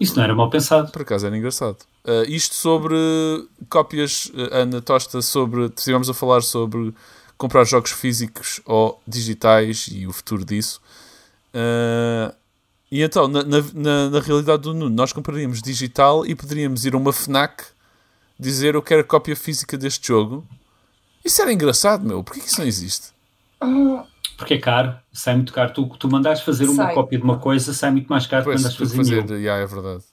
Isso 0.00 0.16
não 0.16 0.24
era 0.24 0.34
mal 0.34 0.50
pensado. 0.50 0.90
Por 0.90 1.02
acaso 1.02 1.26
era 1.26 1.36
engraçado. 1.36 1.78
Uh, 2.04 2.24
isto 2.28 2.54
sobre 2.54 2.96
cópias, 3.68 4.26
uh, 4.26 4.54
Ana 4.54 4.80
Tosta, 4.80 5.22
sobre. 5.22 5.66
Estivemos 5.66 6.10
a 6.10 6.14
falar 6.14 6.42
sobre 6.42 6.92
comprar 7.38 7.64
jogos 7.64 7.92
físicos 7.92 8.60
ou 8.64 9.00
digitais 9.06 9.88
e 9.90 10.06
o 10.06 10.12
futuro 10.12 10.44
disso. 10.44 10.80
Uh, 11.54 12.34
e 12.90 13.02
então, 13.02 13.26
na, 13.28 13.42
na, 13.42 14.10
na, 14.10 14.20
realidade 14.20 14.62
do 14.62 14.74
Nuno, 14.74 14.94
nós 14.94 15.12
compraríamos 15.12 15.60
digital 15.60 16.24
e 16.24 16.34
poderíamos 16.34 16.84
ir 16.84 16.94
a 16.94 16.96
uma 16.96 17.12
Fnac 17.12 17.64
dizer 18.38 18.74
eu 18.74 18.82
quero 18.82 19.00
a 19.00 19.04
cópia 19.04 19.34
física 19.34 19.76
deste 19.76 20.08
jogo. 20.08 20.46
Isso 21.24 21.42
era 21.42 21.52
engraçado, 21.52 22.06
meu. 22.06 22.22
Porquê 22.22 22.40
que 22.40 22.46
isso 22.46 22.60
não 22.60 22.66
existe? 22.66 23.08
Porque 24.36 24.54
é 24.54 24.58
caro, 24.58 24.94
sai 25.12 25.34
muito 25.34 25.52
caro. 25.52 25.72
Tu, 25.72 25.86
tu 25.98 26.10
mandares 26.10 26.40
fazer 26.42 26.64
uma 26.68 26.84
Sai. 26.84 26.94
cópia 26.94 27.18
de 27.18 27.24
uma 27.24 27.38
coisa, 27.38 27.72
sai 27.72 27.90
muito 27.90 28.06
mais 28.08 28.26
caro 28.26 28.42
que 28.44 28.50
Pois, 28.50 28.60
mandares 28.60 28.76
tudo 28.76 28.94
fazer, 28.96 29.22
fazer, 29.22 29.34
yeah, 29.38 29.62
é 29.62 29.66
verdade. 29.66 30.04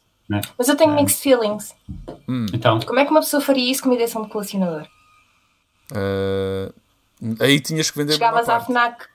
Mas 0.58 0.70
eu 0.70 0.76
tenho 0.78 0.96
mixed 0.96 1.22
feelings. 1.22 1.76
Então, 2.54 2.80
Como 2.80 3.00
é 3.00 3.06
que 3.06 3.12
uma 3.12 3.20
pessoa 3.20 3.42
faria 3.42 3.70
isso 3.70 3.84
com 3.84 3.90
uma 3.90 3.96
edição 3.96 4.22
de 4.24 4.30
colecionador? 4.30 4.88
Uh, 5.92 6.74
aí 7.40 7.60
tinhas 7.60 7.92
que 7.92 7.98
vender 7.98 8.14
Chegavas 8.14 8.48
uma 8.48 8.56
à. 8.58 8.60
FNAC. 8.62 9.06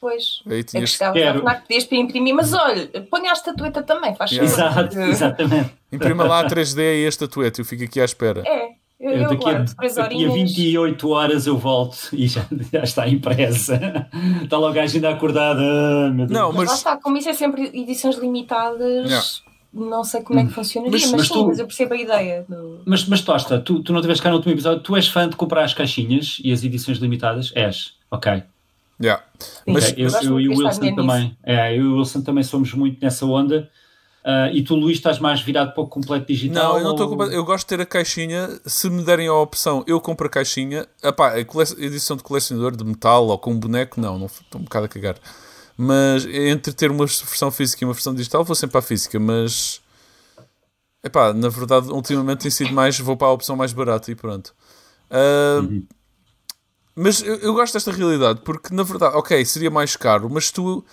Pois. 0.00 0.42
Aí 0.46 0.58
É 0.60 0.62
que 0.62 0.70
tinhas 0.70 0.90
chegavas 0.90 1.22
Quero. 1.22 1.38
à 1.38 1.40
FNAC, 1.42 1.62
pedias 1.68 1.84
para 1.84 1.98
imprimir, 1.98 2.34
mas 2.34 2.52
olha, 2.52 2.86
ponha 3.10 3.30
a 3.30 3.32
estatueta 3.32 3.82
também, 3.82 4.14
faz 4.14 4.30
Yeah. 4.32 4.52
exato, 4.52 4.98
exatamente. 5.00 5.72
Imprima 5.90 6.24
lá 6.24 6.40
a 6.40 6.46
3D 6.46 6.78
e 7.02 7.06
a 7.06 7.08
estatueta, 7.08 7.60
eu 7.60 7.64
fico 7.64 7.84
aqui 7.84 8.00
à 8.00 8.04
espera. 8.04 8.42
É, 8.46 8.70
eu, 8.98 9.10
Eu 9.10 9.16
eu 9.22 9.28
daqui, 9.28 9.44
a, 9.44 9.48
aguardo 9.50 9.76
três 9.76 9.94
daqui 9.94 10.24
a 10.24 10.28
horinhas. 10.30 10.52
28 10.54 11.08
horas 11.10 11.46
eu 11.46 11.56
volto 11.58 11.96
e 12.14 12.26
já, 12.26 12.46
já 12.72 12.82
está 12.82 13.08
impressa. 13.08 14.08
Está 14.42 14.56
logo 14.58 14.78
a 14.78 14.82
ainda 14.82 15.10
acordada. 15.10 16.10
Meu 16.12 16.26
Deus. 16.26 16.30
Não, 16.30 16.48
Mas 16.48 16.56
lá 16.56 16.64
mas 16.64 16.72
está, 16.74 16.96
como 16.96 17.16
isso 17.18 17.28
é 17.28 17.34
sempre 17.34 17.64
edições 17.74 18.16
limitadas, 18.16 19.06
Yeah. 19.10 19.26
não 19.72 20.02
sei 20.04 20.22
como 20.22 20.38
é 20.40 20.44
que 20.46 20.52
funcionaria, 20.52 20.92
Mas- 20.92 21.02
mas, 21.10 21.12
mas 21.12 21.28
sim, 21.28 21.34
tu- 21.34 21.46
mas 21.48 21.58
eu 21.58 21.66
percebo 21.66 21.94
a 21.94 21.96
ideia. 21.98 22.44
Do... 22.48 22.80
Mas, 22.86 23.06
mas 23.06 23.20
Tosta, 23.20 23.58
tu, 23.60 23.82
tu 23.82 23.92
não 23.92 24.00
tiveste 24.00 24.22
cá 24.22 24.30
no 24.30 24.36
último 24.36 24.52
episódio, 24.54 24.82
tu 24.82 24.96
és 24.96 25.06
fã 25.08 25.28
de 25.28 25.36
comprar 25.36 25.64
as 25.64 25.74
caixinhas 25.74 26.38
e 26.42 26.50
as 26.52 26.64
edições 26.64 26.98
limitadas? 26.98 27.52
És, 27.54 27.94
ok. 28.10 28.42
yeah. 29.02 29.22
Sim, 29.38 29.72
Mas- 29.72 29.92
eu, 29.98 30.08
eu 30.08 30.20
de 30.38 30.44
e 30.44 30.48
o 30.48 30.52
Wilson 30.58 30.80
nisso. 30.80 30.96
também. 30.96 31.36
É, 31.44 31.72
eu 31.76 31.82
e 31.82 31.86
o 31.88 31.96
Wilson 31.98 32.22
também 32.22 32.42
somos 32.44 32.72
muito 32.72 32.98
nessa 33.02 33.26
onda. 33.26 33.68
Ah, 34.28 34.50
e 34.52 34.60
tu, 34.64 34.74
Luís, 34.74 34.96
estás 34.96 35.20
mais 35.20 35.40
virado 35.40 35.72
para 35.72 35.84
o 35.84 35.86
completo 35.86 36.26
digital? 36.26 36.72
Não, 36.72 36.78
eu 36.78 36.84
não 36.84 36.90
estou 36.90 37.16
ou-. 37.16 37.30
Eu 37.30 37.44
gosto 37.44 37.64
de 37.64 37.68
ter 37.76 37.80
a 37.80 37.86
caixinha. 37.86 38.60
Se 38.66 38.90
me 38.90 39.04
derem 39.04 39.28
a 39.28 39.34
opção, 39.34 39.84
eu 39.86 40.00
compro 40.00 40.26
a 40.26 40.30
caixinha. 40.30 40.84
Epá, 41.00 41.36
a 41.38 41.44
cole- 41.44 41.64
edição 41.78 42.16
de 42.16 42.24
colecionador 42.24 42.76
de 42.76 42.84
metal 42.84 43.28
ou 43.28 43.38
com 43.38 43.52
um 43.52 43.58
boneco, 43.58 44.00
não, 44.00 44.18
não 44.18 44.26
estou 44.26 44.60
um 44.60 44.64
bocado 44.64 44.86
a 44.86 44.88
cagar. 44.88 45.16
Mas 45.76 46.24
entre 46.26 46.72
ter 46.72 46.90
uma 46.90 47.06
versão 47.06 47.52
física 47.52 47.84
e 47.84 47.86
uma 47.86 47.94
versão 47.94 48.12
digital, 48.14 48.42
vou 48.42 48.56
sempre 48.56 48.72
para 48.72 48.80
a 48.80 48.82
física. 48.82 49.20
Mas 49.20 49.80
epá, 51.04 51.32
na 51.32 51.48
verdade, 51.48 51.88
ultimamente 51.92 52.40
tem 52.40 52.50
sido 52.50 52.72
mais. 52.72 52.98
Vou 52.98 53.16
para 53.16 53.28
a 53.28 53.32
opção 53.32 53.54
mais 53.54 53.72
barata 53.72 54.10
e 54.10 54.16
pronto. 54.16 54.52
Ah, 55.08 55.62
Mas 56.94 57.20
eu, 57.22 57.36
eu 57.36 57.52
gosto 57.54 57.74
desta 57.74 57.92
realidade 57.92 58.40
porque, 58.42 58.74
na 58.74 58.82
verdade, 58.82 59.14
ok, 59.16 59.44
seria 59.44 59.70
mais 59.70 59.96
caro, 59.96 60.28
mas 60.30 60.50
tu. 60.50 60.84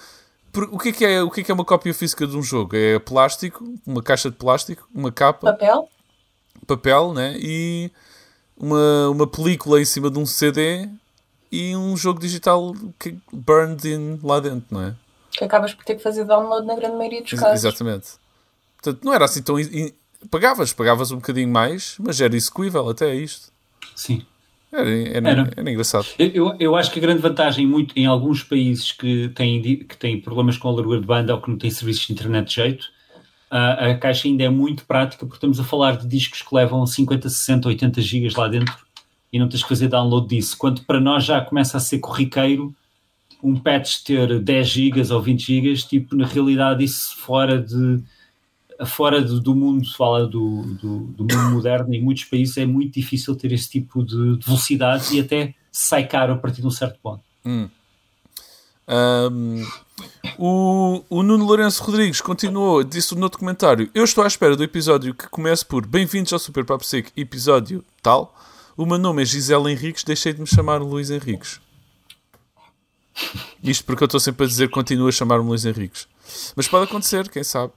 O, 0.56 0.78
que 0.78 0.90
é 0.90 0.92
que 0.92 1.06
é, 1.06 1.24
o 1.24 1.30
que 1.32 1.42
é 1.42 1.44
que 1.44 1.52
é 1.52 1.54
uma 1.54 1.66
cópia 1.66 1.94
física 1.94 2.26
de 2.28 2.38
um 2.38 2.44
jogo? 2.44 2.76
É 2.76 3.00
plástico, 3.00 3.64
uma 3.86 4.02
caixa 4.04 4.30
de 4.30 4.36
plástico, 4.38 4.88
uma 4.94 5.12
capa 5.12 5.52
Papel? 5.52 5.90
papel 6.68 7.14
né? 7.14 7.36
e 7.40 7.92
uma, 8.58 9.10
uma 9.10 9.28
película 9.28 9.82
em 9.82 9.86
cima 9.86 10.10
de 10.12 10.20
um 10.20 10.26
CD 10.26 10.88
e 11.52 11.76
um 11.76 11.96
jogo 11.98 12.20
digital 12.20 12.74
que 13.00 13.18
burned 13.32 13.88
in 13.88 14.20
lá 14.24 14.40
dentro, 14.40 14.66
não 14.72 14.82
é? 14.82 14.96
Que 15.32 15.44
acabas 15.44 15.74
por 15.74 15.84
ter 15.84 15.96
que 15.96 16.04
fazer 16.04 16.24
download 16.26 16.66
na 16.68 16.76
grande 16.76 16.96
maioria 16.96 17.22
dos 17.24 17.32
casos. 17.34 17.64
Exatamente. 17.64 18.08
Portanto, 18.82 19.04
não 19.04 19.14
era 19.14 19.26
assim 19.26 19.42
tão. 19.42 19.60
in- 19.60 19.94
Pagavas, 20.32 20.72
pagavas 20.72 21.12
um 21.12 21.16
bocadinho 21.18 21.50
mais, 21.50 21.96
mas 22.00 22.22
era 22.22 22.34
execuível 22.36 22.88
até 22.90 23.08
a 23.12 23.16
isto. 23.16 23.52
Sim. 23.96 24.26
Era, 24.74 24.90
era, 24.90 25.30
Era. 25.30 25.52
era 25.56 25.72
engraçado. 25.72 26.08
Eu, 26.18 26.56
eu, 26.60 26.76
acho 26.76 26.92
que 26.92 27.00
a 27.00 27.02
grande 27.02 27.22
vantagem 27.22 27.66
muito, 27.68 27.94
em 27.96 28.06
alguns 28.06 28.44
países 28.44 28.92
que 28.92 29.30
têm, 29.30 29.62
que 29.62 29.96
têm 29.96 30.20
problemas 30.20 30.58
com 30.58 30.68
a 30.68 30.72
largura 30.72 31.00
de 31.00 31.06
banda 31.06 31.36
ou 31.36 31.42
que 31.42 31.50
não 31.50 31.58
têm 31.58 31.70
serviços 31.70 32.08
de 32.08 32.14
internet 32.14 32.48
de 32.48 32.56
jeito, 32.56 32.88
a, 33.52 33.92
a 33.92 33.98
caixa 33.98 34.28
ainda 34.28 34.44
é 34.44 34.50
muito 34.50 34.84
prática 34.86 35.26
porque 35.26 35.38
estamos 35.38 35.60
a 35.60 35.64
falar 35.64 35.98
de 35.98 36.08
discos 36.08 36.42
que 36.42 36.56
levam 36.56 36.86
50, 36.86 37.30
60, 37.30 37.68
80 37.68 38.02
gigas 38.02 38.34
lá 38.34 38.48
dentro 38.48 38.76
e 39.32 39.38
não 39.38 39.48
tens 39.48 39.62
que 39.62 39.70
fazer 39.70 39.88
download 39.88 40.28
disso. 40.28 40.58
Quanto 40.58 40.84
para 40.84 41.00
nós 41.00 41.24
já 41.24 41.40
começa 41.40 41.78
a 41.78 41.80
ser 41.80 42.00
corriqueiro 42.00 42.74
um 43.44 43.56
patch 43.56 44.04
ter 44.04 44.40
10 44.40 44.68
gigas 44.68 45.12
ou 45.12 45.22
20 45.22 45.46
gigas, 45.46 45.84
tipo, 45.84 46.16
na 46.16 46.26
realidade 46.26 46.84
isso 46.84 47.16
fora 47.18 47.60
de 47.62 48.02
fora 48.86 49.22
do, 49.22 49.40
do 49.40 49.56
mundo, 49.56 49.86
se 49.86 49.96
fala 49.96 50.26
do, 50.26 50.64
do, 50.82 51.00
do 51.00 51.24
mundo 51.24 51.52
moderno, 51.52 51.94
em 51.94 52.02
muitos 52.02 52.26
países 52.26 52.58
é 52.58 52.66
muito 52.66 52.94
difícil 52.94 53.36
ter 53.36 53.52
esse 53.52 53.70
tipo 53.70 54.04
de, 54.04 54.38
de 54.38 55.16
e 55.16 55.20
até 55.20 55.54
sai 55.72 56.08
caro 56.08 56.34
a 56.34 56.38
partir 56.38 56.62
de 56.62 56.68
um 56.68 56.72
certo 56.72 57.00
ponto. 57.02 57.24
Ahm, 58.88 59.64
o, 60.38 61.04
o 61.10 61.24
Nuno 61.24 61.46
Lourenço 61.46 61.84
Rodrigues 61.84 62.20
continuou, 62.20 62.84
disse 62.84 63.16
no 63.16 63.30
documentário: 63.30 63.90
Eu 63.94 64.04
estou 64.04 64.24
à 64.24 64.28
espera 64.28 64.56
do 64.56 64.64
episódio 64.64 65.14
que 65.14 65.30
comece 65.30 65.66
por 65.66 65.86
Bem-vindos 65.86 66.34
ao 66.34 66.40
Super 66.40 66.66
Papo 66.66 66.84
Seco, 66.84 67.10
episódio 67.16 67.84
tal. 68.02 68.36
O 68.76 68.86
meu 68.86 68.98
nome 68.98 69.22
é 69.22 69.26
Gisela 69.26 69.72
Henriques, 69.72 70.04
deixei 70.04 70.34
de 70.34 70.42
me 70.42 70.48
chamar 70.48 70.82
Luís 70.82 71.10
Henriques. 71.12 71.62
Isto 73.64 73.86
porque 73.86 74.04
eu 74.04 74.08
estou 74.08 74.20
sempre 74.20 74.46
a 74.46 74.48
dizer 74.48 74.70
continua 74.70 75.10
a 75.10 75.12
chamar-me 75.12 75.46
Luís 75.46 75.64
Henriques. 75.64 76.08
Mas 76.56 76.68
pode 76.68 76.86
acontecer, 76.86 77.30
quem 77.30 77.44
sabe. 77.44 77.72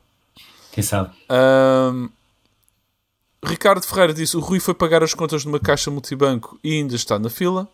Quem 0.77 0.85
sabe? 0.85 1.11
Ahm, 1.31 2.11
Ricardo 3.43 3.83
Ferreira 3.87 4.13
disse: 4.13 4.37
O 4.37 4.41
Rui 4.41 4.61
foi 4.61 4.75
pagar 4.75 5.03
as 5.03 5.15
contas 5.15 5.43
numa 5.43 5.59
caixa 5.59 5.91
multibanco 5.91 6.61
e 6.63 6.75
ainda 6.75 6.95
está 6.95 7.19
na 7.19 7.31
fila. 7.31 7.67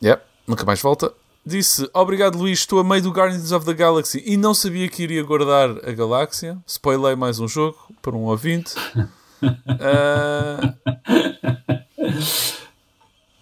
Yep, 0.00 0.22
nunca 0.46 0.64
mais 0.64 0.80
volta. 0.80 1.12
Disse: 1.44 1.90
Obrigado, 1.92 2.38
Luís. 2.38 2.60
Estou 2.60 2.78
a 2.78 2.84
meio 2.84 3.02
do 3.02 3.10
Guardians 3.10 3.50
of 3.50 3.66
the 3.66 3.74
Galaxy 3.74 4.22
e 4.24 4.36
não 4.36 4.54
sabia 4.54 4.88
que 4.88 5.02
iria 5.02 5.24
guardar 5.24 5.70
a 5.70 5.90
galáxia. 5.90 6.56
Spoilei 6.68 7.16
mais 7.16 7.40
um 7.40 7.48
jogo 7.48 7.76
para 8.00 8.14
um 8.14 8.22
ouvinte. 8.22 8.74
Ah, 9.80 10.74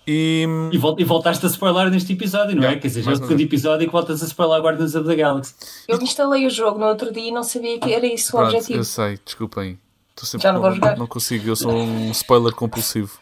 e 0.06 0.46
E, 0.72 0.78
vol- 0.78 0.96
e 0.98 1.04
voltaste 1.04 1.44
a 1.44 1.48
spoiler 1.48 1.90
neste 1.90 2.12
episódio, 2.12 2.54
não 2.56 2.64
é? 2.68 2.76
Quer 2.76 2.88
dizer, 2.88 3.02
já 3.02 3.10
é 3.10 3.14
o 3.14 3.16
segundo 3.16 3.40
episódio 3.40 3.86
que 3.86 3.92
voltas 3.92 4.22
a 4.22 4.26
spoiler 4.26 4.60
Guardians 4.62 4.94
of 4.94 5.06
the 5.08 5.16
Galaxy. 5.16 5.54
Eu 5.88 6.00
instalei 6.00 6.46
o 6.46 6.50
jogo 6.50 6.78
no 6.78 6.86
outro 6.86 7.12
dia 7.12 7.28
e 7.28 7.32
não 7.32 7.42
sabia 7.42 7.78
que 7.80 7.92
era 7.92 8.06
isso 8.06 8.28
o 8.36 8.38
pronto, 8.40 8.54
objetivo. 8.54 8.78
eu 8.78 8.84
sei, 8.84 9.18
desculpem. 9.24 9.78
Sempre 10.16 10.44
Já 10.44 10.52
não 10.52 10.60
vou 10.62 10.72
jogar. 10.72 10.96
não 10.96 11.06
consigo, 11.06 11.48
eu 11.48 11.56
sou 11.56 11.72
um 11.72 12.10
spoiler 12.12 12.54
compulsivo. 12.54 13.18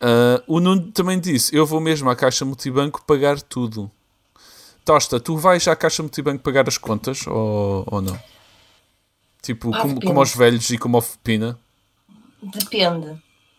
Ah, 0.00 0.42
o 0.46 0.60
Nuno 0.60 0.90
também 0.92 1.18
disse: 1.18 1.54
Eu 1.54 1.64
vou 1.66 1.80
mesmo 1.80 2.10
à 2.10 2.16
caixa 2.16 2.44
multibanco 2.44 3.02
pagar 3.06 3.40
tudo. 3.40 3.90
Tosta, 4.84 5.18
tu 5.18 5.36
vais 5.36 5.66
à 5.68 5.74
caixa 5.74 6.02
multibanco 6.02 6.42
pagar 6.42 6.68
as 6.68 6.78
contas 6.78 7.26
ou, 7.26 7.84
ou 7.90 8.00
não? 8.02 8.18
Tipo, 9.42 9.72
Ah, 9.74 9.80
como, 9.80 10.00
como 10.00 10.18
aos 10.20 10.34
velhos 10.34 10.68
e 10.70 10.78
como 10.78 10.96
ao 10.96 11.02
Pina. 11.24 11.58
Depende. 12.42 13.16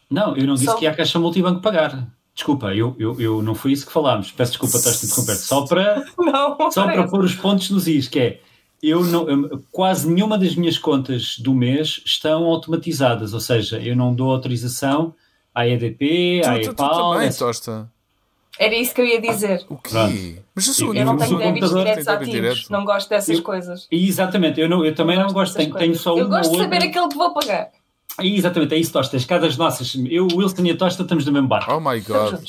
Não, 0.09 0.35
eu 0.37 0.45
não 0.47 0.53
disse 0.55 0.65
Só- 0.65 0.75
que 0.75 0.85
ia 0.85 0.91
à 0.91 0.95
caixa 0.95 1.19
multibanco 1.19 1.61
pagar. 1.61 2.07
Desculpa, 2.33 2.73
eu, 2.75 2.95
eu, 2.99 3.19
eu 3.19 3.41
não 3.41 3.55
foi 3.55 3.71
isso 3.71 3.85
que 3.85 3.91
falámos. 3.91 4.31
Peço 4.31 4.51
desculpa, 4.51 4.77
estás 4.77 5.01
a 5.01 5.05
interromper. 5.05 5.35
Só 5.35 5.65
para, 5.65 6.05
Não, 6.17 6.71
só 6.71 6.83
para 6.85 7.07
pôr 7.07 7.23
os 7.23 7.33
pontos 7.33 7.69
nos 7.71 7.87
is, 7.87 8.07
que 8.07 8.19
é 8.19 8.39
eu 8.81 9.03
não, 9.03 9.27
eu- 9.27 9.63
quase 9.71 10.07
nenhuma 10.07 10.37
das 10.37 10.55
minhas 10.55 10.77
contas 10.77 11.37
do 11.39 11.53
mês 11.53 11.99
estão 12.05 12.45
automatizadas, 12.45 13.33
ou 13.33 13.39
seja, 13.39 13.79
eu 13.79 13.95
não 13.95 14.13
dou 14.13 14.29
autorização 14.31 15.15
à 15.53 15.67
EDP, 15.67 16.41
à 16.45 16.53
Tu, 16.53 16.59
tu, 16.59 16.63
tu 16.65 16.71
EPAL, 16.83 17.13
também, 17.13 17.27
essa- 17.27 17.45
Tosta. 17.45 17.91
Era 18.59 18.75
isso 18.75 18.93
que 18.93 19.01
eu 19.01 19.05
ia 19.05 19.21
dizer. 19.21 19.65
O 19.69 19.75
quê? 19.77 19.89
Pronto. 19.89 20.43
Mas 20.55 20.67
eu 20.67 20.73
sou 20.73 20.87
Eu 20.89 20.93
Eu 21.01 21.05
não 21.05 21.17
tenho 21.17 21.37
débitos 21.37 21.73
diretos 21.73 22.07
ativos. 22.07 22.33
direto. 22.33 22.71
Não 22.71 22.85
gosto 22.85 23.07
dessas 23.09 23.37
Eu- 23.37 23.43
coisas. 23.43 23.87
Exatamente, 23.91 24.59
eu, 24.61 24.67
não, 24.69 24.83
eu 24.85 24.93
também 24.95 25.17
não 25.17 25.27
gosto, 25.33 25.55
tenho, 25.55 25.73
tenho 25.75 25.95
só 25.95 26.17
Eu 26.17 26.25
uma 26.27 26.37
gosto 26.37 26.51
de 26.51 26.57
saber 26.57 26.75
outra. 26.75 26.89
aquilo 26.89 27.09
que 27.09 27.15
vou 27.17 27.33
pagar. 27.33 27.69
E 28.21 28.35
exatamente, 28.35 28.73
é 28.73 28.77
isso, 28.77 28.91
Tosta. 28.91 29.15
As 29.17 29.25
casas 29.25 29.55
nossas, 29.57 29.93
eu, 30.09 30.27
o 30.27 30.37
Wilson 30.37 30.63
e 30.65 30.71
a 30.71 30.77
Tosta 30.77 31.03
estamos 31.03 31.25
no 31.25 31.31
mesmo 31.31 31.47
barco. 31.47 31.71
Oh 31.71 31.79
my 31.79 31.99
god. 32.01 32.43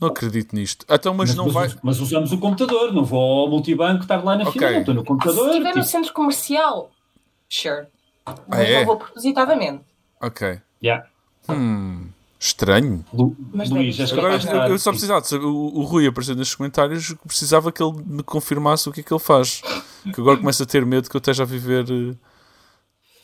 Não 0.00 0.08
acredito 0.08 0.54
nisto. 0.54 0.84
Então, 0.90 1.14
mas, 1.14 1.34
não 1.34 1.44
mas, 1.44 1.54
vai. 1.54 1.66
us- 1.68 1.76
mas 1.82 2.00
usamos 2.00 2.32
o 2.32 2.38
computador, 2.38 2.92
não 2.92 3.04
vou 3.04 3.42
ao 3.42 3.48
multibanco 3.48 4.02
estar 4.02 4.22
lá 4.24 4.36
na 4.36 4.42
Ok. 4.48 4.52
fila, 4.60 4.78
estou 4.80 4.94
no 4.94 5.00
Se 5.00 5.06
computador. 5.06 5.48
estiver 5.48 5.68
no 5.68 5.74
tipo, 5.74 5.84
centro 5.86 6.12
comercial, 6.12 6.90
sure. 7.48 7.86
Mas 8.26 8.58
Ah, 8.60 8.62
é? 8.64 8.78
não 8.80 8.86
vou 8.86 8.96
propositadamente. 8.96 9.82
Ok. 10.20 10.58
yeah. 10.82 11.06
Estranho. 12.38 13.04
Lu, 13.14 13.36
Mas 13.54 13.70
Luís, 13.70 13.98
és 14.00 14.12
Agora, 14.12 14.34
eu, 14.68 14.76
só 14.78 14.90
precisava 14.90 15.20
de 15.20 15.28
saber, 15.28 15.44
o, 15.44 15.54
o 15.54 15.84
Rui 15.84 16.06
apareceu 16.08 16.34
nos 16.34 16.52
comentários 16.54 17.08
que 17.12 17.26
precisava 17.28 17.70
que 17.70 17.80
ele 17.82 17.92
me 18.04 18.22
confirmasse 18.24 18.88
o 18.88 18.92
que 18.92 19.00
é 19.00 19.02
que 19.04 19.12
ele 19.14 19.20
faz. 19.20 19.62
Que 20.12 20.20
agora 20.20 20.36
começo 20.38 20.60
a 20.62 20.66
ter 20.66 20.84
medo 20.84 21.08
que 21.08 21.14
eu 21.16 21.20
esteja 21.20 21.44
a 21.44 21.46
viver 21.46 21.84
eh, 21.88 22.14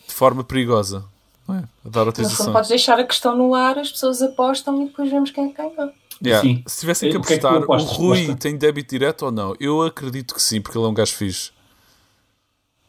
de 0.07 0.14
forma 0.14 0.44
perigosa. 0.44 1.04
Não 1.48 1.54
é? 1.56 1.58
A 1.58 1.62
dar 1.62 1.68
No 1.84 1.90
fundo, 1.90 1.98
autorização. 2.08 2.52
podes 2.52 2.68
deixar 2.68 3.00
a 3.00 3.04
questão 3.04 3.34
no 3.34 3.54
ar, 3.54 3.78
as 3.78 3.90
pessoas 3.90 4.20
apostam 4.22 4.82
e 4.82 4.87
depois 4.87 5.11
vemos 5.11 5.30
quem 5.30 5.46
é 5.46 5.48
que 5.48 5.56
ganhou. 5.56 5.92
Yeah. 6.22 6.46
Sim. 6.46 6.62
Se 6.66 6.80
tivessem 6.80 7.11
que 7.11 7.16
O 7.16 7.22
que 7.22 7.32
é 7.32 7.37
que 7.37 7.40
tu 7.40 7.46
apostar, 7.46 7.61
o 7.68 7.72
apostas, 7.74 7.96
Rui 7.96 8.18
Costa? 8.26 8.37
tem 8.40 8.56
débito 8.58 8.90
direto 8.90 9.22
ou 9.24 9.32
não? 9.32 9.56
Eu 9.58 9.82
acredito 9.82 10.34
que 10.34 10.42
sim, 10.42 10.61
porque 10.61 10.76
ele 10.76 10.84
é 10.84 10.88
um 10.88 10.94
gajo 10.94 11.14
fixe. 11.14 11.50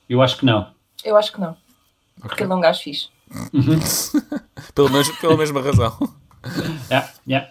Eu 0.10 0.22
acho 0.22 0.38
que 0.38 0.45
não. 0.45 0.72
Eu 1.04 1.15
acho 1.15 1.32
que 1.32 1.39
não. 1.39 1.56
Porque 2.19 2.43
ele 2.43 2.52
é 2.52 2.56
um 2.56 2.60
gajo 2.60 2.82
fixe. 2.82 3.08
Pela, 4.76 4.89
mes- 4.89 5.12
pela 5.19 5.38
mesma 5.38 5.62
razão. 5.62 5.95
Yeah, 6.89 7.12
yeah. 7.28 7.50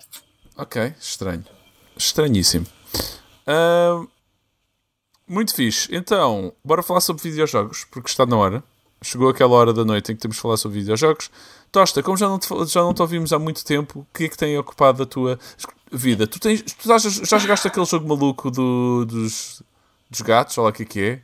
Ok, 0.57 0.95
estranho. 0.99 1.45
Estranhíssimo. 1.97 2.67
Ahm, 3.47 4.09
muito 5.29 5.55
fixe. 5.55 5.89
Então, 5.95 6.53
bora 6.65 6.83
falar 6.83 7.01
sobre 7.01 7.23
videojogos, 7.23 7.85
porque 7.91 8.09
está 8.09 8.25
na 8.25 8.37
hora. 8.37 8.65
Chegou 9.03 9.29
aquela 9.29 9.53
hora 9.55 9.73
da 9.73 9.85
noite 9.85 10.11
em 10.11 10.17
que 10.17 10.21
temos 10.23 10.37
de 10.37 10.43
falar 10.43 10.57
sobre 10.57 10.81
videojogos. 10.81 11.31
Tosta, 11.71 12.03
como 12.03 12.17
já 12.17 12.27
não 12.29 12.39
te, 12.39 12.49
já 12.67 12.81
não 12.83 12.93
te 12.93 13.01
ouvimos 13.03 13.33
há 13.33 13.39
muito 13.39 13.65
tempo, 13.65 14.01
o 14.01 14.07
que 14.17 14.25
é 14.25 14.29
que 14.29 14.37
tem 14.37 14.59
ocupado 14.59 15.03
a 15.03 15.07
tua 15.07 15.39
vida? 15.93 16.27
Tu, 16.27 16.41
tens, 16.41 16.63
tu 16.63 16.89
já, 16.89 16.99
já 16.99 17.39
jogaste 17.39 17.69
aquele 17.69 17.87
jogo 17.87 18.09
maluco 18.09 18.51
do- 18.51 19.05
dos, 19.05 19.63
dos 20.11 20.21
gatos, 20.23 20.57
ou 20.59 20.65
lá 20.65 20.71
o 20.71 20.73
que 20.73 20.83
é 20.83 20.87
que 20.87 21.01
é? 21.01 21.21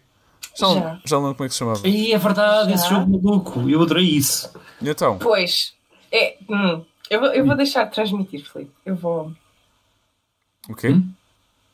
Já, 0.57 0.67
não- 0.69 0.75
Já. 0.75 1.01
não 1.17 1.19
lembro 1.23 1.35
como 1.35 1.45
é 1.47 1.49
que 1.49 1.53
se 1.55 1.59
chamava. 1.59 1.89
E 1.89 2.13
é 2.13 2.19
verdade, 2.19 2.69
Já? 2.71 2.75
esse 2.77 2.89
jogo 2.89 3.11
maluco. 3.11 3.69
Eu 3.69 3.83
adorei 3.83 4.05
isso. 4.05 4.51
E 4.81 4.89
então, 4.89 5.19
Pois, 5.19 5.75
é. 6.13 6.37
hum, 6.49 6.85
eu, 7.11 7.21
vou, 7.21 7.29
eu 7.31 7.45
vou 7.45 7.57
deixar 7.57 7.85
de 7.85 7.93
transmitir, 7.95 8.49
Filipe. 8.49 8.71
Eu 8.87 8.95
vou. 8.95 9.33
o 10.69 10.75
quê? 10.77 10.89
Hum? 10.91 11.11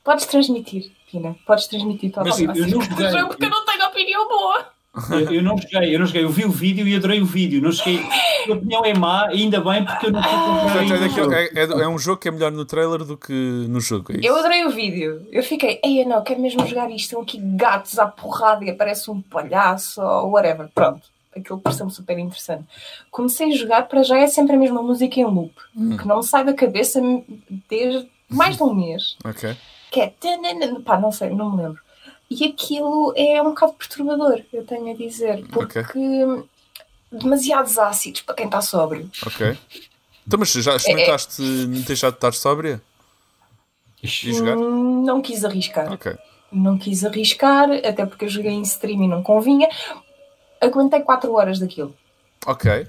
Podes 0.02 0.24
transmitir, 0.24 0.90
Pina. 1.10 1.36
Podes 1.46 1.66
transmitir 1.66 2.10
Mas 2.16 2.40
eu- 2.40 2.46
eu 2.54 2.66
não 2.68 2.80
joguei. 2.80 3.10
Jogo 3.10 3.28
porque 3.28 3.44
eu 3.44 3.50
não 3.50 3.64
tenho 3.66 3.86
opinião 3.86 4.26
boa. 4.28 4.66
Eu, 5.10 5.34
eu 5.34 5.42
não 5.42 5.56
joguei, 5.56 5.94
eu 5.94 5.98
não 6.00 6.06
joguei. 6.06 6.24
Eu 6.24 6.30
vi 6.30 6.44
o 6.44 6.50
vídeo 6.50 6.86
e 6.86 6.96
adorei 6.96 7.20
o 7.20 7.24
vídeo. 7.26 7.62
Não 7.62 7.70
cheguei. 7.70 8.00
A 8.00 8.46
minha 8.46 8.56
opinião 8.56 8.84
é 8.84 8.94
má, 8.94 9.26
ainda 9.28 9.60
bem, 9.60 9.84
porque 9.84 10.06
eu 10.06 10.12
não 10.12 10.22
fui 10.22 10.30
comprar 10.32 10.62
Portanto, 10.62 10.92
ainda 10.94 11.36
é, 11.36 11.44
é- 11.44 11.64
é- 11.80 11.82
é 11.84 11.88
um 11.88 11.98
jogo 11.98 12.20
que 12.20 12.26
é 12.28 12.30
melhor 12.30 12.50
no 12.50 12.64
trailer 12.64 13.04
do 13.04 13.16
que 13.16 13.32
no 13.32 13.80
jogo. 13.80 14.12
É 14.12 14.16
isso? 14.16 14.26
Eu 14.26 14.36
adorei 14.36 14.64
o 14.64 14.70
vídeo. 14.70 15.26
Eu 15.30 15.42
fiquei, 15.44 15.78
ei, 15.84 16.04
não, 16.04 16.22
quero 16.24 16.40
mesmo 16.40 16.66
jogar 16.66 16.90
isto. 16.90 17.04
Estão 17.04 17.20
aqui 17.20 17.38
gatos 17.38 17.98
à 17.98 18.06
porrada 18.06 18.64
e 18.64 18.70
aparece 18.70 19.10
um 19.10 19.20
palhaço 19.20 20.02
ou 20.02 20.30
whatever. 20.32 20.68
Pronto. 20.74 21.02
Aquilo 21.36 21.60
pareceu-me 21.60 21.92
super 21.92 22.18
interessante. 22.18 22.64
Comecei 23.12 23.52
a 23.52 23.56
jogar, 23.56 23.82
para 23.86 24.02
já 24.02 24.18
é 24.18 24.26
sempre 24.26 24.56
a 24.56 24.58
mesma 24.58 24.82
música 24.82 25.20
em 25.20 25.24
loop, 25.24 25.54
que 26.00 26.08
não 26.08 26.16
me 26.16 26.24
sai 26.24 26.44
da 26.44 26.52
cabeça 26.52 27.00
desde 27.68 28.08
mais 28.28 28.56
de 28.56 28.62
um 28.64 28.74
mês. 28.74 29.16
Ok. 29.24 29.56
Que 29.92 30.00
é. 30.00 30.12
Pá, 30.84 30.98
não 30.98 31.12
sei, 31.12 31.30
não 31.30 31.54
me 31.54 31.62
lembro. 31.62 31.80
E 32.30 32.44
aquilo 32.44 33.12
é 33.16 33.42
um 33.42 33.46
bocado 33.50 33.72
perturbador, 33.72 34.40
eu 34.52 34.64
tenho 34.64 34.92
a 34.92 34.96
dizer, 34.96 35.44
porque 35.48 35.82
demasiados 37.10 37.76
ácidos 37.76 38.20
para 38.22 38.36
quem 38.36 38.46
está 38.46 38.60
sóbrio. 38.60 39.10
Ok. 39.26 39.58
Então, 40.26 40.38
mas 40.38 40.52
já 40.52 40.76
experimentaste 40.76 41.42
deixar 41.86 42.10
de 42.10 42.16
estar 42.16 42.32
sóbria? 42.32 42.80
E 44.02 44.06
jogar? 44.06 44.56
Hum, 44.56 45.04
Não 45.04 45.20
quis 45.20 45.44
arriscar. 45.44 45.92
Ok. 45.92 46.16
Não 46.52 46.78
quis 46.78 47.04
arriscar, 47.04 47.68
até 47.70 48.06
porque 48.06 48.24
eu 48.26 48.28
joguei 48.28 48.52
em 48.52 48.62
stream 48.62 49.02
e 49.04 49.08
não 49.08 49.22
convinha. 49.22 49.68
Aguentei 50.60 51.00
4 51.00 51.32
horas 51.32 51.58
daquilo, 51.58 51.94
Ok. 52.46 52.86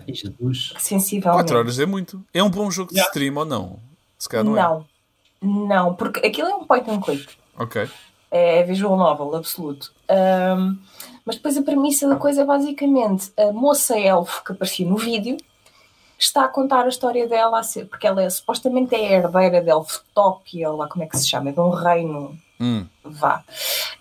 Sensivelmente. 0.78 1.44
4 1.46 1.58
horas 1.58 1.80
é 1.80 1.86
muito. 1.86 2.24
É 2.34 2.44
um 2.44 2.50
bom 2.50 2.70
jogo 2.70 2.90
de 2.90 2.98
Yeah. 2.98 3.10
stream 3.10 3.36
ou 3.38 3.46
não? 3.46 3.80
Se 4.20 4.30
calhar 4.30 4.46
não, 4.46 4.58
é. 4.58 4.62
Não, 4.62 4.88
não, 5.42 5.96
porque 5.96 6.26
aquilo 6.26 6.48
é 6.48 6.56
um 6.56 6.66
point 6.66 6.90
and 6.90 7.02
click. 7.02 7.28
Ok. 7.58 7.90
É 8.32 8.64
visual 8.64 8.96
novel, 8.96 9.36
absoluto. 9.36 9.92
Ahm, 10.08 10.78
mas 11.26 11.36
depois 11.36 11.58
a 11.58 11.62
premissa 11.62 12.08
da 12.08 12.16
coisa 12.16 12.42
é 12.42 12.46
basicamente 12.46 13.32
a 13.38 13.52
moça 13.52 14.00
elfo 14.00 14.44
que 14.44 14.54
aparecia 14.54 14.88
no 14.88 14.96
vídeo 14.96 15.36
está 16.18 16.46
a 16.46 16.48
contar 16.48 16.86
a 16.86 16.90
história 16.90 17.28
dela, 17.28 17.62
porque 17.90 18.08
ela 18.08 18.22
é, 18.22 18.30
supostamente 18.30 18.96
é 18.96 19.00
a 19.00 19.12
herdeira 19.20 19.62
de 19.62 19.70
Elftopia, 19.70 20.70
ou 20.70 20.78
lá 20.78 20.88
como 20.88 21.04
é 21.04 21.08
que 21.08 21.18
se 21.18 21.28
chama, 21.28 21.50
é 21.50 21.52
de 21.52 21.60
um 21.60 21.72
reino, 21.72 22.38
Hum. 22.60 22.86
vá. 23.04 23.44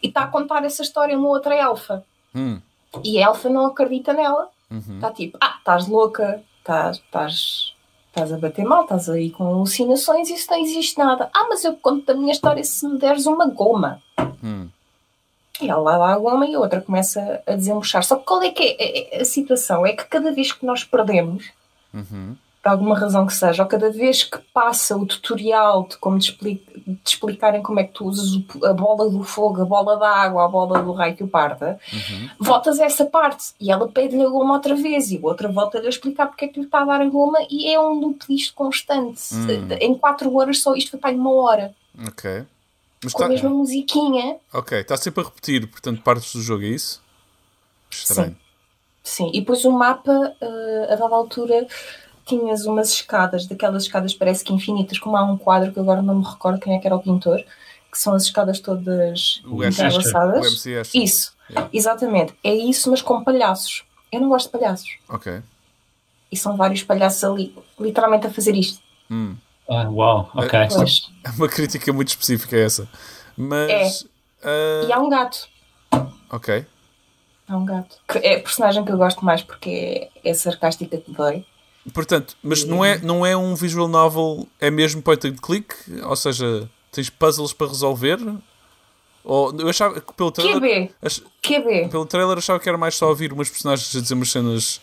E 0.03 0.09
está 0.09 0.25
a 0.25 0.27
contar 0.27 0.63
essa 0.65 0.83
história 0.83 1.17
a 1.17 1.19
uma 1.19 1.29
outra 1.29 1.55
elfa. 1.55 2.05
Hum. 2.35 2.61
E 3.03 3.19
a 3.19 3.27
elfa 3.27 3.49
não 3.49 3.67
acredita 3.67 4.13
nela. 4.13 4.49
Uhum. 4.71 4.97
Está 4.97 5.11
tipo, 5.11 5.39
ah, 5.41 5.57
estás 5.59 5.89
louca, 5.89 6.43
estás, 6.59 7.75
estás, 8.11 8.33
a 8.33 8.39
bater 8.39 8.65
mal, 8.65 8.83
estás 8.83 9.09
aí 9.09 9.31
com 9.31 9.47
alucinações, 9.47 10.29
isso 10.29 10.51
não 10.51 10.59
existe 10.59 10.99
nada. 10.99 11.31
Ah, 11.33 11.47
mas 11.49 11.65
eu 11.65 11.75
conto 11.75 12.11
a 12.11 12.15
minha 12.15 12.33
história 12.33 12.63
se 12.63 12.87
me 12.87 12.99
deres 12.99 13.27
uma 13.27 13.47
goma. 13.47 14.03
Hum. 14.43 14.69
E 15.61 15.69
ela 15.69 15.99
dá 15.99 16.13
a 16.15 16.19
goma 16.19 16.47
e 16.47 16.55
a 16.55 16.61
outra 16.61 16.81
começa 16.81 17.43
a 17.47 17.55
desembuchar. 17.55 18.03
Só 18.03 18.17
que 18.17 18.25
qual 18.25 18.43
é 18.43 18.51
que 18.51 18.77
é 18.79 19.19
a, 19.19 19.23
a 19.23 19.25
situação? 19.25 19.87
É 19.87 19.93
que 19.93 20.05
cada 20.05 20.33
vez 20.33 20.53
que 20.53 20.65
nós 20.67 20.85
perdemos, 20.85 21.51
Uhum. 21.93 22.37
Por 22.63 22.69
alguma 22.69 22.99
razão 22.99 23.27
que 23.27 23.33
seja, 23.33 23.63
ou 23.63 23.69
cada 23.69 23.91
vez 23.91 24.23
que 24.23 24.39
passa 24.53 24.97
o 24.97 25.07
tutorial 25.07 25.87
de 25.89 25.97
como 25.97 26.19
te, 26.19 26.37
explicarem 27.05 27.63
como 27.63 27.81
é 27.81 27.85
que 27.85 27.95
tu 27.95 28.07
usas 28.07 28.43
a 28.65 28.73
bola 28.75 29.09
do 29.09 29.23
fogo, 29.23 29.63
a 29.63 29.65
bola 29.65 29.97
da 29.97 30.09
água, 30.09 30.45
a 30.45 30.49
bola 30.49 30.83
do 30.83 30.93
raio 30.93 31.17
que 31.17 31.25
o 31.25 31.29
parta, 31.29 31.81
voltas 32.39 32.79
a 32.79 32.85
essa 32.85 33.07
parte 33.07 33.55
e 33.59 33.71
ela 33.71 33.89
pede-lhe 33.89 34.23
a 34.23 34.29
goma 34.29 34.55
outra 34.55 34.75
vez 34.75 35.11
e 35.11 35.17
a 35.17 35.27
outra 35.27 35.49
volta-lhe 35.49 35.87
a 35.87 35.91
explicar 35.91 36.27
porque 36.27 36.45
é 36.45 36.49
que 36.49 36.61
lhe 36.61 36.67
está 36.67 36.83
a 36.83 36.85
dar 36.85 37.01
a 37.01 37.07
goma 37.07 37.39
e 37.51 37.73
é 37.73 37.81
um 37.81 37.95
loop 37.95 38.27
disto 38.29 38.53
constante. 38.55 39.35
Hum. 39.35 39.69
Em 39.81 39.95
quatro 39.95 40.35
horas 40.37 40.61
só 40.61 40.75
isto 40.75 40.91
foi 40.91 41.01
para 41.01 41.17
uma 41.17 41.33
hora. 41.33 41.75
Ok. 42.07 42.45
Mas 43.03 43.15
Com 43.15 43.23
a 43.23 43.27
tá... 43.27 43.33
mesma 43.33 43.49
musiquinha. 43.49 44.37
Ok, 44.53 44.79
está 44.79 44.97
sempre 44.99 45.23
a 45.23 45.25
repetir, 45.25 45.67
portanto, 45.67 46.03
partes 46.03 46.35
do 46.35 46.43
jogo, 46.43 46.65
é 46.65 46.69
isso? 46.69 47.03
Estranho. 47.91 48.37
Sim, 49.03 49.31
e 49.33 49.41
depois 49.41 49.65
o 49.65 49.73
mapa, 49.73 50.37
eh, 50.41 50.89
a 50.91 50.95
dada 50.97 51.15
altura, 51.15 51.67
tinhas 52.31 52.65
umas 52.65 52.91
escadas, 52.93 53.47
daquelas 53.47 53.83
escadas 53.85 54.15
parece 54.15 54.43
que 54.45 54.53
infinitas, 54.53 54.99
como 54.99 55.17
há 55.17 55.23
um 55.25 55.37
quadro 55.37 55.73
que 55.73 55.79
agora 55.81 56.01
não 56.03 56.17
me 56.21 56.25
recordo 56.25 56.59
quem 56.61 56.75
é 56.75 56.79
que 56.79 56.87
era 56.87 56.97
o 56.97 57.03
pintor, 57.03 57.39
que 57.91 57.99
são 57.99 58.15
as 58.15 58.25
escadas 58.25 58.61
todas 58.61 59.43
entrelaçadas. 59.45 60.65
Isso, 60.95 61.39
Yeah. 61.51 61.69
exatamente. 61.73 62.33
É 62.45 62.55
isso, 62.55 62.89
mas 62.93 63.03
com 63.03 63.25
palhaços. 63.25 63.83
Eu 64.13 64.21
não 64.21 64.29
gosto 64.29 64.47
de 64.47 64.53
palhaços. 64.53 64.89
Ok. 65.09 65.43
E 66.31 66.37
são 66.37 66.57
vários 66.57 66.85
palhaços 66.85 67.25
ali, 67.25 67.53
literalmente 67.79 68.29
a 68.29 68.31
fazer 68.31 68.55
isto. 68.55 68.81
Hum. 69.11 69.35
Ah, 69.69 69.89
uau, 69.91 70.31
ok. 70.33 70.59
Pois. 70.73 71.11
É 71.25 71.31
uma 71.31 71.49
crítica 71.49 71.93
muito 71.93 72.09
específica 72.09 72.57
essa. 72.57 72.89
Mas. 73.37 74.07
ah, 74.45 74.87
E 74.89 74.93
há 74.93 75.01
um 75.01 75.09
gato. 75.09 75.49
Ok. 76.31 76.65
Há 77.49 77.57
um 77.57 77.65
gato. 77.65 77.97
Que 78.09 78.19
é 78.19 78.37
a 78.37 78.41
personagem 78.41 78.85
que 78.85 78.93
eu 78.93 78.97
gosto 78.97 79.25
mais 79.25 79.43
porque 79.43 80.09
é, 80.25 80.31
é 80.31 80.35
sarcástica 80.35 80.99
que 80.99 81.11
dói. 81.13 81.45
Portanto, 81.95 82.37
mas 82.43 82.65
não 82.65 82.85
é, 82.85 82.99
não 82.99 83.25
é 83.25 83.37
um 83.37 83.55
visual 83.55 83.89
novel, 83.89 84.47
é 84.61 84.71
mesmo 84.71 85.01
point 85.03 85.27
and 85.27 85.37
click? 85.37 85.75
Ou 86.05 86.15
seja, 86.15 86.69
tens 86.93 87.09
puzzles 87.09 87.53
para 87.53 87.69
resolver? 87.69 88.19
Ou, 89.25 89.53
eu 89.59 89.69
achava 89.69 90.01
que 90.01 90.13
pelo 90.13 90.31
trailer, 90.31 90.61
QB. 90.61 90.95
ach- 91.03 91.23
QB. 91.43 91.89
pelo 91.91 92.07
trailer 92.07 92.39
achava 92.39 92.59
que 92.61 92.69
era 92.69 92.79
mais 92.79 92.95
só 92.97 93.09
ouvir 93.09 93.33
umas 93.33 93.49
personagens 93.51 93.95
a 93.97 94.01
dizer 94.01 94.15
umas 94.15 94.31
cenas. 94.31 94.81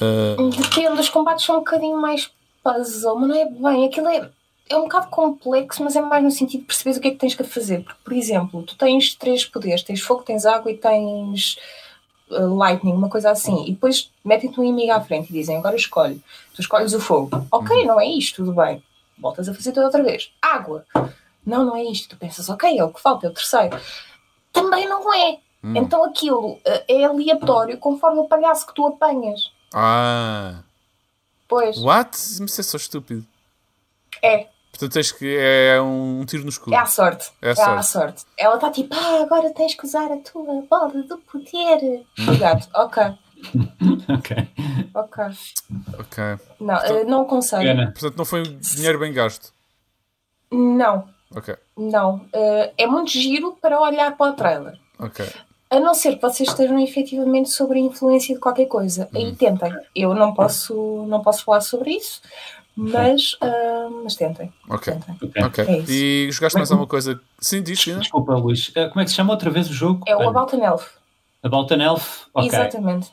ah, 0.00 0.36
Depende, 0.56 1.00
os 1.00 1.08
combates 1.08 1.44
são 1.44 1.56
um 1.56 1.58
bocadinho 1.60 1.96
mais 2.00 2.30
puzzle, 2.62 3.16
mas 3.18 3.28
não 3.28 3.34
é 3.36 3.44
bem. 3.46 3.86
Aquilo 3.86 4.08
é, 4.08 4.30
é 4.68 4.76
um 4.76 4.82
bocado 4.82 5.08
complexo, 5.08 5.82
mas 5.82 5.96
é 5.96 6.00
mais 6.00 6.22
no 6.22 6.30
sentido 6.30 6.60
de 6.60 6.66
perceberes 6.66 6.98
o 6.98 7.00
que 7.00 7.08
é 7.08 7.10
que 7.12 7.16
tens 7.16 7.34
que 7.34 7.44
fazer. 7.44 7.82
Porque, 7.82 7.98
por 8.04 8.12
exemplo, 8.12 8.62
tu 8.62 8.76
tens 8.76 9.14
três 9.14 9.44
poderes: 9.44 9.82
tens 9.82 10.00
fogo, 10.00 10.22
tens 10.22 10.46
água 10.46 10.70
e 10.70 10.76
tens 10.76 11.54
uh, 11.54 11.58
lightning, 12.30 12.92
uma 12.92 13.08
coisa 13.08 13.30
assim. 13.30 13.64
E 13.66 13.72
depois 13.72 14.10
metem-te 14.24 14.58
um 14.60 14.64
inimigo 14.64 14.92
à 14.92 15.00
frente 15.00 15.30
e 15.30 15.32
dizem: 15.32 15.56
agora 15.56 15.76
escolhe. 15.76 16.22
Tu 16.54 16.60
escolhes 16.60 16.92
o 16.92 17.00
fogo. 17.00 17.46
Ok, 17.50 17.84
não 17.84 18.00
é 18.00 18.06
isto, 18.06 18.36
tudo 18.44 18.52
bem. 18.52 18.82
Voltas 19.18 19.48
a 19.48 19.54
fazer 19.54 19.72
tudo 19.72 19.84
outra 19.84 20.02
vez. 20.02 20.32
Água. 20.40 20.84
Não, 21.44 21.64
não 21.64 21.76
é 21.76 21.84
isto. 21.84 22.10
Tu 22.10 22.16
pensas: 22.16 22.48
ok, 22.48 22.78
é 22.78 22.84
o 22.84 22.92
que 22.92 23.00
falta, 23.00 23.26
é 23.26 23.30
o 23.30 23.34
terceiro. 23.34 23.78
Também 24.52 24.88
não 24.88 25.12
é. 25.12 25.38
Então 25.62 26.02
aquilo 26.04 26.52
uh, 26.52 26.60
é 26.88 27.04
aleatório 27.04 27.76
conforme 27.76 28.18
o 28.20 28.24
palhaço 28.24 28.66
que 28.66 28.74
tu 28.74 28.86
apanhas. 28.86 29.52
ah. 29.74 30.60
Pois. 31.46 31.76
What? 31.78 32.16
Isso 32.16 32.60
é 32.60 32.64
só 32.64 32.76
estúpido. 32.76 33.26
É. 34.22 34.46
Portanto, 34.80 34.94
tens 34.94 35.12
que. 35.12 35.36
É 35.38 35.78
um 35.80 36.24
tiro 36.24 36.42
no 36.44 36.48
escuro. 36.48 36.74
É 36.74 36.78
à 36.78 36.86
sorte. 36.86 37.30
É 37.42 37.50
à 37.50 37.52
É 37.52 37.62
à 37.78 37.82
sorte. 37.82 38.24
Ela 38.38 38.54
está 38.54 38.70
tipo, 38.70 38.94
ah, 38.94 39.22
agora 39.22 39.52
tens 39.52 39.74
que 39.74 39.84
usar 39.84 40.10
a 40.10 40.16
tua 40.16 40.62
bola 40.68 40.88
do 41.02 41.18
poder. 41.18 42.02
O 42.26 42.38
gato, 42.38 42.66
ok, 42.74 43.02
Ok. 44.08 44.36
ok. 44.94 45.24
Ok. 45.98 46.24
Não, 46.58 46.76
eh, 46.76 47.04
não 47.04 47.22
aconselho. 47.22 47.62
Pena. 47.64 47.92
Portanto, 47.92 48.16
não 48.16 48.24
foi 48.24 48.40
um 48.40 48.58
dinheiro 48.58 48.98
bem 48.98 49.12
gasto. 49.12 49.52
Não, 50.50 51.04
Ok. 51.36 51.54
não. 51.76 52.26
Eh, 52.32 52.72
é 52.78 52.86
muito 52.86 53.10
giro 53.10 53.56
para 53.60 53.78
olhar 53.80 54.16
para 54.16 54.32
o 54.32 54.34
trailer. 54.34 54.78
Ok. 54.98 55.26
A 55.70 55.78
não 55.78 55.94
ser 55.94 56.16
que 56.16 56.22
vocês 56.22 56.48
estejam 56.48 56.78
efetivamente 56.80 57.50
sobre 57.50 57.78
a 57.78 57.82
influência 57.82 58.34
de 58.34 58.40
qualquer 58.40 58.66
coisa. 58.66 59.08
Aí 59.14 59.36
tentem. 59.36 59.72
Eu 59.94 60.14
não 60.14 60.34
posso, 60.34 61.04
não 61.06 61.22
posso 61.22 61.44
falar 61.44 61.60
sobre 61.60 61.92
isso, 61.92 62.20
Mas, 62.80 63.36
ah, 63.42 63.88
mas 64.02 64.14
tentem. 64.16 64.50
Ok. 64.68 64.92
tentem. 64.92 65.16
Ok. 65.22 65.42
Ok. 65.44 65.64
É. 65.64 65.84
E 65.90 66.30
jogaste 66.32 66.56
mais 66.56 66.70
alguma 66.70 66.88
coisa? 66.88 67.20
Sim, 67.38 67.62
diz, 67.62 67.78
China. 67.78 68.00
Desculpa, 68.00 68.34
Luís. 68.34 68.72
Eh, 68.74 68.88
Como 68.88 69.00
é 69.00 69.04
que 69.04 69.10
se 69.10 69.16
chama 69.16 69.32
outra 69.32 69.50
vez 69.50 69.68
o 69.68 69.72
jogo? 69.72 70.02
É 70.06 70.16
o 70.16 70.26
About 70.28 70.56
an 70.56 70.64
Elf. 70.64 70.88
About 71.42 71.74
an 71.74 71.82
Elf? 71.82 72.24
Ok. 72.32 72.48
Exatamente. 72.48 73.10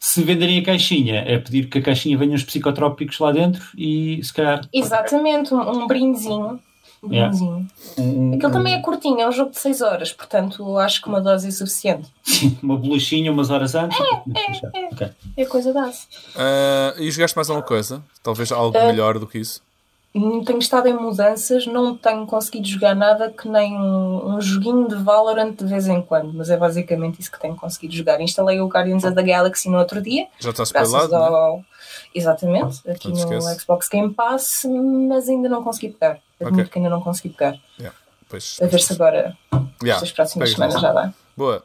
Se 0.00 0.22
venderem 0.22 0.58
a 0.58 0.64
caixinha, 0.64 1.20
é 1.26 1.38
pedir 1.38 1.68
que 1.68 1.78
a 1.78 1.82
caixinha 1.82 2.16
venha 2.18 2.34
os 2.34 2.44
psicotrópicos 2.44 3.18
lá 3.18 3.30
dentro 3.32 3.64
e 3.76 4.20
se 4.22 4.32
calhar. 4.32 4.60
Exatamente, 4.72 5.52
um, 5.54 5.60
um 5.60 5.86
brindezinho. 5.86 6.60
Um 7.02 7.12
Yeah. 7.12 7.28
brindezinho. 7.28 7.66
Um, 7.98 8.34
Aquele 8.34 8.52
também 8.52 8.74
é 8.74 8.80
curtinho, 8.80 9.20
é 9.20 9.28
um 9.28 9.32
jogo 9.32 9.50
de 9.52 9.58
6 9.60 9.80
horas, 9.82 10.12
portanto 10.12 10.76
acho 10.78 11.00
que 11.00 11.08
uma 11.08 11.20
dose 11.20 11.46
é 11.48 11.50
suficiente. 11.50 12.12
uma 12.62 12.76
bolachinha 12.76 13.30
umas 13.30 13.50
horas 13.50 13.74
antes. 13.74 13.98
é. 14.00 14.86
Ok. 14.92 15.08
É 15.36 15.44
coisa 15.46 15.72
dá-se. 15.72 16.06
Ah, 16.36 16.94
e 16.98 17.10
jogaste 17.10 17.36
mais 17.36 17.48
alguma 17.48 17.66
coisa? 17.66 18.02
Talvez 18.22 18.50
algo 18.50 18.76
Ah. 18.76 18.86
melhor 18.86 19.18
do 19.18 19.26
que 19.26 19.38
isso? 19.38 19.62
Hum, 20.14 20.42
Tenho 20.42 20.58
estado 20.58 20.88
em 20.88 20.94
mudanças, 20.94 21.66
não 21.66 21.94
tenho 21.96 22.26
conseguido 22.26 22.66
jogar 22.66 22.96
nada 22.96 23.30
que 23.30 23.46
nem 23.46 23.76
um, 23.76 24.34
um 24.36 24.40
joguinho 24.40 24.88
de 24.88 24.96
Valorant 24.96 25.52
de 25.54 25.66
vez 25.66 25.86
em 25.86 26.00
quando, 26.02 26.32
mas 26.32 26.48
é 26.50 26.56
basicamente 26.56 27.20
isso 27.20 27.30
que 27.30 27.38
tenho 27.38 27.54
conseguido 27.54 27.94
jogar. 27.94 28.20
Instalei 28.20 28.58
o 28.60 28.66
Guardians 28.66 29.04
of 29.04 29.14
the 29.14 29.22
Galaxy 29.22 29.68
no 29.68 29.78
outro 29.78 30.00
dia, 30.00 30.26
Já 30.40 30.50
está 30.50 30.62
spoilado, 30.64 31.12
né? 31.12 31.18
ao. 31.18 31.62
Exatamente, 32.14 32.80
aqui 32.90 33.08
Não 33.08 33.14
te 33.14 33.24
no 33.26 33.38
esquece. 33.38 33.60
Xbox 33.60 33.88
Game 33.88 34.12
Pass, 34.14 34.62
mas 35.08 35.28
ainda 35.28 35.48
não 35.48 35.62
consegui 35.62 35.90
pegar. 35.90 36.18
Admito 36.40 36.60
Ok. 36.62 36.72
que 36.72 36.78
ainda 36.78 36.90
não 36.90 37.00
consegui 37.00 37.30
pegar. 37.30 37.58
Pois. 38.28 38.58
A 38.62 38.66
ver 38.66 38.80
se 38.80 38.92
agora, 38.92 39.36
Yeah, 39.82 39.94
estas 39.94 40.12
próximas 40.12 40.54
pegas 40.54 40.72
semanas 40.74 40.80
já 40.82 40.92
dá. 40.92 41.14
Boa. 41.36 41.64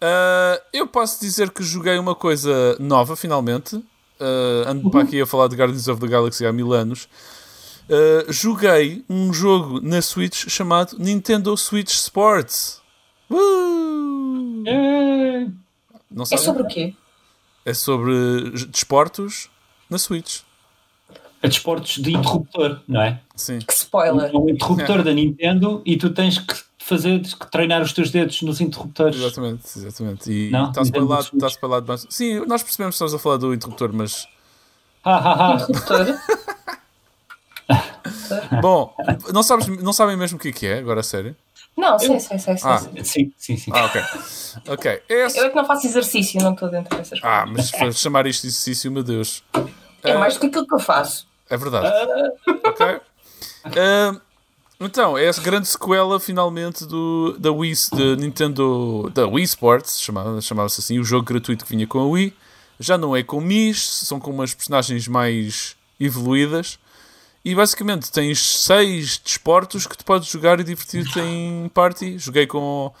Ah, 0.00 0.60
eu 0.72 0.86
posso 0.86 1.20
dizer 1.20 1.50
que 1.50 1.62
joguei 1.62 1.98
uma 1.98 2.14
coisa 2.14 2.76
nova, 2.80 3.14
finalmente. 3.16 3.84
Ah, 4.18 4.70
ando 4.70 4.90
para 4.90 5.02
aqui 5.02 5.20
a 5.20 5.26
falar 5.26 5.48
de 5.48 5.56
Guardians 5.56 5.88
of 5.88 6.00
the 6.00 6.06
Galaxy 6.08 6.46
há 6.46 6.52
mil 6.52 6.72
anos. 6.72 7.06
Ah, 7.90 8.24
joguei 8.30 9.04
um 9.10 9.30
jogo 9.32 9.80
na 9.82 10.00
Switch 10.00 10.48
chamado 10.48 10.96
Nintendo 10.98 11.54
Switch 11.56 11.92
Sports. 11.92 12.80
Uh! 13.30 14.64
É, 14.66 15.46
Não 16.10 16.22
É 16.22 16.26
sabem? 16.26 16.44
sobre 16.44 16.62
o 16.62 16.66
quê? 16.66 16.94
É 17.64 17.74
sobre 17.74 18.50
desportos 18.68 19.50
na 19.88 19.98
Switch. 19.98 20.40
A 21.42 21.46
desportos 21.48 21.96
de 22.02 22.12
interruptor, 22.12 22.80
não 22.86 23.00
é? 23.02 23.20
Sim. 23.34 23.58
Que 23.60 23.72
spoiler. 23.72 24.30
É 24.32 24.36
um 24.36 24.48
interruptor 24.48 25.02
da 25.02 25.12
Nintendo 25.12 25.82
e 25.86 25.96
tu 25.96 26.10
tens 26.10 26.38
que 26.38 26.54
fazer 26.78 27.20
que 27.20 27.50
treinar 27.50 27.80
os 27.82 27.92
teus 27.92 28.10
dedos 28.10 28.42
nos 28.42 28.60
interruptores. 28.60 29.16
Exatamente, 29.16 29.62
exatamente. 29.78 30.30
E 30.32 30.50
Não? 30.50 30.70
está-se 30.70 30.90
para 30.92 31.04
lá, 31.04 31.20
está-se 31.20 31.58
para 31.60 31.80
mais. 31.80 32.06
Sim, 32.10 32.40
nós 32.46 32.62
percebemos 32.62 32.92
que 32.94 32.96
estamos 32.96 33.14
a 33.14 33.18
falar 33.18 33.36
do 33.38 33.54
interruptor, 33.54 33.90
mas. 33.92 34.26
Interruptor. 35.04 36.18
Bom, 38.60 38.94
não, 39.32 39.42
sabes, 39.42 39.66
não 39.82 39.92
sabem 39.92 40.16
mesmo 40.16 40.36
o 40.36 40.40
que 40.40 40.48
é 40.48 40.52
que 40.52 40.66
é, 40.66 40.78
agora 40.78 41.00
a 41.00 41.02
sério? 41.02 41.34
Não, 41.76 41.98
sei, 41.98 42.18
sei, 42.20 42.38
sei, 42.38 42.56
sei. 42.58 42.70
Ah. 42.70 42.78
Sim, 43.02 43.32
sim, 43.38 43.56
sim. 43.56 43.70
Ah, 43.72 43.84
ok. 43.86 44.02
Ok. 44.68 45.02
É 45.08 45.26
esse- 45.26 45.38
Eu 45.38 45.44
é 45.46 45.50
que 45.50 45.56
não 45.56 45.64
faço 45.64 45.86
exercício, 45.86 46.40
não 46.42 46.52
estou 46.52 46.68
dentro 46.68 46.96
dessas 46.96 47.18
Ah, 47.22 47.44
coisas. 47.44 47.56
mas 47.56 47.70
para 47.70 47.92
chamar 47.92 48.26
isto 48.26 48.42
de 48.42 48.48
exercício, 48.48 48.90
meu 48.90 49.02
Deus. 49.02 49.42
É 50.02 50.16
mais 50.16 50.34
do 50.34 50.40
que 50.40 50.46
aquilo 50.46 50.66
que 50.66 50.74
eu 50.74 50.78
faço. 50.80 51.26
É 51.50 51.56
verdade. 51.56 51.88
Ok. 52.64 53.00
Ah, 53.76 54.20
então, 54.80 55.18
é 55.18 55.28
a 55.28 55.32
grande 55.32 55.68
sequela 55.68 56.18
finalmente 56.18 56.86
do, 56.86 57.36
da 57.38 57.52
Wii, 57.52 57.74
da 57.92 58.16
Nintendo, 58.16 59.10
da 59.12 59.26
Wii 59.26 59.44
Sports, 59.44 60.00
chamava- 60.00 60.40
chamava-se 60.40 60.80
assim, 60.80 60.98
o 60.98 61.04
jogo 61.04 61.24
gratuito 61.26 61.64
que 61.64 61.70
vinha 61.74 61.86
com 61.86 61.98
a 61.98 62.06
Wii. 62.06 62.32
Já 62.78 62.96
não 62.96 63.14
é 63.14 63.22
com 63.22 63.40
Mis, 63.42 63.82
são 63.84 64.18
com 64.18 64.30
umas 64.30 64.54
personagens 64.54 65.06
mais 65.06 65.76
evoluídas. 65.98 66.78
E 67.44 67.54
basicamente 67.54 68.10
tens 68.10 68.38
seis 68.40 69.18
desportos 69.18 69.86
que 69.86 69.96
tu 69.98 70.04
podes 70.04 70.28
jogar 70.28 70.60
e 70.60 70.64
divertir-te 70.64 71.18
em 71.20 71.68
party. 71.74 72.18
Joguei 72.18 72.46
com. 72.46 72.92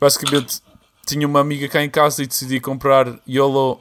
Basicamente 0.00 0.60
tinha 1.06 1.26
uma 1.26 1.40
amiga 1.40 1.68
cá 1.68 1.82
em 1.82 1.90
casa 1.90 2.22
e 2.22 2.26
decidi 2.26 2.60
comprar 2.60 3.18
YOLO 3.28 3.80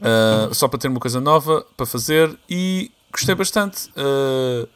uh, 0.00 0.54
só 0.54 0.68
para 0.68 0.78
ter 0.78 0.88
uma 0.88 1.00
coisa 1.00 1.20
nova 1.20 1.66
para 1.76 1.86
fazer 1.86 2.36
e 2.48 2.90
gostei 3.12 3.34
bastante. 3.34 3.88
Uh, 3.96 4.68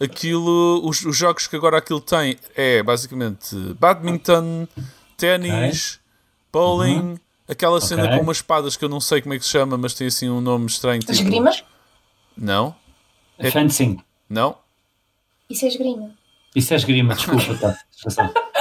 aquilo, 0.00 0.80
os, 0.88 1.04
os 1.04 1.16
jogos 1.16 1.46
que 1.46 1.56
agora 1.56 1.78
aquilo 1.78 2.00
tem 2.00 2.38
é 2.54 2.82
basicamente 2.82 3.54
badminton, 3.78 4.66
ténis, 5.16 5.98
bowling, 6.52 7.18
aquela 7.48 7.80
cena 7.80 8.04
Ok. 8.04 8.16
com 8.18 8.22
umas 8.24 8.36
espadas 8.38 8.76
que 8.76 8.84
eu 8.84 8.88
não 8.88 9.00
sei 9.00 9.20
como 9.22 9.34
é 9.34 9.38
que 9.38 9.44
se 9.44 9.50
chama, 9.50 9.76
mas 9.76 9.94
tem 9.94 10.06
assim 10.06 10.28
um 10.28 10.40
nome 10.40 10.66
estranho. 10.66 11.00
tipo- 11.00 11.12
Esgrima? 11.12 11.50
Não, 12.36 12.74
Fencing. 13.52 13.98
não. 14.28 14.56
Isso 15.50 15.64
é 15.64 15.68
esgrima. 15.68 16.10
Isso 16.54 16.72
é 16.72 16.76
esgrima, 16.76 17.14
desculpa, 17.14 17.54
tá. 17.56 17.78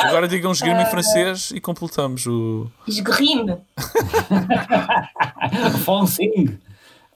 Agora 0.03 0.27
digam 0.27 0.51
esgrima 0.51 0.81
em 0.81 0.85
francês 0.85 1.51
e 1.53 1.59
completamos 1.59 2.25
o. 2.27 2.69
Esgrime. 2.87 3.57
Fencing. 5.85 6.57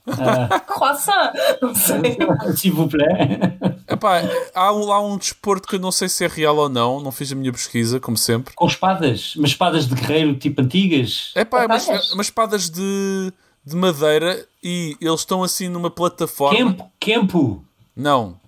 Croissant. 0.67 1.31
Não 1.61 1.75
sei. 1.75 2.17
S'il 2.57 2.73
vous 2.73 2.87
plaît. 2.87 3.39
Epá, 3.87 4.21
há 4.55 4.73
um- 4.73 4.85
lá 4.85 4.99
um 4.99 5.17
desporto 5.17 5.67
que 5.67 5.75
eu 5.75 5.79
não 5.79 5.91
sei 5.91 6.09
se 6.09 6.25
é 6.25 6.27
real 6.27 6.57
ou 6.57 6.69
não, 6.69 6.99
não 6.99 7.11
fiz 7.11 7.31
a 7.31 7.35
minha 7.35 7.51
pesquisa, 7.51 7.99
como 7.99 8.17
sempre. 8.17 8.53
Com 8.55 8.65
espadas, 8.65 9.33
mas 9.37 9.51
espadas 9.51 9.87
de 9.87 9.93
guerreiro 9.95 10.35
tipo 10.35 10.61
antigas. 10.61 11.31
Epá, 11.35 11.63
é 11.63 11.65
umas, 11.67 11.85
Batalhas? 11.85 12.11
umas 12.13 12.25
espadas 12.27 12.69
de, 12.69 13.31
de 13.63 13.75
madeira 13.75 14.43
e 14.63 14.97
eles 14.99 15.19
estão 15.19 15.43
assim 15.43 15.69
numa 15.69 15.91
plataforma. 15.91 16.57
Campo, 16.57 16.91
campo. 16.99 17.65
Não. 17.95 18.39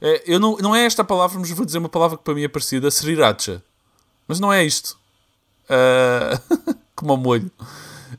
É, 0.00 0.22
eu 0.26 0.38
não. 0.38 0.56
Não 0.58 0.76
é 0.76 0.84
esta 0.84 1.02
palavra, 1.02 1.38
mas 1.40 1.50
vou 1.50 1.64
dizer 1.64 1.78
uma 1.78 1.88
palavra 1.88 2.18
que 2.18 2.24
para 2.24 2.34
mim 2.34 2.42
é 2.44 2.48
parecida, 2.48 2.90
sriracha. 2.90 3.62
Mas 4.28 4.38
não 4.38 4.52
é 4.52 4.62
isto. 4.62 4.96
Ah, 5.68 6.38
como 6.94 7.12
ao 7.12 7.16
molho. 7.18 7.50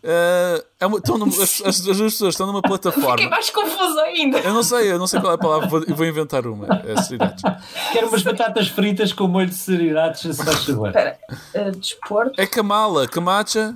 Ah, 0.03 0.63
é 0.79 0.85
uma- 0.85 0.97
estão 0.97 1.17
num- 1.17 1.27
as, 1.27 1.61
as- 1.61 1.63
as 1.65 1.81
duas 1.97 2.13
pessoas 2.13 2.33
estão 2.33 2.47
numa 2.47 2.59
Fiquei 2.59 2.69
plataforma. 2.77 3.29
mais 3.29 3.49
confuso 3.49 3.99
ainda. 3.99 4.39
Eu 4.39 4.53
não 4.53 4.63
sei, 4.63 4.91
eu 4.91 4.97
não 4.99 5.07
sei 5.07 5.19
qual 5.19 5.33
é 5.33 5.35
a 5.35 5.37
palavra, 5.37 5.67
vou, 5.67 5.83
vou 5.87 6.05
inventar 6.05 6.45
uma. 6.47 6.65
É. 6.67 7.91
Quero 7.93 8.07
umas 8.07 8.23
batatas 8.23 8.67
fritas 8.69 9.11
com 9.13 9.27
molho 9.27 9.47
de 9.49 9.55
cereiratos, 9.55 10.21
se 10.21 10.43
faz 10.43 10.63
favor. 10.65 10.87
Espera. 10.87 11.19
Uh, 11.55 11.71
desporto. 11.77 12.39
É 12.41 12.45
kamala, 12.47 13.07
kamacha, 13.07 13.75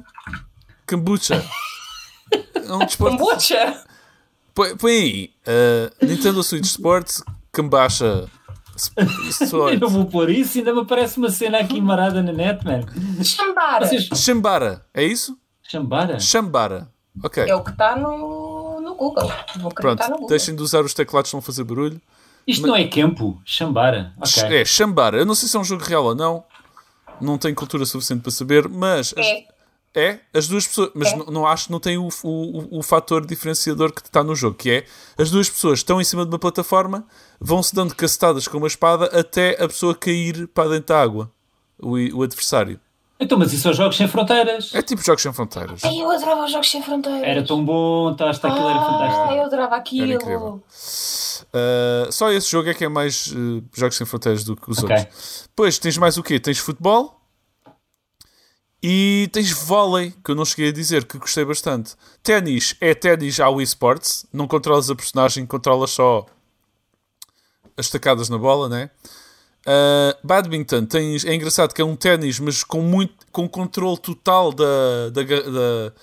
kombucha. 0.87 1.43
É 2.31 2.73
um 2.73 2.79
desporto. 2.79 3.17
Kombucha. 3.17 3.83
Põe, 4.55 4.75
põe 4.77 4.91
aí. 4.91 5.31
ah, 5.47 5.91
Nintendo 6.05 6.41
Switch 6.43 6.65
Sports, 6.65 7.23
Kambacha. 7.51 8.29
Eu 9.71 9.79
não 9.79 9.89
vou 9.89 10.05
pôr 10.05 10.29
isso, 10.29 10.57
ainda 10.57 10.73
me 10.73 10.81
aparece 10.81 11.17
uma 11.17 11.29
cena 11.29 11.59
aqui 11.59 11.79
marada 11.79 12.21
na 12.23 12.31
net, 12.33 12.63
man. 12.65 12.81
Chambara. 13.23 13.85
Vocês... 13.87 14.09
Shambara, 14.15 14.85
é 14.93 15.03
isso? 15.03 15.37
Chambara? 15.61 16.19
Shambara. 16.19 16.87
Ok. 17.23 17.43
É 17.47 17.55
o 17.55 17.63
que 17.63 17.69
está 17.71 17.95
no, 17.95 18.81
no 18.81 18.95
Google. 18.95 19.31
Vou 19.57 19.69
acreditar 19.69 19.69
no 19.69 19.71
Pronto, 19.73 20.11
Google. 20.11 20.27
deixem 20.29 20.55
de 20.55 20.61
usar 20.61 20.81
os 20.81 20.93
teclados 20.93 21.29
que 21.29 21.37
não 21.37 21.41
fazer 21.41 21.63
barulho. 21.63 22.01
Isto 22.47 22.65
não 22.67 22.75
é 22.75 22.85
campo? 22.87 23.39
Chambara. 23.45 24.13
Ok. 24.17 24.43
É, 24.61 24.65
Shambara. 24.65 25.17
Eu 25.17 25.25
não 25.25 25.35
sei 25.35 25.47
se 25.47 25.55
é 25.55 25.59
um 25.59 25.63
jogo 25.63 25.83
real 25.83 26.03
ou 26.03 26.15
não. 26.15 26.43
Não 27.21 27.37
tenho 27.37 27.53
cultura 27.55 27.85
suficiente 27.85 28.21
para 28.21 28.31
saber, 28.31 28.67
mas. 28.67 29.13
as- 29.17 29.25
É. 29.25 29.43
É, 29.95 30.19
as 30.33 30.47
duas 30.47 30.65
pessoas. 30.65 30.89
Mas 30.95 31.09
É. 31.13 31.15
não, 31.15 31.25
não 31.27 31.47
acho 31.47 31.65
que 31.65 31.71
não 31.71 31.79
tem 31.79 31.97
o, 31.97 32.07
o, 32.23 32.29
o, 32.75 32.79
o 32.79 32.81
fator 32.83 33.25
diferenciador 33.25 33.93
que 33.93 34.01
está 34.01 34.23
no 34.23 34.35
jogo, 34.35 34.55
que 34.57 34.71
é 34.71 34.85
as 35.17 35.29
duas 35.29 35.49
pessoas 35.49 35.79
estão 35.79 36.01
em 36.01 36.03
cima 36.03 36.25
de 36.25 36.31
uma 36.31 36.39
plataforma, 36.39 37.05
vão-se 37.39 37.75
dando 37.75 37.93
cacetadas 37.95 38.47
com 38.47 38.57
uma 38.57 38.67
espada 38.67 39.05
até 39.17 39.51
a 39.63 39.67
pessoa 39.67 39.93
cair 39.93 40.47
para 40.47 40.69
dentro 40.69 40.87
da 40.87 41.01
água. 41.01 41.31
O, 41.79 41.91
o 42.17 42.23
adversário. 42.23 42.79
Então, 43.19 43.37
mas 43.37 43.53
isso 43.53 43.63
são 43.63 43.73
jogos 43.73 43.95
sem 43.95 44.07
fronteiras. 44.07 44.73
É 44.73 44.81
tipo 44.81 45.01
Jogos 45.01 45.21
Sem 45.21 45.31
Fronteiras. 45.31 45.81
Ai, 45.83 45.97
eu 46.01 46.11
adorava 46.11 46.43
os 46.45 46.51
Jogos 46.51 46.69
Sem 46.69 46.81
Fronteiras. 46.81 47.23
Era 47.23 47.45
tão 47.45 47.63
bom, 47.63 48.13
tá, 48.15 48.27
esta 48.27 48.47
aquilo 48.49 48.67
era 48.67 48.79
Ah, 48.79 48.85
fantástico. 48.85 49.33
eu 49.33 49.43
adorava 49.45 49.75
aquilo. 49.75 50.63
Uh, 51.53 52.11
só 52.11 52.31
esse 52.31 52.49
jogo 52.49 52.69
é 52.69 52.73
que 52.73 52.83
é 52.83 52.89
mais 52.89 53.27
uh, 53.27 53.63
Jogos 53.73 53.95
Sem 53.97 54.05
Fronteiras 54.07 54.43
do 54.43 54.55
que 54.55 54.69
os 54.69 54.79
Ok. 54.79 54.95
outros. 54.95 55.43
Depois 55.47 55.77
tens 55.79 55.97
mais 55.97 56.17
o 56.17 56.23
quê? 56.23 56.39
Tens 56.39 56.57
futebol 56.59 57.21
e 58.85 59.29
tens 59.31 59.49
vôlei, 59.49 60.13
que 60.23 60.31
eu 60.31 60.35
não 60.35 60.43
cheguei 60.43 60.67
a 60.67 60.73
dizer, 60.73 61.05
que 61.05 61.17
gostei 61.17 61.45
bastante. 61.45 61.95
Ténis 62.21 62.75
é 62.81 62.93
ténis 62.93 63.39
ao 63.39 63.61
eSports, 63.61 64.25
não 64.33 64.45
controlas 64.45 64.89
a 64.89 64.95
personagem, 64.95 65.45
controlas 65.45 65.91
só 65.91 66.25
as 67.77 67.89
tacadas 67.89 68.27
na 68.27 68.37
bola, 68.37 68.67
né? 68.67 68.89
Uh, 69.65 70.27
badminton 70.27 70.85
tens, 70.85 71.23
é 71.23 71.33
engraçado 71.33 71.73
que 71.73 71.81
é 71.81 71.85
um 71.85 71.95
ténis, 71.95 72.37
mas 72.37 72.65
com 72.65 72.81
muito 72.81 73.25
com 73.31 73.47
controle 73.47 73.97
total 73.97 74.51
da, 74.51 75.09
da, 75.09 75.23
da, 75.23 75.93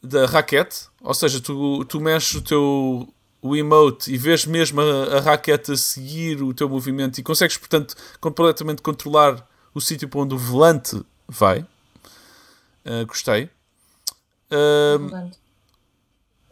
da 0.00 0.26
raquete, 0.26 0.86
ou 1.02 1.12
seja, 1.12 1.40
tu, 1.40 1.84
tu 1.86 2.00
mexes 2.00 2.34
o 2.36 2.42
teu 2.42 3.08
o 3.42 3.56
emote 3.56 4.12
e 4.12 4.16
vês 4.16 4.46
mesmo 4.46 4.80
a, 4.80 5.18
a 5.18 5.20
raquete 5.20 5.72
a 5.72 5.76
seguir 5.76 6.40
o 6.40 6.54
teu 6.54 6.68
movimento 6.68 7.18
e 7.18 7.22
consegues, 7.24 7.56
portanto, 7.56 7.96
completamente 8.20 8.80
controlar 8.80 9.44
o 9.74 9.80
sítio 9.80 10.08
para 10.08 10.20
onde 10.20 10.34
o 10.34 10.38
volante 10.38 11.04
vai. 11.28 11.60
Uh, 12.86 13.06
gostei. 13.06 13.48
Uh, 14.52 15.30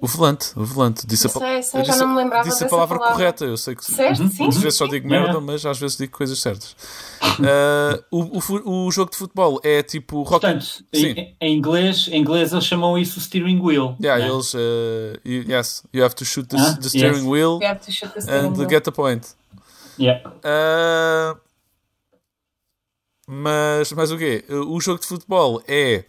O 0.00 0.06
volante, 0.08 0.50
o 0.56 0.64
volante. 0.64 1.06
Disse 1.06 1.28
a, 1.28 1.30
Sei, 1.30 1.40
pa- 1.40 1.62
sei, 1.62 1.80
eu 1.80 1.84
já 1.84 1.92
disse, 1.92 2.04
não 2.04 2.08
me 2.12 2.16
lembrava 2.16 2.48
disse 2.48 2.64
a 2.64 2.68
palavra 2.68 2.98
palavra. 2.98 3.16
correta, 3.18 3.44
eu 3.44 3.56
sei 3.56 3.76
que 3.76 3.82
Disseste? 3.82 4.28
Sim. 4.30 4.48
às 4.48 4.56
vezes 4.56 4.74
só 4.76 4.88
digo 4.88 5.06
merda, 5.08 5.26
Yeah. 5.28 5.40
mas 5.46 5.64
às 5.64 5.78
vezes 5.78 5.96
digo 5.96 6.10
coisas 6.10 6.40
certas. 6.40 6.74
Ah, 7.22 8.02
o, 8.10 8.38
o 8.40 8.86
o 8.86 8.90
jogo 8.90 9.12
de 9.12 9.16
futebol 9.16 9.60
é 9.62 9.80
tipo 9.80 10.22
rock. 10.22 10.30
Portanto, 10.40 10.64
Sim. 10.64 11.06
em, 11.06 11.36
em 11.40 11.56
inglês, 11.56 12.08
em 12.08 12.20
inglês 12.20 12.50
eles 12.52 12.64
chamam 12.64 12.98
isso 12.98 13.20
steering 13.20 13.60
wheel. 13.60 13.96
Yeah, 14.02 14.24
né? 14.24 14.28
eles, 14.32 14.54
uh, 14.54 14.58
you- 15.24 15.44
yes, 15.48 15.84
you 15.94 16.02
have 16.04 16.16
to 16.16 16.24
shoot 16.24 16.48
the, 16.48 16.56
Ah, 16.56 16.74
the 16.80 16.88
steering 16.88 17.18
yes. 17.18 17.24
wheel 17.24 17.60
have 17.62 17.78
to 17.86 17.92
shoot 17.92 18.12
the 18.12 18.18
and 18.18 18.22
steering 18.22 18.52
wheel. 18.56 18.68
get 18.68 18.82
the 18.82 18.90
point. 18.90 19.36
Yeah. 20.00 20.20
Uh, 20.42 21.38
mas, 23.26 23.92
mas 23.92 24.10
o 24.10 24.18
quê? 24.18 24.44
O 24.48 24.80
jogo 24.80 25.00
de 25.00 25.06
futebol 25.06 25.62
é. 25.66 26.04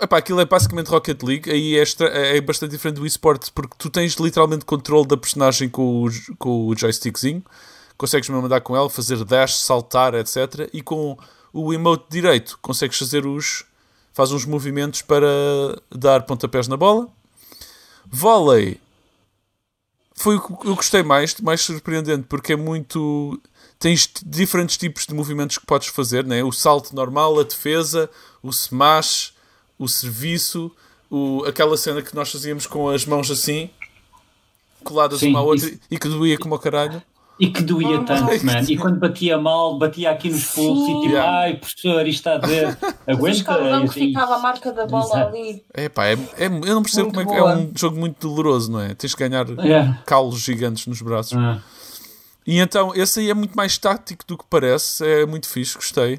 Epá, 0.00 0.18
aquilo 0.18 0.40
é 0.40 0.44
basicamente 0.46 0.88
Rocket 0.88 1.22
League, 1.22 1.50
aí 1.50 1.76
é, 1.76 1.82
extra- 1.82 2.08
é 2.08 2.40
bastante 2.40 2.72
diferente 2.72 2.96
do 2.96 3.06
esporte 3.06 3.52
porque 3.52 3.76
tu 3.78 3.90
tens 3.90 4.14
literalmente 4.14 4.64
controle 4.64 5.06
da 5.06 5.16
personagem 5.16 5.68
com 5.68 6.04
o, 6.06 6.10
com 6.38 6.66
o 6.68 6.76
joystickzinho, 6.76 7.44
consegues 7.96 8.28
mesmo 8.28 8.44
andar 8.44 8.60
com 8.62 8.76
ela, 8.76 8.90
fazer 8.90 9.22
dash, 9.24 9.56
saltar, 9.58 10.14
etc. 10.14 10.68
E 10.72 10.82
com 10.82 11.16
o 11.52 11.72
emote 11.72 12.06
direito 12.10 12.58
consegues 12.62 12.98
fazer 12.98 13.26
os. 13.26 13.64
faz 14.12 14.32
uns 14.32 14.44
movimentos 14.46 15.02
para 15.02 15.26
dar 15.90 16.22
pontapés 16.22 16.68
na 16.68 16.76
bola. 16.76 17.08
Vôlei 18.06 18.80
foi 20.14 20.36
o 20.36 20.40
que 20.40 20.68
eu 20.68 20.76
gostei 20.76 21.02
mais, 21.02 21.34
mais 21.40 21.60
surpreendente, 21.60 22.26
porque 22.28 22.52
é 22.52 22.56
muito. 22.56 23.40
Tens 23.82 24.08
diferentes 24.24 24.76
tipos 24.76 25.04
de 25.06 25.12
movimentos 25.12 25.58
que 25.58 25.66
podes 25.66 25.88
fazer, 25.88 26.24
né? 26.24 26.40
o 26.44 26.52
salto 26.52 26.94
normal, 26.94 27.40
a 27.40 27.42
defesa, 27.42 28.08
o 28.40 28.48
smash, 28.50 29.32
o 29.76 29.88
serviço, 29.88 30.70
o, 31.10 31.42
aquela 31.44 31.76
cena 31.76 32.00
que 32.00 32.14
nós 32.14 32.30
fazíamos 32.30 32.64
com 32.64 32.88
as 32.88 33.04
mãos 33.04 33.28
assim, 33.28 33.68
coladas 34.84 35.18
Sim, 35.18 35.30
uma 35.30 35.40
à 35.40 35.42
outra 35.42 35.66
isso- 35.68 35.80
e 35.90 35.98
que 35.98 36.08
doía 36.08 36.38
como 36.38 36.54
o 36.54 36.58
caralho. 36.60 37.02
E 37.40 37.48
que 37.50 37.60
doía 37.62 37.98
Ah, 37.98 38.04
tanto, 38.04 38.46
man. 38.46 38.60
E 38.68 38.76
quando 38.76 39.00
batia 39.00 39.36
mal, 39.36 39.76
batia 39.76 40.12
aqui 40.12 40.30
nos 40.30 40.44
pulsos 40.44 40.84
e 40.88 40.92
tipo, 41.00 41.06
Yeah. 41.08 41.38
ai, 41.40 41.56
professor, 41.56 42.06
isto 42.06 42.18
está 42.28 42.34
a 42.34 42.38
ver. 42.46 42.78
Aguenta. 43.08 43.58
Não 43.58 43.84
E- 43.84 43.88
ficava 43.88 44.36
a 44.36 44.38
marca 44.38 44.70
da 44.72 44.86
bola 44.86 45.04
Exato. 45.06 45.36
ali. 45.36 45.64
É 45.74 45.88
pá, 45.88 46.06
é, 46.06 46.12
é- 46.12 46.46
eu 46.46 46.74
não 46.74 46.82
percebo 46.82 47.06
Muito 47.06 47.14
como 47.16 47.22
é 47.22 47.32
que 47.34 47.34
é 47.34 47.40
boa. 47.42 47.56
um 47.56 47.72
jogo 47.76 47.98
muito 47.98 48.28
doloroso, 48.28 48.70
não 48.70 48.80
é? 48.80 48.94
Tens 48.94 49.12
que 49.14 49.28
ganhar 49.28 49.48
Yeah. 49.58 50.00
calos 50.06 50.38
gigantes 50.40 50.86
nos 50.86 51.02
braços. 51.02 51.36
Ah. 51.36 51.60
E 52.46 52.58
então, 52.58 52.94
esse 52.94 53.20
aí 53.20 53.30
é 53.30 53.34
muito 53.34 53.56
mais 53.56 53.78
tático 53.78 54.24
do 54.26 54.36
que 54.36 54.44
parece. 54.48 55.06
É 55.06 55.26
muito 55.26 55.48
fixe, 55.48 55.74
gostei. 55.74 56.16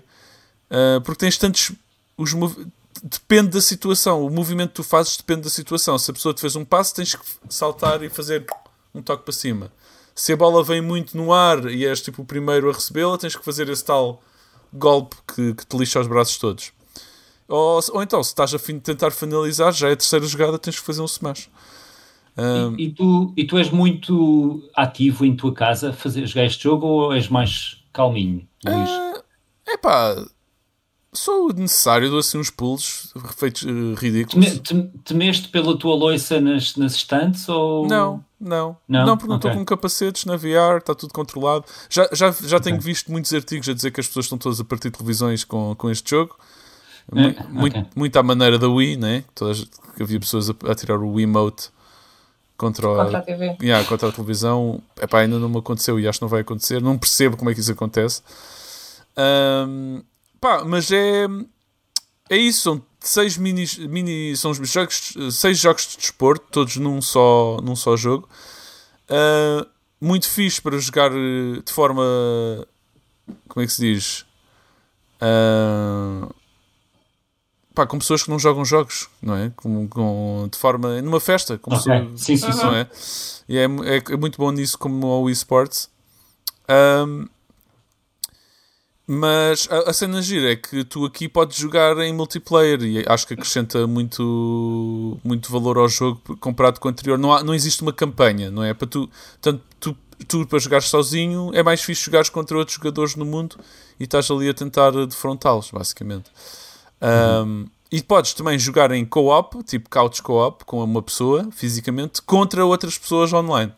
Uh, 0.69 1.01
porque 1.03 1.19
tens 1.19 1.37
tantos. 1.37 1.71
Os 2.17 2.33
Depende 3.01 3.49
da 3.49 3.61
situação. 3.61 4.25
O 4.25 4.29
movimento 4.29 4.69
que 4.69 4.75
tu 4.75 4.83
fazes 4.83 5.17
depende 5.17 5.41
da 5.41 5.49
situação. 5.49 5.97
Se 5.97 6.09
a 6.09 6.13
pessoa 6.13 6.33
te 6.33 6.39
fez 6.39 6.55
um 6.55 6.63
passo, 6.63 6.95
tens 6.95 7.15
que 7.15 7.25
saltar 7.49 8.01
e 8.01 8.09
fazer 8.09 8.45
um 8.93 9.01
toque 9.01 9.23
para 9.23 9.33
cima. 9.33 9.71
Se 10.15 10.31
a 10.31 10.37
bola 10.37 10.63
vem 10.63 10.81
muito 10.81 11.17
no 11.17 11.33
ar 11.33 11.65
e 11.65 11.85
és 11.85 11.99
tipo 12.01 12.21
o 12.21 12.25
primeiro 12.25 12.69
a 12.69 12.73
recebê-la, 12.73 13.17
tens 13.17 13.35
que 13.35 13.43
fazer 13.43 13.67
esse 13.67 13.83
tal 13.83 14.21
golpe 14.71 15.17
que, 15.27 15.53
que 15.53 15.65
te 15.65 15.75
lixa 15.75 15.99
os 15.99 16.07
braços 16.07 16.37
todos. 16.37 16.71
Ou, 17.47 17.81
ou 17.91 18.03
então, 18.03 18.23
se 18.23 18.29
estás 18.29 18.53
a 18.53 18.59
fim 18.59 18.75
de 18.75 18.81
tentar 18.81 19.11
finalizar, 19.11 19.73
já 19.73 19.89
é 19.89 19.93
a 19.93 19.97
terceira 19.97 20.25
jogada, 20.25 20.57
tens 20.57 20.79
que 20.79 20.85
fazer 20.85 21.01
um 21.01 21.05
smash. 21.05 21.49
Um, 22.37 22.75
E, 22.77 22.85
e 22.85 22.91
tu, 22.91 23.33
e 23.37 23.43
tu 23.45 23.57
és 23.57 23.69
muito 23.69 24.67
ativo 24.75 25.25
em 25.25 25.35
tua 25.35 25.53
casa 25.53 25.89
a 25.89 25.93
fazer, 25.93 26.25
jogar 26.25 26.45
este 26.45 26.63
jogo 26.63 26.85
ou 26.87 27.13
és 27.13 27.27
mais 27.29 27.83
calminho, 27.93 28.47
Luís? 28.65 28.89
É 29.67 29.77
pá, 29.77 30.15
só 31.13 31.45
o 31.45 31.53
necessário, 31.53 32.09
dou 32.09 32.19
assim 32.19 32.39
uns 32.39 32.49
pulos 32.49 33.13
feitos 33.37 33.63
eh, 33.65 33.69
ridículos. 33.95 34.45
Teme- 34.45 34.59
tem- 34.59 34.87
Temeste 35.05 35.47
pela 35.49 35.77
tua 35.77 35.95
loiça 35.95 36.41
nas, 36.41 36.75
nas 36.75 36.95
estantes 36.95 37.47
ou... 37.47 37.87
Não, 37.87 38.23
não, 38.39 38.75
Não? 38.87 39.05
não, 39.05 39.15
porque 39.17 39.29
não 39.29 39.35
estou 39.35 39.51
com 39.51 39.63
capacetes 39.63 40.25
na 40.25 40.35
VR, 40.35 40.77
está 40.79 40.95
tudo 40.95 41.13
controlado. 41.13 41.65
Já, 41.87 42.09
já, 42.11 42.31
já 42.31 42.59
tenho 42.59 42.79
visto 42.81 43.11
muitos 43.11 43.31
artigos 43.31 43.69
a 43.69 43.73
dizer 43.73 43.91
que 43.91 43.99
as 44.01 44.07
pessoas 44.07 44.25
estão 44.25 44.37
todas 44.39 44.59
a 44.59 44.63
partir 44.63 44.89
televisões 44.89 45.43
com, 45.43 45.75
com 45.75 45.89
este 45.91 46.09
jogo. 46.09 46.35
É, 47.15 47.43
muito, 47.49 47.77
ok. 47.77 47.85
muito 47.95 48.17
à 48.17 48.23
maneira 48.23 48.57
da 48.57 48.67
Wii, 48.67 48.97
né? 48.97 49.23
Todas, 49.35 49.65
que 49.95 50.01
havia 50.01 50.19
pessoas 50.19 50.49
a, 50.49 50.53
a 50.69 50.73
tirar 50.73 50.97
o 50.99 51.11
Wiimote 51.13 51.69
contra, 52.63 52.87
o- 52.89 52.95
Contra 52.95 53.17
a 53.19 53.21
TV. 53.21 53.57
Yeah, 53.61 53.87
contra 53.87 54.09
a 54.09 54.11
televisão. 54.11 54.81
Epá, 55.01 55.19
ainda 55.19 55.37
não 55.39 55.49
me 55.49 55.57
aconteceu 55.59 55.99
e 55.99 56.07
acho 56.07 56.19
que 56.19 56.23
não 56.23 56.29
vai 56.29 56.41
acontecer. 56.41 56.81
Não 56.81 56.97
percebo 56.97 57.37
como 57.37 57.49
é 57.49 57.53
que 57.53 57.59
isso 57.59 57.71
acontece. 57.71 58.21
Ahm, 59.17 60.01
pá, 60.41 60.63
mas 60.65 60.91
é, 60.91 61.25
é 62.29 62.37
isso. 62.37 62.61
São 62.61 62.81
seis 62.99 63.37
mini, 63.37 63.65
mini 63.89 64.35
são 64.37 64.51
os 64.51 64.57
jogos, 64.69 65.13
seis 65.31 65.57
jogos 65.59 65.87
de 65.87 65.97
desporto, 65.97 66.45
todos 66.51 66.77
num 66.77 67.01
só, 67.01 67.59
num 67.61 67.75
só 67.75 67.95
jogo. 67.97 68.27
Ah, 69.09 69.67
muito 69.99 70.29
fixe 70.29 70.61
para 70.61 70.77
jogar 70.77 71.11
eh, 71.11 71.61
de 71.65 71.71
forma. 71.71 72.03
Como 73.47 73.63
é 73.63 73.67
que 73.67 73.71
se 73.73 73.81
diz? 73.81 74.25
Ah, 75.21 76.27
pá, 77.73 77.85
com 77.87 77.97
pessoas 77.99 78.23
que 78.23 78.29
não 78.29 78.37
jogam 78.39 78.63
jogos, 78.65 79.09
não 79.21 79.35
é? 79.35 79.51
Com, 79.55 79.87
com- 79.87 80.47
de 80.51 80.57
forma. 80.57 81.01
numa 81.01 81.19
festa, 81.19 81.57
com 81.57 81.73
Ok. 81.73 81.91
pessoas, 81.91 82.21
Sim, 82.21 82.37
sim, 82.37 82.51
sim. 82.51 82.63
não 82.63 82.75
é? 82.75 82.87
E 83.49 83.57
é, 83.57 83.63
é, 83.63 84.13
é 84.13 84.17
muito 84.17 84.37
bom 84.37 84.51
nisso 84.51 84.77
como 84.77 85.07
ao 85.07 85.29
eSports. 85.29 85.89
Ahm, 86.67 87.25
mas 89.05 89.67
a, 89.69 89.89
a 89.89 89.93
cena 89.93 90.21
gira 90.21 90.53
é 90.53 90.55
que 90.55 90.83
tu 90.85 91.03
aqui 91.05 91.27
podes 91.27 91.57
jogar 91.57 91.97
em 91.99 92.13
multiplayer 92.13 92.81
e 92.83 93.03
acho 93.07 93.27
que 93.27 93.33
acrescenta 93.33 93.85
muito, 93.85 95.19
muito 95.23 95.51
valor 95.51 95.77
ao 95.77 95.89
jogo 95.89 96.21
comparado 96.39 96.79
com 96.79 96.87
o 96.87 96.91
anterior. 96.91 97.17
Não, 97.19 97.33
há, 97.33 97.43
não 97.43 97.53
existe 97.53 97.81
uma 97.81 97.91
campanha, 97.91 98.49
não 98.49 98.63
é? 98.63 98.73
Para 98.73 98.87
tu, 98.87 99.09
tanto 99.41 99.61
tu, 99.77 99.95
tu 100.25 100.47
para 100.47 100.57
jogares 100.57 100.87
sozinho 100.87 101.51
é 101.53 101.61
mais 101.61 101.81
fixe 101.83 102.05
jogares 102.05 102.29
contra 102.29 102.57
outros 102.57 102.77
jogadores 102.77 103.15
no 103.17 103.25
mundo 103.25 103.57
e 103.99 104.05
estás 104.05 104.31
ali 104.31 104.47
a 104.47 104.53
tentar 104.53 104.91
defrontá-los, 105.05 105.69
basicamente. 105.71 106.31
Um, 107.03 107.65
e 107.91 108.01
podes 108.01 108.33
também 108.33 108.57
jogar 108.57 108.91
em 108.91 109.05
co-op, 109.05 109.61
tipo 109.63 109.89
couch 109.89 110.21
co-op, 110.23 110.63
com 110.65 110.83
uma 110.83 111.01
pessoa, 111.01 111.47
fisicamente, 111.51 112.21
contra 112.21 112.65
outras 112.65 112.97
pessoas 112.97 113.31
online. 113.33 113.71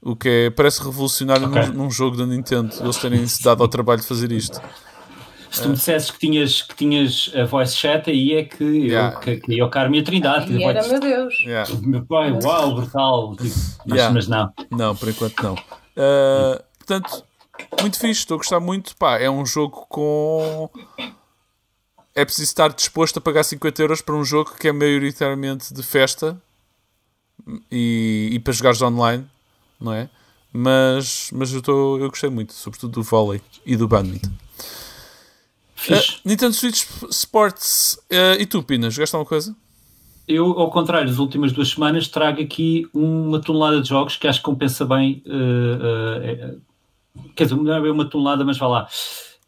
O 0.00 0.16
que 0.16 0.28
é, 0.46 0.50
parece 0.50 0.82
revolucionário 0.82 1.46
Ok. 1.46 1.62
num, 1.66 1.72
num 1.84 1.90
jogo 1.90 2.16
da 2.16 2.24
Nintendo, 2.24 2.74
eles 2.80 2.96
terem 2.96 3.26
se 3.26 3.42
dado 3.42 3.62
ao 3.62 3.68
trabalho 3.68 4.00
de 4.00 4.06
fazer 4.06 4.32
isto. 4.32 4.58
Se 5.50 5.62
tu 5.62 5.68
me 5.68 5.74
dissesses 5.74 6.10
que 6.12 6.18
tinhas, 6.20 6.62
que 6.62 6.74
tinhas 6.76 7.30
a 7.36 7.44
voice 7.44 7.76
chat, 7.76 8.08
aí 8.08 8.34
é 8.34 8.44
que 8.44 8.62
eu 8.62 8.72
Yeah. 8.72 9.18
que- 9.18 9.36
queria 9.38 9.66
o 9.66 9.68
Carme 9.68 9.98
a 9.98 10.02
Trindade. 10.04 10.50
E 10.56 10.62
era, 10.62 10.86
meu 10.86 11.00
Deus. 11.00 11.34
Yeah. 11.40 11.70
Meu 11.82 12.06
pai, 12.06 12.30
uau, 12.42 12.76
brutal. 12.76 13.36
Tipo, 13.36 13.54
mas, 13.84 13.96
Yeah. 13.98 14.14
mas 14.14 14.28
não. 14.28 14.52
Não, 14.70 14.94
por 14.96 15.08
enquanto 15.08 15.42
não. 15.42 15.54
Uh, 15.54 16.62
portanto, 16.78 17.24
muito 17.82 17.98
fixe, 17.98 18.20
estou 18.20 18.36
a 18.36 18.38
gostar 18.38 18.60
muito. 18.60 18.96
Pá, 18.96 19.18
é 19.18 19.28
um 19.28 19.44
jogo 19.44 19.84
com. 19.88 20.70
É 22.14 22.24
preciso 22.24 22.48
estar 22.48 22.72
disposto 22.72 23.18
a 23.18 23.20
pagar 23.20 23.44
50 23.44 23.82
euros 23.82 24.00
para 24.00 24.14
um 24.14 24.24
jogo 24.24 24.54
que 24.58 24.68
é 24.68 24.72
maioritariamente 24.72 25.72
de 25.72 25.82
festa 25.82 26.40
e, 27.70 28.30
e 28.32 28.38
para 28.40 28.52
jogares 28.52 28.82
online, 28.82 29.26
não 29.80 29.92
é? 29.92 30.10
Mas, 30.52 31.30
mas 31.32 31.52
eu, 31.52 31.60
estou 31.60 31.98
eu 32.00 32.08
gostei 32.08 32.28
muito, 32.28 32.52
sobretudo 32.52 32.92
do 32.94 33.02
vôlei 33.02 33.40
e 33.64 33.76
do 33.76 33.86
badminton. 33.86 34.30
Uh, 35.88 36.20
Nintendo 36.24 36.52
Switch 36.52 36.84
Sports. 37.10 37.98
uh, 38.10 38.40
e 38.40 38.44
tu, 38.44 38.62
Pina, 38.62 38.90
jogaste 38.90 39.14
alguma 39.14 39.28
coisa? 39.28 39.56
Eu, 40.26 40.46
ao 40.58 40.70
contrário, 40.70 41.08
nas 41.08 41.18
últimas 41.18 41.52
duas 41.52 41.70
semanas 41.70 42.06
trago 42.06 42.40
aqui 42.40 42.86
uma 42.92 43.40
tonelada 43.40 43.80
de 43.80 43.88
jogos 43.88 44.16
que 44.16 44.28
acho 44.28 44.38
que 44.38 44.44
compensa 44.44 44.84
bem. 44.84 45.22
eh, 45.26 46.54
quer 47.34 47.44
dizer, 47.44 47.56
não 47.56 47.72
é 47.74 47.90
uma 47.90 48.04
tonelada, 48.04 48.44
mas 48.44 48.56
vá 48.56 48.68
lá. 48.68 48.88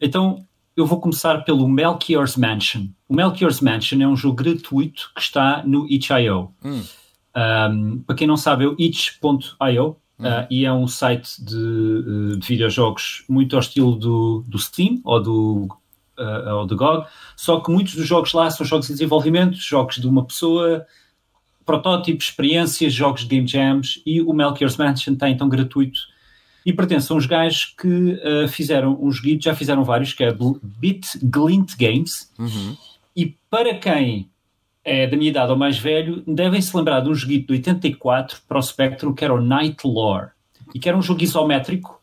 Então, 0.01 0.45
eu 0.75 0.85
vou 0.85 0.99
começar 0.99 1.43
pelo 1.43 1.67
Melchior's 1.67 2.35
Mansion. 2.35 2.87
O 3.07 3.15
Melchior's 3.15 3.61
Mansion 3.61 4.01
é 4.01 4.07
um 4.07 4.15
jogo 4.15 4.35
gratuito 4.35 5.11
que 5.15 5.21
está 5.21 5.63
no 5.65 5.87
itch.io. 5.87 6.51
Um, 6.63 7.99
para 7.99 8.15
quem 8.15 8.27
não 8.27 8.37
sabe, 8.37 8.65
é 8.65 8.67
o 8.67 8.75
itch.io 8.77 9.97
uh, 10.19 10.47
e 10.49 10.65
é 10.65 10.73
um 10.73 10.87
site 10.87 11.43
de, 11.43 11.55
uh, 11.55 12.37
de 12.37 12.47
videojogos 12.47 13.23
muito 13.27 13.55
ao 13.55 13.61
estilo 13.61 13.95
do, 13.95 14.43
do 14.47 14.57
Steam 14.57 14.99
ou 15.03 15.21
do, 15.21 15.67
uh, 16.17 16.55
ou 16.57 16.65
do 16.65 16.75
GOG, 16.75 17.07
só 17.35 17.59
que 17.59 17.71
muitos 17.71 17.95
dos 17.95 18.07
jogos 18.07 18.33
lá 18.33 18.49
são 18.49 18.65
jogos 18.65 18.87
de 18.87 18.93
desenvolvimento, 18.93 19.55
jogos 19.57 19.97
de 19.97 20.07
uma 20.07 20.23
pessoa, 20.25 20.85
protótipos, 21.65 22.25
experiências, 22.25 22.93
jogos 22.93 23.21
de 23.21 23.27
game 23.27 23.47
jams 23.47 24.01
e 24.05 24.21
o 24.21 24.33
Melchior's 24.33 24.77
Mansion 24.77 25.13
está 25.13 25.29
então 25.29 25.49
gratuito 25.49 26.12
e 26.65 26.71
pertence 26.73 27.11
a 27.11 27.15
uns 27.15 27.25
gajos 27.25 27.73
que 27.77 27.87
uh, 27.87 28.47
fizeram 28.47 28.97
um 29.01 29.11
joguito, 29.11 29.43
já 29.43 29.55
fizeram 29.55 29.83
vários, 29.83 30.13
que 30.13 30.23
é 30.23 30.35
Bit 30.79 31.19
Glint 31.23 31.75
Games. 31.77 32.31
E 33.15 33.37
para 33.49 33.75
quem 33.75 34.29
é 34.83 35.07
da 35.07 35.15
minha 35.15 35.29
idade 35.29 35.51
ou 35.51 35.57
mais 35.57 35.77
velho, 35.77 36.23
devem 36.27 36.61
se 36.61 36.75
lembrar 36.75 37.01
de 37.01 37.09
um 37.09 37.15
joguito 37.15 37.47
de 37.47 37.53
84 37.53 38.41
para 38.47 38.57
o 38.57 38.61
Spectrum 38.61 39.13
que 39.13 39.23
era 39.23 39.33
o 39.33 39.41
Night 39.41 39.85
Lore. 39.85 40.29
E 40.73 40.79
que 40.79 40.89
era 40.89 40.97
um 40.97 41.01
jogo 41.01 41.23
isométrico 41.23 42.01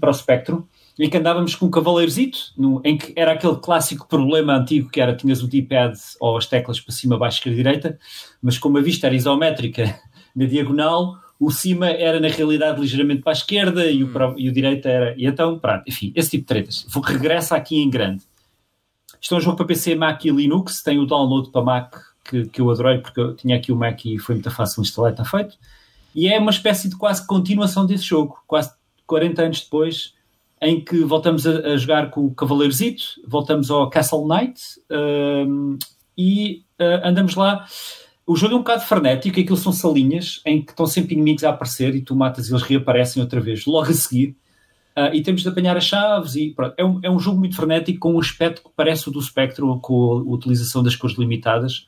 para 0.00 0.10
o 0.10 0.14
Spectrum 0.14 0.62
em 0.98 1.10
que 1.10 1.16
andávamos 1.16 1.54
com 1.54 1.66
um 1.66 1.70
cavaleirozito, 1.70 2.52
no, 2.56 2.80
em 2.82 2.96
que 2.96 3.12
era 3.14 3.32
aquele 3.32 3.56
clássico 3.56 4.08
problema 4.08 4.56
antigo 4.56 4.88
que 4.88 5.00
era 5.00 5.14
tinhas 5.14 5.42
o 5.42 5.46
D-pad 5.46 5.94
ou 6.18 6.36
as 6.38 6.46
teclas 6.46 6.80
para 6.80 6.94
cima, 6.94 7.18
baixo, 7.18 7.38
esquerda, 7.38 7.56
direita, 7.56 7.98
mas 8.40 8.58
como 8.58 8.78
a 8.78 8.80
vista 8.80 9.06
era 9.06 9.14
isométrica, 9.14 9.98
na 10.34 10.46
diagonal, 10.46 11.18
o 11.38 11.50
cima 11.50 11.88
era 11.88 12.18
na 12.18 12.28
realidade 12.28 12.80
ligeiramente 12.80 13.22
para 13.22 13.32
a 13.32 13.34
esquerda 13.34 13.86
e 13.86 14.02
o, 14.02 14.10
e 14.36 14.48
o 14.48 14.52
direito 14.52 14.86
era. 14.86 15.14
E 15.16 15.26
então, 15.26 15.58
pronto, 15.58 15.82
enfim, 15.86 16.12
esse 16.14 16.30
tipo 16.30 16.42
de 16.42 16.46
tretas. 16.46 16.86
Regressa 17.04 17.56
aqui 17.56 17.76
em 17.76 17.90
grande. 17.90 18.22
Isto 19.20 19.34
é 19.34 19.38
um 19.38 19.40
jogo 19.40 19.56
para 19.56 19.66
PC, 19.66 19.94
Mac 19.94 20.24
e 20.24 20.30
Linux. 20.30 20.82
Tem 20.82 20.98
o 20.98 21.06
download 21.06 21.50
para 21.50 21.62
Mac 21.62 21.94
que, 22.28 22.46
que 22.46 22.60
eu 22.60 22.70
adorei 22.70 22.98
porque 22.98 23.20
eu 23.20 23.34
tinha 23.34 23.56
aqui 23.56 23.72
o 23.72 23.76
Mac 23.76 24.04
e 24.04 24.18
foi 24.18 24.34
muito 24.34 24.50
fácil 24.50 24.82
instalar, 24.82 25.12
está 25.12 25.24
feito. 25.24 25.56
E 26.14 26.28
é 26.28 26.38
uma 26.38 26.50
espécie 26.50 26.88
de 26.88 26.96
quase 26.96 27.26
continuação 27.26 27.86
desse 27.86 28.04
jogo, 28.04 28.42
quase 28.46 28.72
40 29.06 29.42
anos 29.42 29.60
depois, 29.60 30.14
em 30.60 30.80
que 30.80 31.04
voltamos 31.04 31.46
a, 31.46 31.58
a 31.58 31.76
jogar 31.76 32.10
com 32.10 32.26
o 32.26 32.34
Cavaleirozito, 32.34 33.04
voltamos 33.26 33.70
ao 33.70 33.90
Castle 33.90 34.26
Knight 34.26 34.60
um, 34.90 35.78
e 36.16 36.64
uh, 36.80 37.06
andamos 37.06 37.34
lá. 37.34 37.66
O 38.26 38.34
jogo 38.34 38.54
é 38.54 38.56
um 38.56 38.60
bocado 38.60 38.82
frenético, 38.82 39.38
aquilo 39.38 39.56
são 39.56 39.72
salinhas 39.72 40.40
em 40.44 40.60
que 40.60 40.72
estão 40.72 40.84
sempre 40.84 41.14
inimigos 41.14 41.44
a 41.44 41.50
aparecer 41.50 41.94
e 41.94 42.00
tu 42.00 42.16
matas 42.16 42.48
e 42.48 42.52
eles 42.52 42.62
reaparecem 42.62 43.22
outra 43.22 43.40
vez 43.40 43.64
logo 43.66 43.88
a 43.88 43.94
seguir. 43.94 44.36
Uh, 44.98 45.14
e 45.14 45.22
temos 45.22 45.42
de 45.42 45.48
apanhar 45.48 45.76
as 45.76 45.84
chaves 45.84 46.34
e 46.34 46.50
pronto. 46.50 46.74
É 46.76 46.84
um, 46.84 46.98
é 47.04 47.10
um 47.10 47.20
jogo 47.20 47.38
muito 47.38 47.54
frenético 47.54 48.00
com 48.00 48.14
um 48.14 48.18
aspecto 48.18 48.62
que 48.62 48.70
parece 48.74 49.08
o 49.08 49.12
do 49.12 49.22
Spectrum 49.22 49.78
com 49.78 50.12
a 50.12 50.34
utilização 50.34 50.82
das 50.82 50.96
cores 50.96 51.16
limitadas 51.16 51.86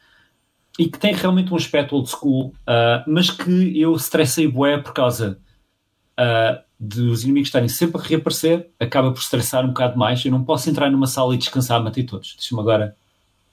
e 0.79 0.89
que 0.89 0.99
tem 0.99 1.13
realmente 1.13 1.53
um 1.53 1.57
aspecto 1.57 1.97
old 1.97 2.09
school, 2.09 2.49
uh, 2.49 3.03
mas 3.07 3.31
que 3.31 3.81
eu 3.81 3.97
estressei 3.97 4.47
bué 4.47 4.79
por 4.79 4.93
causa 4.93 5.41
uh, 6.21 6.63
dos 6.79 7.25
inimigos 7.25 7.49
estarem 7.49 7.69
sempre 7.69 8.01
a 8.01 8.05
reaparecer, 8.05 8.71
acaba 8.79 9.11
por 9.11 9.21
estressar 9.21 9.65
um 9.65 9.69
bocado 9.69 9.99
mais. 9.99 10.25
Eu 10.25 10.31
não 10.31 10.45
posso 10.45 10.71
entrar 10.71 10.89
numa 10.89 11.09
sala 11.09 11.35
e 11.35 11.39
descansar, 11.39 11.83
matei 11.83 12.05
todos. 12.05 12.37
Deixa-me 12.37 12.61
agora 12.61 12.95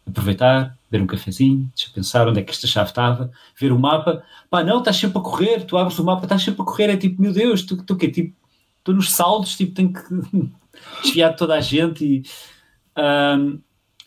aproveitar, 0.08 0.78
beber 0.90 1.04
um 1.04 1.08
cafezinho, 1.08 1.70
deixa 1.76 1.92
pensar 1.92 2.28
onde 2.28 2.40
é 2.40 2.44
que 2.44 2.52
esta 2.52 2.68
chave 2.68 2.90
estava, 2.90 3.32
ver 3.60 3.72
o 3.72 3.80
mapa. 3.80 4.24
Pá, 4.50 4.64
não, 4.64 4.80
estás 4.80 4.98
sempre 4.98 5.18
a 5.18 5.22
correr, 5.22 5.66
tu 5.66 5.78
abres 5.78 5.98
o 6.00 6.04
mapa, 6.04 6.26
estás 6.26 6.44
sempre 6.44 6.62
a 6.62 6.66
correr, 6.66 6.90
é 6.90 6.98
tipo, 6.98 7.22
meu 7.22 7.34
Deus, 7.34 7.64
tu, 7.64 7.82
tu 7.84 7.96
que 7.96 8.10
Tipo, 8.10 8.36
estou 8.80 8.94
nos 8.94 9.12
saldos, 9.12 9.58
tipo, 9.58 9.74
tenho 9.74 9.92
que 9.92 10.02
desviar 11.04 11.36
toda 11.36 11.56
a 11.56 11.62
gente 11.62 12.06
e. 12.06 12.24
Um, 12.98 13.60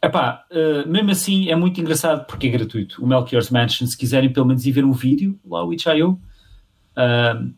epá, 0.02 0.46
uh, 0.50 0.88
mesmo 0.88 1.10
assim 1.10 1.50
é 1.50 1.56
muito 1.56 1.80
engraçado 1.80 2.24
porque 2.26 2.46
é 2.46 2.50
gratuito. 2.50 3.02
O 3.02 3.06
Melchior's 3.06 3.50
Mansion, 3.50 3.86
se 3.86 3.98
quiserem 3.98 4.32
pelo 4.32 4.46
menos 4.46 4.64
ir 4.64 4.72
ver 4.72 4.84
um 4.84 4.92
vídeo 4.92 5.38
lá, 5.44 5.64
o 5.64 5.72
itch.io, 5.72 6.12
uh, 6.12 7.54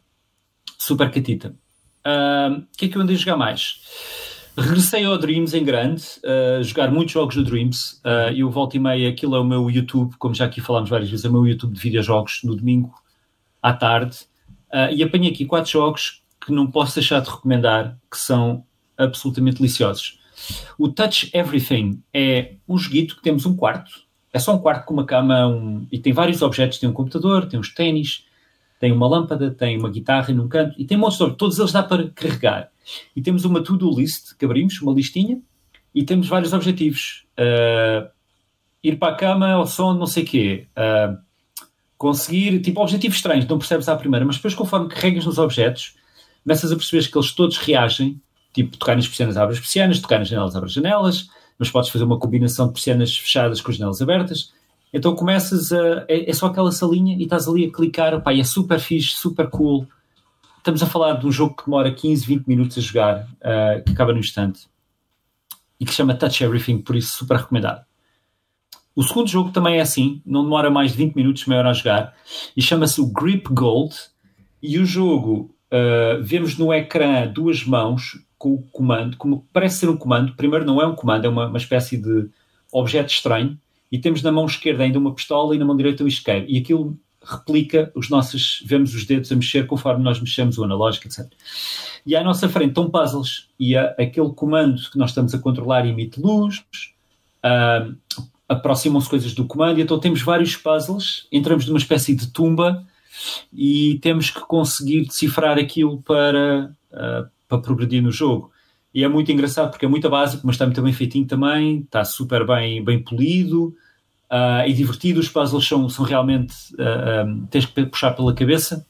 super 0.78 1.10
catita. 1.10 1.54
O 2.04 2.58
uh, 2.58 2.66
que 2.76 2.86
é 2.86 2.88
que 2.88 2.96
eu 2.96 3.02
andei 3.02 3.14
a 3.14 3.18
jogar 3.18 3.36
mais? 3.36 3.82
Regressei 4.60 5.06
ao 5.06 5.16
Dreams 5.16 5.54
em 5.54 5.64
grande, 5.64 6.04
uh, 6.22 6.62
jogar 6.62 6.90
muitos 6.90 7.14
jogos 7.14 7.34
do 7.34 7.42
Dreams. 7.42 8.00
Uh, 8.04 8.30
eu 8.36 8.50
volto 8.50 8.76
e 8.76 8.78
meia, 8.78 9.08
aquilo 9.08 9.34
é 9.34 9.40
o 9.40 9.44
meu 9.44 9.70
YouTube, 9.70 10.14
como 10.18 10.34
já 10.34 10.44
aqui 10.44 10.60
falámos 10.60 10.90
várias 10.90 11.08
vezes, 11.08 11.24
é 11.24 11.30
o 11.30 11.32
meu 11.32 11.46
YouTube 11.46 11.72
de 11.72 11.80
videojogos 11.80 12.40
no 12.44 12.54
domingo 12.54 12.92
à 13.62 13.72
tarde. 13.72 14.18
Uh, 14.70 14.92
e 14.94 15.02
apanhei 15.02 15.30
aqui 15.30 15.46
quatro 15.46 15.70
jogos 15.70 16.22
que 16.44 16.52
não 16.52 16.70
posso 16.70 16.94
deixar 16.96 17.20
de 17.20 17.30
recomendar, 17.30 17.96
que 18.10 18.18
são 18.18 18.62
absolutamente 18.98 19.56
deliciosos. 19.56 20.20
O 20.78 20.88
Touch 20.88 21.30
Everything 21.32 22.02
é 22.12 22.56
um 22.68 22.76
joguito 22.76 23.16
que 23.16 23.22
temos 23.22 23.46
um 23.46 23.56
quarto, 23.56 23.90
é 24.30 24.38
só 24.38 24.54
um 24.54 24.58
quarto 24.58 24.84
com 24.84 24.92
uma 24.92 25.06
cama 25.06 25.46
um, 25.46 25.86
e 25.90 25.98
tem 25.98 26.12
vários 26.12 26.42
objetos, 26.42 26.78
tem 26.78 26.88
um 26.88 26.92
computador, 26.92 27.46
tem 27.46 27.58
uns 27.58 27.72
ténis, 27.72 28.26
tem 28.80 28.90
uma 28.90 29.06
lâmpada, 29.06 29.50
tem 29.50 29.78
uma 29.78 29.90
guitarra 29.90 30.32
num 30.32 30.48
canto 30.48 30.74
e 30.80 30.86
tem 30.86 30.96
um 30.96 31.06
de 31.06 31.36
todos 31.36 31.58
eles 31.58 31.70
dá 31.70 31.82
para 31.82 32.08
carregar. 32.10 32.70
E 33.14 33.20
temos 33.20 33.44
uma 33.44 33.62
to-do 33.62 33.94
list 33.94 34.34
que 34.38 34.44
abrimos, 34.46 34.80
uma 34.80 34.92
listinha, 34.92 35.38
e 35.94 36.02
temos 36.02 36.26
vários 36.26 36.54
objetivos. 36.54 37.26
Uh, 37.38 38.08
ir 38.82 38.96
para 38.96 39.12
a 39.12 39.16
cama 39.16 39.50
ao 39.50 39.66
som 39.66 39.92
não 39.92 40.06
sei 40.06 40.24
quê. 40.24 40.66
Uh, 40.74 41.18
conseguir, 41.98 42.58
tipo, 42.62 42.80
objetivos 42.80 43.18
estranhos, 43.18 43.46
não 43.46 43.58
percebes 43.58 43.86
à 43.86 43.94
primeira, 43.94 44.24
mas 44.24 44.36
depois 44.36 44.54
conforme 44.54 44.88
carregas 44.88 45.26
nos 45.26 45.36
objetos, 45.36 45.94
começas 46.42 46.72
a 46.72 46.76
perceber 46.76 47.06
que 47.06 47.18
eles 47.18 47.32
todos 47.32 47.58
reagem, 47.58 48.18
tipo, 48.54 48.78
tocar 48.78 48.96
nas 48.96 49.06
persianas, 49.06 49.36
abre 49.36 49.52
as 49.52 49.60
persianas, 49.60 50.00
tocar 50.00 50.18
nas 50.18 50.28
janelas, 50.28 50.56
abre 50.56 50.68
as 50.68 50.72
janelas, 50.72 51.28
mas 51.58 51.70
podes 51.70 51.90
fazer 51.90 52.04
uma 52.04 52.18
combinação 52.18 52.68
de 52.68 52.72
persianas 52.72 53.14
fechadas 53.14 53.60
com 53.60 53.70
as 53.70 53.76
janelas 53.76 54.00
abertas. 54.00 54.54
Então 54.92 55.14
começas 55.14 55.72
a. 55.72 56.04
É, 56.08 56.30
é 56.30 56.32
só 56.32 56.46
aquela 56.46 56.72
salinha 56.72 57.16
e 57.16 57.22
estás 57.22 57.46
ali 57.48 57.66
a 57.66 57.72
clicar, 57.72 58.20
pá, 58.22 58.34
é 58.34 58.44
super 58.44 58.78
fixe, 58.80 59.16
super 59.16 59.48
cool. 59.48 59.86
Estamos 60.58 60.82
a 60.82 60.86
falar 60.86 61.14
de 61.14 61.26
um 61.26 61.32
jogo 61.32 61.56
que 61.56 61.64
demora 61.64 61.92
15, 61.92 62.26
20 62.26 62.46
minutos 62.46 62.76
a 62.76 62.80
jogar, 62.80 63.22
uh, 63.22 63.82
que 63.84 63.92
acaba 63.92 64.12
no 64.12 64.18
instante, 64.18 64.68
e 65.78 65.86
que 65.86 65.92
chama 65.92 66.14
Touch 66.14 66.44
Everything, 66.44 66.82
por 66.82 66.96
isso 66.96 67.16
super 67.16 67.38
recomendado. 67.38 67.82
O 68.94 69.02
segundo 69.02 69.28
jogo 69.28 69.50
também 69.50 69.78
é 69.78 69.80
assim, 69.80 70.20
não 70.26 70.42
demora 70.42 70.68
mais 70.68 70.92
de 70.92 70.98
20 70.98 71.14
minutos, 71.14 71.46
meia 71.46 71.60
hora 71.60 71.70
a 71.70 71.72
jogar, 71.72 72.14
e 72.54 72.60
chama-se 72.60 73.00
o 73.00 73.06
Grip 73.06 73.48
Gold. 73.50 73.94
E 74.62 74.78
o 74.78 74.84
jogo, 74.84 75.54
uh, 75.72 76.22
vemos 76.22 76.58
no 76.58 76.74
ecrã 76.74 77.26
duas 77.26 77.64
mãos 77.64 78.18
com 78.36 78.54
o 78.54 78.62
comando, 78.70 79.16
como 79.16 79.46
parece 79.52 79.78
ser 79.78 79.88
um 79.88 79.96
comando. 79.96 80.34
Primeiro, 80.34 80.66
não 80.66 80.80
é 80.82 80.86
um 80.86 80.94
comando, 80.94 81.24
é 81.24 81.28
uma, 81.28 81.46
uma 81.46 81.58
espécie 81.58 81.96
de 81.96 82.28
objeto 82.70 83.10
estranho. 83.10 83.58
E 83.90 83.98
temos 83.98 84.22
na 84.22 84.30
mão 84.30 84.46
esquerda 84.46 84.84
ainda 84.84 84.98
uma 84.98 85.14
pistola 85.14 85.54
e 85.54 85.58
na 85.58 85.64
mão 85.64 85.76
direita 85.76 86.04
um 86.04 86.06
isqueiro. 86.06 86.46
E 86.48 86.58
aquilo 86.58 86.98
replica 87.22 87.92
os 87.94 88.08
nossos, 88.08 88.62
vemos 88.64 88.94
os 88.94 89.04
dedos 89.04 89.30
a 89.30 89.36
mexer 89.36 89.66
conforme 89.66 90.02
nós 90.02 90.20
mexemos 90.20 90.56
o 90.58 90.64
analógico, 90.64 91.06
etc. 91.06 91.30
E 92.06 92.16
à 92.16 92.24
nossa 92.24 92.48
frente 92.48 92.70
estão 92.70 92.90
puzzles 92.90 93.48
e 93.58 93.76
a, 93.76 93.94
aquele 93.98 94.32
comando 94.32 94.80
que 94.90 94.98
nós 94.98 95.10
estamos 95.10 95.34
a 95.34 95.38
controlar 95.38 95.86
emite 95.86 96.20
luz, 96.20 96.64
aproximam-se 98.48 99.08
coisas 99.08 99.34
do 99.34 99.44
comando, 99.46 99.80
então 99.80 99.98
temos 99.98 100.22
vários 100.22 100.56
puzzles, 100.56 101.26
entramos 101.30 101.66
numa 101.66 101.78
espécie 101.78 102.14
de 102.14 102.28
tumba 102.28 102.84
e 103.52 103.98
temos 104.02 104.30
que 104.30 104.40
conseguir 104.40 105.06
decifrar 105.06 105.58
aquilo 105.58 106.00
para, 106.02 106.74
uh, 106.90 107.28
para 107.46 107.58
progredir 107.58 108.02
no 108.02 108.10
jogo. 108.10 108.50
E 108.92 109.04
é 109.04 109.08
muito 109.08 109.30
engraçado 109.30 109.70
porque 109.70 109.84
é 109.84 109.88
muito 109.88 110.08
básico, 110.10 110.44
mas 110.44 110.54
está 110.54 110.66
muito 110.66 110.82
bem 110.82 110.92
feitinho 110.92 111.26
também, 111.26 111.80
está 111.80 112.04
super 112.04 112.46
bem, 112.46 112.84
bem 112.84 113.02
polido, 113.02 113.74
uh, 114.30 114.66
e 114.66 114.72
divertido. 114.72 115.20
Os 115.20 115.28
puzzles 115.28 115.66
são, 115.66 115.88
são 115.88 116.04
realmente. 116.04 116.54
Uh, 116.74 116.82
ah, 116.82 117.24
um, 117.24 117.42
ah, 117.42 117.46
tens 117.50 117.66
que 117.66 117.86
puxar 117.86 118.12
pela 118.12 118.34
cabeça. 118.34 118.86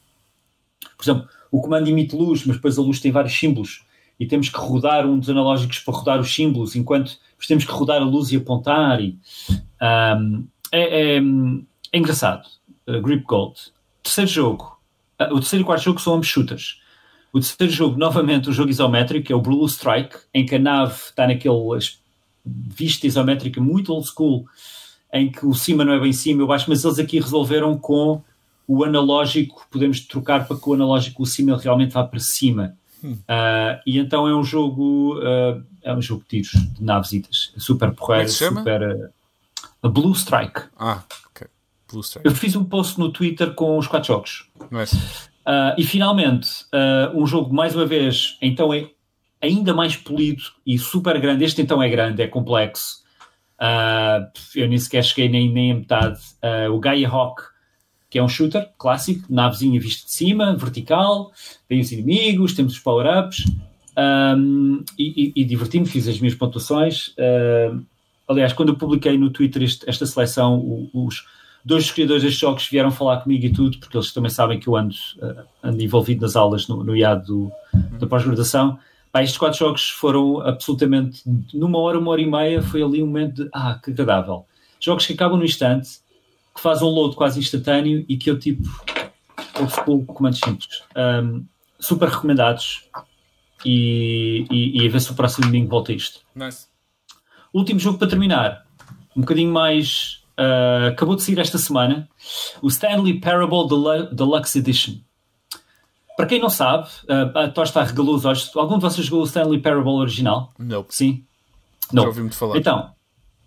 Por 0.97 1.03
exemplo, 1.03 1.27
o 1.51 1.61
comando 1.61 1.87
emite 1.87 2.15
luz, 2.15 2.45
mas 2.45 2.55
depois 2.55 2.77
a 2.77 2.81
luz 2.81 2.99
tem 2.99 3.11
vários 3.11 3.37
símbolos 3.37 3.83
e 4.19 4.25
temos 4.27 4.49
que 4.49 4.57
rodar 4.57 5.05
um 5.07 5.17
dos 5.17 5.29
analógicos 5.29 5.79
para 5.79 5.95
rodar 5.95 6.19
os 6.19 6.31
símbolos, 6.31 6.75
enquanto 6.75 7.17
temos 7.47 7.65
que 7.65 7.71
rodar 7.71 8.01
a 8.01 8.05
luz 8.05 8.31
e 8.31 8.35
apontar. 8.35 9.01
E, 9.01 9.17
um, 10.19 10.47
é, 10.71 11.15
é, 11.15 11.17
é, 11.17 11.97
engraçado. 11.97 12.47
Uh, 12.87 13.01
Grip 13.01 13.23
Gold. 13.23 13.55
Terceiro 14.03 14.29
jogo. 14.29 14.79
Uh, 15.19 15.33
o 15.33 15.39
terceiro 15.39 15.63
e 15.63 15.65
quarto 15.65 15.83
jogo 15.83 15.99
são 15.99 16.13
ambos 16.13 16.27
shooters. 16.27 16.79
O 17.33 17.39
terceiro 17.39 17.71
jogo, 17.71 17.97
novamente, 17.97 18.49
o 18.49 18.53
jogo 18.53 18.69
isométrico, 18.69 19.27
que 19.27 19.33
é 19.33 19.35
o 19.35 19.41
Blue 19.41 19.65
Strike, 19.65 20.17
em 20.33 20.45
que 20.45 20.55
a 20.55 20.59
nave 20.59 20.93
está 20.93 21.27
naquele 21.27 21.55
vista 22.45 23.07
isométrica 23.07 23.61
muito 23.61 23.93
old 23.93 24.07
school, 24.07 24.45
em 25.13 25.31
que 25.31 25.45
o 25.45 25.53
cima 25.53 25.85
não 25.85 25.93
é 25.93 25.99
bem 25.99 26.11
cima 26.11 26.41
e 26.41 26.43
o 26.43 26.47
baixo, 26.47 26.65
mas 26.67 26.83
eles 26.83 26.99
aqui 26.99 27.19
resolveram 27.19 27.77
com 27.77 28.21
o 28.67 28.83
analógico, 28.83 29.65
podemos 29.69 29.99
trocar 30.01 30.47
para 30.47 30.57
que 30.57 30.69
o 30.69 30.73
analógico, 30.73 31.23
o 31.23 31.25
cima, 31.25 31.51
ele 31.51 31.61
realmente 31.61 31.91
vá 31.91 32.03
para 32.03 32.19
cima. 32.19 32.75
Hum. 33.03 33.13
Uh, 33.13 33.81
e 33.85 33.97
então 33.97 34.27
é 34.27 34.35
um 34.35 34.43
jogo, 34.43 35.17
uh, 35.19 35.63
é 35.81 35.93
um 35.93 36.01
jogo 36.01 36.21
de 36.23 36.41
tiros, 36.41 36.51
de 36.51 36.83
navesitas, 36.83 37.53
super 37.57 37.91
porreiro, 37.91 38.27
é 38.27 38.31
super. 38.31 39.11
Uh, 39.83 39.89
Blue 39.89 40.13
Strike. 40.13 40.61
Ah, 40.77 41.01
ok. 41.29 41.47
Blue 41.89 42.01
Strike. 42.01 42.27
Eu 42.27 42.35
fiz 42.35 42.55
um 42.55 42.63
post 42.63 42.99
no 42.99 43.11
Twitter 43.11 43.53
com 43.53 43.77
os 43.77 43.87
quatro 43.87 44.07
jogos. 44.07 44.47
Nice. 44.69 45.30
E 45.77 45.83
finalmente, 45.83 46.49
um 47.13 47.25
jogo, 47.25 47.53
mais 47.53 47.75
uma 47.75 47.85
vez, 47.85 48.37
então 48.41 48.73
é 48.73 48.89
ainda 49.41 49.73
mais 49.73 49.95
polido 49.95 50.43
e 50.65 50.77
super 50.77 51.19
grande. 51.19 51.43
Este 51.43 51.61
então 51.61 51.81
é 51.81 51.89
grande, 51.89 52.21
é 52.21 52.27
complexo. 52.27 53.01
Uh, 53.61 54.25
eu 54.55 54.67
nem 54.67 54.77
sequer 54.77 55.03
cheguei 55.03 55.29
nem, 55.29 55.51
nem 55.51 55.71
a 55.71 55.75
metade. 55.75 56.19
Uh, 56.43 56.71
o 56.71 56.79
Gaia 56.79 57.07
Hawk, 57.07 57.43
que 58.09 58.19
é 58.19 58.23
um 58.23 58.27
shooter 58.27 58.69
clássico, 58.77 59.25
navezinha 59.29 59.79
vista 59.79 60.05
de 60.05 60.11
cima, 60.11 60.55
vertical, 60.55 61.31
tem 61.67 61.79
os 61.79 61.91
inimigos, 61.91 62.53
temos 62.53 62.73
os 62.73 62.79
power-ups. 62.79 63.45
Um, 63.97 64.83
e, 64.97 65.33
e, 65.35 65.41
e 65.41 65.43
diverti-me, 65.43 65.85
fiz 65.85 66.07
as 66.07 66.19
minhas 66.19 66.35
pontuações. 66.35 67.09
Uh, 67.09 67.85
aliás, 68.27 68.53
quando 68.53 68.69
eu 68.69 68.77
publiquei 68.77 69.17
no 69.17 69.29
Twitter 69.29 69.63
este, 69.63 69.87
esta 69.87 70.05
seleção, 70.05 70.89
os 70.93 71.25
dois 71.63 71.91
criadores 71.91 72.23
destes 72.23 72.39
jogos 72.39 72.67
vieram 72.67 72.91
falar 72.91 73.21
comigo 73.21 73.45
e 73.45 73.51
tudo, 73.51 73.77
porque 73.79 73.95
eles 73.95 74.11
também 74.11 74.29
sabem 74.29 74.59
que 74.59 74.67
eu 74.67 74.75
ando, 74.75 74.95
uh, 75.21 75.43
ando 75.63 75.81
envolvido 75.81 76.21
nas 76.21 76.35
aulas 76.35 76.67
no, 76.67 76.83
no 76.83 76.95
IAD 76.95 77.25
do, 77.25 77.51
da 77.99 78.07
pós-graduação. 78.07 78.79
Pá, 79.11 79.21
estes 79.21 79.37
quatro 79.37 79.59
jogos 79.59 79.89
foram 79.89 80.39
absolutamente, 80.41 81.21
numa 81.53 81.77
hora, 81.79 81.99
uma 81.99 82.11
hora 82.11 82.21
e 82.21 82.29
meia, 82.29 82.61
foi 82.61 82.81
ali 82.81 83.03
um 83.03 83.07
momento 83.07 83.43
de, 83.43 83.49
ah, 83.53 83.79
que 83.83 83.91
agradável. 83.91 84.45
Jogos 84.79 85.05
que 85.05 85.13
acabam 85.13 85.37
no 85.37 85.45
instante, 85.45 85.99
que 86.55 86.61
fazem 86.61 86.87
um 86.87 86.91
load 86.91 87.15
quase 87.15 87.39
instantâneo 87.39 88.05
e 88.07 88.17
que 88.17 88.29
eu, 88.29 88.39
tipo, 88.39 88.63
com 89.85 90.05
comandos 90.05 90.39
simples. 90.39 90.83
Um, 90.95 91.45
super 91.79 92.09
recomendados 92.09 92.87
e, 93.65 94.45
e, 94.49 94.81
e, 94.81 94.87
a 94.87 94.91
ver 94.91 95.01
se 95.01 95.11
o 95.11 95.15
próximo 95.15 95.45
domingo 95.45 95.69
volta 95.69 95.91
isto. 95.91 96.21
Nice. 96.35 96.67
Último 97.53 97.79
jogo 97.79 97.97
para 97.97 98.07
terminar, 98.07 98.65
um 99.15 99.21
bocadinho 99.21 99.51
mais 99.51 100.20
uh, 100.39 100.87
acabou 100.89 101.15
de 101.15 101.23
sair 101.23 101.39
esta 101.39 101.57
semana 101.57 102.07
o 102.61 102.67
Stanley 102.67 103.19
Parable 103.19 103.67
Delu- 103.67 104.13
Deluxe 104.13 104.59
Edition. 104.59 104.95
Para 106.17 106.25
quem 106.25 106.39
não 106.39 106.49
sabe, 106.49 106.87
uh, 107.03 107.37
a 107.37 107.49
Tosta 107.49 107.81
regalou 107.83 108.15
os 108.15 108.25
olhos. 108.25 108.51
Algum 108.55 108.75
de 108.77 108.81
vocês 108.81 109.05
jogou 109.07 109.21
o 109.21 109.25
Stanley 109.27 109.59
Parable 109.59 109.91
original? 109.93 110.51
Não. 110.59 110.85
Sim? 110.89 111.23
Já 112.03 112.07
ouvi 112.07 112.21
muito 112.21 112.35
falar. 112.37 112.57
Então, 112.57 112.91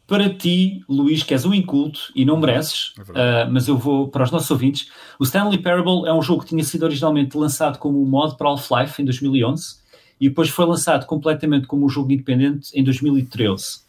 para 0.07 0.28
ti, 0.28 0.82
Luís, 0.89 1.22
que 1.22 1.32
és 1.32 1.45
um 1.45 1.55
inculto 1.55 2.01
e 2.14 2.24
não 2.24 2.37
mereces, 2.39 2.93
É 3.16 3.45
uh, 3.47 3.51
mas 3.51 3.68
eu 3.68 3.76
vou 3.78 4.09
para 4.09 4.24
os 4.24 4.30
nossos 4.30 4.51
ouvintes. 4.51 4.91
O 5.18 5.24
Stanley 5.24 5.59
Parable 5.59 6.07
é 6.07 6.12
um 6.12 6.20
jogo 6.20 6.43
que 6.43 6.49
tinha 6.49 6.64
sido 6.64 6.82
originalmente 6.85 7.37
lançado 7.37 7.78
como 7.78 8.03
um 8.03 8.07
mod 8.07 8.37
para 8.37 8.49
Half-Life 8.49 9.01
em 9.01 9.05
2011 9.05 9.76
e 10.20 10.28
depois 10.28 10.49
foi 10.49 10.66
lançado 10.66 11.07
completamente 11.07 11.66
como 11.66 11.87
um 11.87 11.89
jogo 11.89 12.12
independente 12.12 12.70
em 12.78 12.82
2013. 12.85 13.80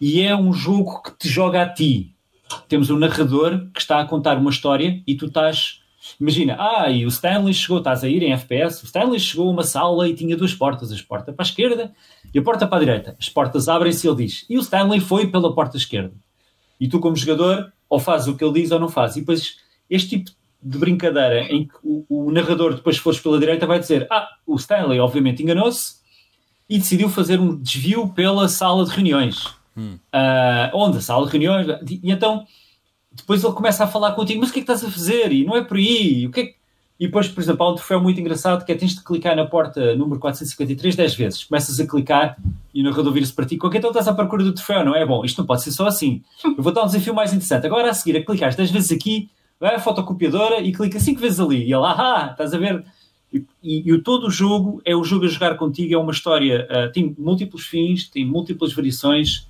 E 0.00 0.20
é 0.20 0.34
um 0.36 0.52
jogo 0.52 1.02
que 1.02 1.12
te 1.12 1.28
joga 1.28 1.62
a 1.62 1.68
ti. 1.68 2.12
Temos 2.68 2.90
um 2.90 2.98
narrador 2.98 3.66
que 3.72 3.80
está 3.80 4.00
a 4.00 4.04
contar 4.04 4.38
uma 4.38 4.50
história 4.50 5.02
e 5.06 5.14
tu 5.14 5.26
estás. 5.26 5.80
Imagina, 6.20 6.56
ah, 6.58 6.90
e 6.90 7.04
o 7.04 7.08
Stanley 7.08 7.52
chegou, 7.52 7.78
estás 7.78 8.04
a 8.04 8.08
ir 8.08 8.22
em 8.22 8.32
FPS, 8.32 8.82
o 8.82 8.86
Stanley 8.86 9.18
chegou 9.18 9.48
a 9.48 9.50
uma 9.50 9.64
sala 9.64 10.08
e 10.08 10.14
tinha 10.14 10.36
duas 10.36 10.54
portas, 10.54 10.92
a 10.92 10.96
porta 11.08 11.32
para 11.32 11.44
a 11.44 11.48
esquerda 11.48 11.92
e 12.32 12.38
a 12.38 12.42
porta 12.42 12.66
para 12.66 12.76
a 12.76 12.80
direita. 12.80 13.16
As 13.18 13.28
portas 13.28 13.68
abrem-se 13.68 14.06
e 14.06 14.10
ele 14.10 14.24
diz, 14.24 14.46
e 14.48 14.56
o 14.56 14.60
Stanley 14.60 15.00
foi 15.00 15.26
pela 15.26 15.52
porta 15.52 15.76
esquerda. 15.76 16.14
E 16.80 16.86
tu, 16.86 17.00
como 17.00 17.16
jogador, 17.16 17.72
ou 17.88 17.98
fazes 17.98 18.28
o 18.28 18.36
que 18.36 18.44
ele 18.44 18.60
diz 18.60 18.70
ou 18.70 18.78
não 18.78 18.88
fazes. 18.88 19.16
E 19.16 19.20
depois, 19.20 19.56
este 19.90 20.10
tipo 20.10 20.30
de 20.62 20.78
brincadeira 20.78 21.42
em 21.52 21.66
que 21.66 21.74
o, 21.82 22.04
o 22.08 22.32
narrador, 22.32 22.74
depois 22.74 22.96
fores 22.96 23.20
pela 23.20 23.38
direita, 23.38 23.66
vai 23.66 23.78
dizer, 23.78 24.06
ah, 24.10 24.28
o 24.46 24.56
Stanley 24.56 25.00
obviamente 25.00 25.42
enganou-se 25.42 25.96
e 26.68 26.78
decidiu 26.78 27.08
fazer 27.08 27.38
um 27.38 27.56
desvio 27.56 28.08
pela 28.08 28.48
sala 28.48 28.84
de 28.84 28.90
reuniões. 28.90 29.54
Ah, 30.12 30.70
onde? 30.74 30.98
A 30.98 31.00
sala 31.00 31.26
de 31.26 31.32
reuniões. 31.32 31.66
E 31.88 32.10
então, 32.10 32.46
depois 33.12 33.42
ele 33.42 33.52
começa 33.52 33.84
a 33.84 33.86
falar 33.86 34.12
contigo, 34.12 34.40
mas 34.40 34.50
o 34.50 34.52
que 34.52 34.60
é 34.60 34.62
que 34.62 34.70
estás 34.70 34.84
a 34.84 34.92
fazer? 34.92 35.32
E 35.32 35.44
não 35.44 35.56
é 35.56 35.64
por 35.64 35.76
aí. 35.76 36.26
O 36.26 36.30
que 36.30 36.40
é 36.40 36.46
que... 36.46 36.56
E 36.98 37.06
depois, 37.06 37.28
por 37.28 37.42
exemplo, 37.42 37.66
há 37.66 37.72
um 37.72 37.74
troféu 37.74 38.00
muito 38.00 38.18
engraçado 38.18 38.64
que 38.64 38.72
é 38.72 38.74
tens 38.74 38.94
de 38.94 39.04
clicar 39.04 39.36
na 39.36 39.44
porta 39.44 39.94
número 39.94 40.18
453 40.18 40.96
10 40.96 41.14
vezes. 41.14 41.44
Começas 41.44 41.78
a 41.78 41.86
clicar 41.86 42.38
e 42.72 42.80
o 42.80 42.84
narrador 42.84 43.12
vira-se 43.12 43.34
para 43.34 43.44
ti. 43.44 43.58
Ok, 43.62 43.76
então 43.78 43.90
estás 43.90 44.08
à 44.08 44.14
procura 44.14 44.42
do 44.42 44.54
troféu, 44.54 44.82
não 44.82 44.94
é? 44.94 45.04
Bom, 45.04 45.22
isto 45.22 45.38
não 45.38 45.46
pode 45.46 45.62
ser 45.62 45.72
só 45.72 45.86
assim. 45.86 46.22
Eu 46.42 46.62
vou 46.62 46.72
dar 46.72 46.84
um 46.84 46.86
desafio 46.86 47.14
mais 47.14 47.34
interessante. 47.34 47.66
Agora 47.66 47.90
a 47.90 47.94
seguir, 47.94 48.16
a 48.16 48.24
clicar 48.24 48.54
10 48.54 48.70
vezes 48.70 48.92
aqui, 48.92 49.28
vai 49.60 49.74
à 49.74 49.78
fotocopiadora 49.78 50.60
e 50.62 50.72
clica 50.72 50.98
5 50.98 51.20
vezes 51.20 51.38
ali. 51.38 51.64
E 51.64 51.72
ele, 51.72 51.84
ah, 51.84 52.28
estás 52.32 52.54
a 52.54 52.58
ver? 52.58 52.82
E, 53.30 53.44
e, 53.62 53.92
e 53.92 53.98
todo 54.00 54.28
o 54.28 54.30
jogo 54.30 54.80
é 54.82 54.96
o 54.96 55.04
jogo 55.04 55.26
a 55.26 55.28
jogar 55.28 55.54
contigo, 55.56 55.92
é 55.92 55.98
uma 55.98 56.12
história, 56.12 56.66
ah, 56.70 56.88
tem 56.88 57.14
múltiplos 57.18 57.66
fins, 57.66 58.08
tem 58.08 58.24
múltiplas 58.24 58.72
variações. 58.72 59.46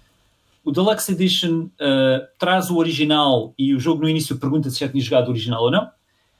O 0.67 0.73
Deluxe 0.73 1.12
Edition 1.12 1.71
ah, 1.81 2.27
traz 2.41 2.71
o 2.71 2.77
original 2.77 3.55
e 3.57 3.73
o 3.73 3.79
jogo 3.79 4.03
no 4.03 4.09
início 4.09 4.37
pergunta 4.37 4.69
se 4.69 4.81
já 4.81 4.89
tinha 4.89 5.01
jogado 5.01 5.29
o 5.29 5.31
original 5.31 5.62
ou 5.62 5.71
não, 5.71 5.89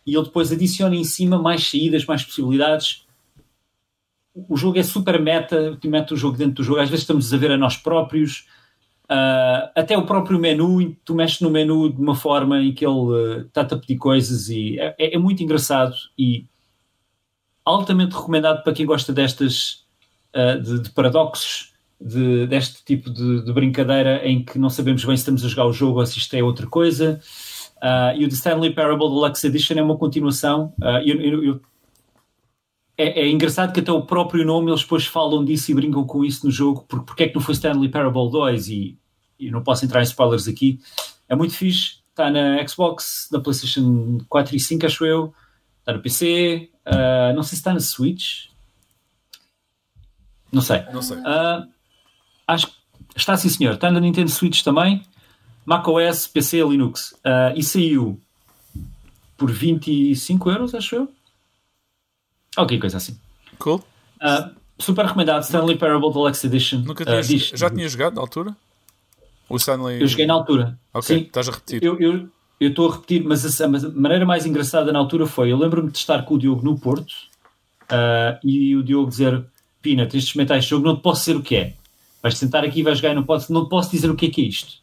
e 0.05 0.17
ele 0.17 0.25
depois 0.25 0.51
adiciona 0.51 0.97
em 0.97 1.05
cima 1.05 1.39
mais 1.39 1.71
saídas, 1.71 2.05
mais 2.05 2.25
possibilidades. 2.25 3.07
O 4.35 4.57
jogo 4.57 4.81
é 4.81 4.83
super 4.83 5.23
meta, 5.23 5.79
que 5.81 5.87
mete 5.87 6.13
o 6.13 6.17
jogo 6.17 6.37
dentro 6.37 6.55
do 6.55 6.65
jogo. 6.65 6.81
Às 6.81 6.91
vezes 6.91 7.05
estamos 7.05 7.33
a 7.33 7.37
ver 7.37 7.53
a 7.53 7.57
nós 7.57 7.77
próprios. 7.77 8.49
Ah, 9.09 9.71
até 9.77 9.97
o 9.97 10.05
próprio 10.05 10.41
menu, 10.41 10.97
tu 11.05 11.15
mexes 11.15 11.41
no 11.41 11.49
menu 11.49 11.89
de 11.93 12.01
uma 12.03 12.17
forma 12.17 12.61
em 12.61 12.75
que 12.75 12.85
ele 12.85 13.43
está-te 13.47 13.75
a 13.75 13.79
pedir 13.79 13.97
coisas 13.97 14.49
e 14.49 14.77
é, 14.81 15.15
é 15.15 15.19
muito 15.19 15.41
engraçado 15.41 15.95
e 16.19 16.45
altamente 17.65 18.17
recomendado 18.17 18.65
para 18.65 18.73
quem 18.73 18.85
gosta 18.85 19.13
destas 19.13 19.85
uh, 20.35 20.61
de, 20.61 20.83
de 20.83 20.91
paradoxos, 20.91 21.76
de, 22.01 22.47
deste 22.47 22.85
tipo 22.85 23.11
de, 23.11 23.45
de, 23.45 23.53
brincadeira 23.53 24.27
em 24.27 24.45
que 24.45 24.59
não 24.59 24.71
sabemos 24.71 25.05
bem 25.05 25.17
se 25.17 25.23
estamos 25.23 25.45
a 25.45 25.49
jogar 25.49 25.67
o 25.67 25.73
jogo 25.73 26.01
ou 26.01 26.07
se 26.07 26.19
isto 26.19 26.35
é 26.35 26.43
outra 26.43 26.67
coisa. 26.67 27.21
Uh, 27.77 28.17
e 28.17 28.25
o 28.25 28.29
The 28.29 28.35
Stanley 28.35 28.75
Parable 28.75 29.09
Deluxe 29.09 29.47
Edition 29.47 29.75
é 29.75 29.83
uma 29.83 29.97
continuação. 29.97 30.73
Uh, 30.81 31.03
eu, 31.05 31.21
eu, 31.21 31.45
eu, 31.45 31.61
é, 32.97 33.23
é, 33.23 33.29
engraçado 33.29 33.73
que 33.73 33.81
até 33.81 33.93
o 33.93 34.03
próprio 34.03 34.45
nome 34.45 34.71
eles 34.71 34.83
depois 34.83 35.07
falam 35.07 35.45
disso 35.45 35.71
e 35.71 35.75
brincam 35.75 36.05
com 36.05 36.25
isso 36.25 36.47
no 36.47 36.53
jogo, 36.53 36.85
porque, 36.89 37.05
porque 37.05 37.23
é 37.25 37.29
que 37.29 37.35
não 37.35 37.43
foi 37.43 37.55
Stanley 37.55 37.91
Parable 37.91 38.31
2 38.31 38.69
e, 38.69 38.99
e 39.39 39.51
não 39.51 39.63
posso 39.63 39.85
entrar 39.85 40.01
em 40.01 40.05
spoilers 40.05 40.49
aqui. 40.49 40.81
É 41.29 41.35
muito 41.35 41.55
fixe, 41.55 41.99
está 42.11 42.31
na 42.31 42.67
Xbox, 42.67 43.29
na 43.31 43.41
PlayStation 43.41 44.19
4 44.29 44.57
e 44.57 44.61
5, 44.61 44.87
acho 44.87 45.05
eu, 45.05 45.35
está 45.81 45.93
no 45.93 46.01
PC, 46.01 46.71
Uh, 46.87 47.35
não 47.35 47.43
sei 47.43 47.51
se 47.51 47.57
está 47.57 47.75
na 47.75 47.81
Switch. 47.81 48.47
Não 50.53 50.63
sei. 50.63 50.85
Não 50.93 51.03
sei. 51.03 51.17
Uh, 51.17 51.69
acho 52.47 52.69
que 52.69 52.75
está 53.17 53.37
sim, 53.37 53.49
senhor. 53.49 53.75
Está 53.75 53.91
na 53.91 54.01
Nintendo 54.01 54.31
Switch 54.31 54.63
também. 54.63 55.03
macOS, 55.65 56.27
PC, 56.27 56.63
Linux. 56.63 57.13
Uh, 57.13 57.57
e 57.57 57.63
saiu 57.63 58.21
por 59.37 59.51
25 59.51 60.51
euros, 60.51 60.75
acho 60.75 60.97
eu. 60.97 61.13
Ok, 62.57 62.79
coisa 62.79 62.97
assim. 62.97 63.19
Cool. 63.59 63.83
super 64.79 65.05
recomendado. 65.05 65.43
Stanley 65.43 65.77
Parable 65.77 66.13
Deluxe 66.13 66.47
Edition. 66.47 66.79
Nunca 66.79 67.05
tinhas, 67.05 67.29
diz, 67.29 67.53
já 67.55 67.69
tinha 67.69 67.89
jogado 67.89 68.15
na 68.15 68.21
altura? 68.21 68.57
O 69.49 69.57
Stanley. 69.57 70.01
Eu 70.01 70.09
joguei 70.09 70.27
na 70.27 70.35
altura. 70.35 70.79
Ok, 70.93 71.17
sim. 71.17 71.23
estás 71.25 71.49
a 71.49 71.53
repetir. 71.53 71.83
Eu, 71.83 72.01
eu, 72.01 72.29
eu 72.59 72.71
estou 72.71 72.91
a 72.91 72.95
repetir, 72.95 73.23
mas 73.25 73.61
a, 73.61 73.65
a, 73.65 73.69
maneira 73.69 74.25
mais 74.25 74.47
engraçada 74.47 74.93
na 74.93 74.99
altura 74.99 75.27
foi: 75.27 75.53
eu 75.53 75.59
lembro-me 75.59 75.91
de 75.91 75.99
estar 75.99 76.25
com 76.25 76.35
o 76.35 76.39
Diogo 76.39 76.65
no 76.65 76.79
Porto 76.79 77.13
uh, 77.85 78.39
e 78.43 78.75
o 78.75 78.83
Diogo 78.83 79.09
dizer: 79.09 79.45
Pina, 79.83 80.07
tens 80.07 80.23
de 80.23 80.29
experimentar 80.29 80.59
este 80.59 80.71
jogo, 80.71 80.87
não 80.87 80.97
te 80.97 81.03
posso 81.03 81.21
dizer 81.21 81.37
o 81.37 81.43
que 81.43 81.57
é. 81.57 81.75
Vais 82.23 82.37
sentar 82.37 82.65
aqui 82.65 82.81
e 82.81 82.83
vais 82.83 82.99
jogar 82.99 83.13
e 83.13 83.15
não, 83.15 83.23
posso, 83.23 83.53
não 83.53 83.69
posso 83.69 83.91
dizer 83.91 84.11
o 84.11 84.17
que 84.17 84.27
é 84.27 84.31
que 84.31 84.43
é 84.43 84.45
isto. 84.45 84.75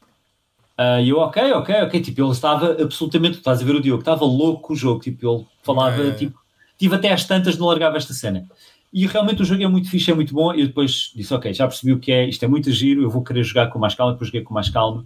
Uh, 0.79 1.01
e 1.01 1.09
eu, 1.09 1.17
ok, 1.19 1.51
ok, 1.53 1.75
ok. 1.83 2.01
Tipo, 2.01 2.23
ele 2.23 2.31
estava 2.31 2.81
absolutamente. 2.81 3.37
Estás 3.37 3.61
a 3.61 3.65
ver 3.65 3.75
o 3.75 3.81
Diogo, 3.81 4.01
estava 4.01 4.25
louco 4.25 4.67
com 4.67 4.73
o 4.73 4.75
jogo. 4.75 5.01
Tipo, 5.01 5.29
ele 5.29 5.45
falava, 5.61 6.01
É. 6.01 6.11
tipo, 6.11 6.39
tive 6.77 6.95
até 6.95 7.11
às 7.11 7.25
tantas, 7.25 7.57
não 7.57 7.67
largava 7.67 7.97
esta 7.97 8.13
cena. 8.13 8.45
E 8.91 9.07
realmente 9.07 9.41
o 9.41 9.45
jogo 9.45 9.63
é 9.63 9.67
muito 9.67 9.89
fixe, 9.89 10.11
é 10.11 10.15
muito 10.15 10.33
bom. 10.33 10.53
E 10.53 10.61
eu 10.61 10.67
depois 10.67 11.11
disse, 11.15 11.33
ok, 11.33 11.53
já 11.53 11.67
percebi 11.67 11.93
o 11.93 11.99
que 11.99 12.11
é, 12.11 12.27
isto 12.27 12.43
é 12.43 12.47
muito 12.47 12.71
giro, 12.71 13.01
eu 13.01 13.09
vou 13.09 13.23
querer 13.23 13.43
jogar 13.43 13.67
com 13.67 13.79
mais 13.79 13.95
calma. 13.95 14.13
Depois 14.13 14.27
joguei 14.27 14.41
com 14.41 14.53
mais 14.53 14.69
calma. 14.69 15.05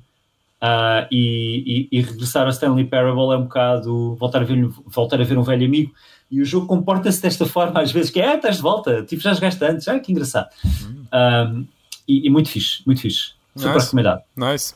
Uh, 0.59 1.05
e, 1.11 1.87
e, 1.91 1.97
e, 1.99 2.01
regressar 2.01 2.47
a 2.47 2.49
Stanley 2.49 2.85
Parable 2.85 3.31
é 3.31 3.37
um 3.37 3.43
bocado 3.43 4.15
voltar 4.15 4.41
a 4.41 4.43
ver, 4.43 4.67
voltar 4.87 5.21
a 5.21 5.23
ver 5.23 5.37
um 5.37 5.43
velho 5.43 5.63
amigo 5.63 5.93
e 6.31 6.41
o 6.41 6.45
jogo 6.45 6.65
comporta-se 6.65 7.21
desta 7.21 7.45
forma 7.45 7.79
às 7.79 7.91
vezes 7.91 8.09
que 8.09 8.19
é, 8.19 8.29
ah, 8.29 8.35
estás 8.37 8.55
de 8.55 8.63
volta, 8.63 9.03
tipo 9.03 9.21
já 9.21 9.33
jogaste 9.33 9.63
antes, 9.63 9.87
ah, 9.87 9.99
que 9.99 10.11
engraçado 10.11 10.49
um, 10.65 11.63
e, 12.07 12.27
e, 12.27 12.29
muito 12.29 12.49
fixe, 12.49 12.81
muito 12.85 13.01
fixe 13.01 13.33
super 13.55 13.73
Nice. 13.75 13.85
recomendado 13.85 14.21
Nice. 14.35 14.75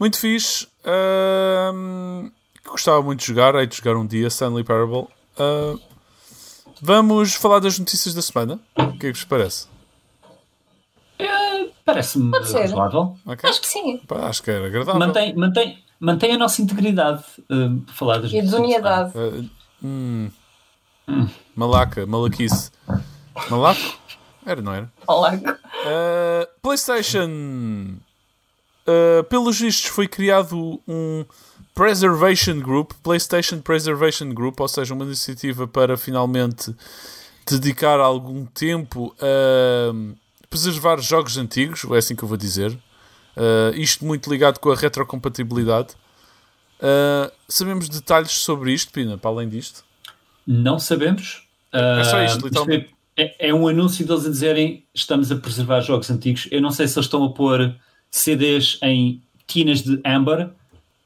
Muito 0.00 0.18
fixe. 0.18 0.66
Ahm, 0.84 2.30
gostava 2.64 3.02
muito 3.02 3.20
de 3.20 3.26
jogar, 3.26 3.54
hei 3.54 3.66
de 3.66 3.76
jogar 3.76 3.96
um 3.96 4.06
dia 4.06 4.26
Stanley 4.28 4.64
Parable. 4.64 5.06
Ah, 5.38 5.74
vamos 6.80 7.34
falar 7.34 7.58
das 7.60 7.78
notícias 7.78 8.14
da 8.14 8.22
semana. 8.22 8.58
O 8.76 8.92
que 8.98 9.06
é 9.06 9.12
que 9.12 9.18
vos 9.18 9.24
parece? 9.24 9.66
parece-me 11.84 12.30
Pode 12.30 12.48
ser. 12.48 12.60
razoável 12.60 13.16
Ok? 13.26 13.50
Acho 13.50 13.60
que 13.60 13.66
sim. 13.66 13.98
Pá, 14.06 14.28
acho 14.28 14.42
que 14.42 14.50
era 14.50 14.66
agradável. 14.66 14.98
mantém, 15.00 15.34
mantém, 15.34 15.78
mantém 15.98 16.32
a 16.32 16.38
nossa 16.38 16.62
integridade 16.62 17.24
uh, 17.50 17.82
falar 17.92 18.18
das 18.18 18.32
E 18.32 18.38
a 18.38 18.42
notícias 18.42 18.82
da 18.82 18.82
semana. 18.82 19.04
desuniedade. 19.08 19.50
Ah, 19.84 19.84
hum. 19.84 20.30
Malaca, 21.56 22.06
malaquice. 22.06 22.70
Malaco? 23.50 23.80
Era, 24.44 24.60
não 24.60 24.72
era? 24.72 24.92
Olá. 25.06 25.34
Uh, 25.34 26.60
PlayStation. 26.60 27.96
Uh, 28.86 29.22
pelos 29.24 29.60
vistos, 29.60 29.86
foi 29.86 30.08
criado 30.08 30.80
um 30.86 31.24
Preservation 31.74 32.58
Group, 32.60 32.92
PlayStation 33.02 33.60
Preservation 33.60 34.34
Group, 34.34 34.60
ou 34.60 34.68
seja, 34.68 34.92
uma 34.92 35.04
iniciativa 35.04 35.66
para 35.66 35.96
finalmente 35.96 36.74
dedicar 37.48 38.00
algum 38.00 38.44
tempo 38.44 39.14
a 39.20 39.94
preservar 40.50 40.98
jogos 41.00 41.38
antigos, 41.38 41.84
é 41.90 41.96
assim 41.96 42.14
que 42.14 42.22
eu 42.22 42.28
vou 42.28 42.36
dizer. 42.36 42.72
Uh, 43.34 43.74
isto 43.74 44.04
muito 44.04 44.30
ligado 44.30 44.58
com 44.58 44.70
a 44.70 44.76
retrocompatibilidade. 44.76 45.94
Uh, 46.78 47.32
sabemos 47.48 47.88
detalhes 47.88 48.32
sobre 48.32 48.72
isto, 48.72 48.92
Pina, 48.92 49.16
para 49.16 49.30
além 49.30 49.48
disto? 49.48 49.82
Não 50.46 50.78
sabemos. 50.78 51.46
É 51.72 52.04
só 52.04 52.22
isto, 52.22 52.44
literalmente. 52.44 52.91
É, 53.16 53.48
é 53.48 53.54
um 53.54 53.68
anúncio 53.68 54.06
deles 54.06 54.26
a 54.26 54.30
dizerem 54.30 54.84
estamos 54.94 55.30
a 55.30 55.36
preservar 55.36 55.80
jogos 55.80 56.10
antigos. 56.10 56.48
Eu 56.50 56.60
não 56.60 56.70
sei 56.70 56.86
se 56.88 56.98
eles 56.98 57.06
estão 57.06 57.24
a 57.24 57.30
pôr 57.30 57.74
CDs 58.10 58.78
em 58.82 59.22
tinas 59.46 59.82
de 59.82 60.00
âmbar 60.04 60.50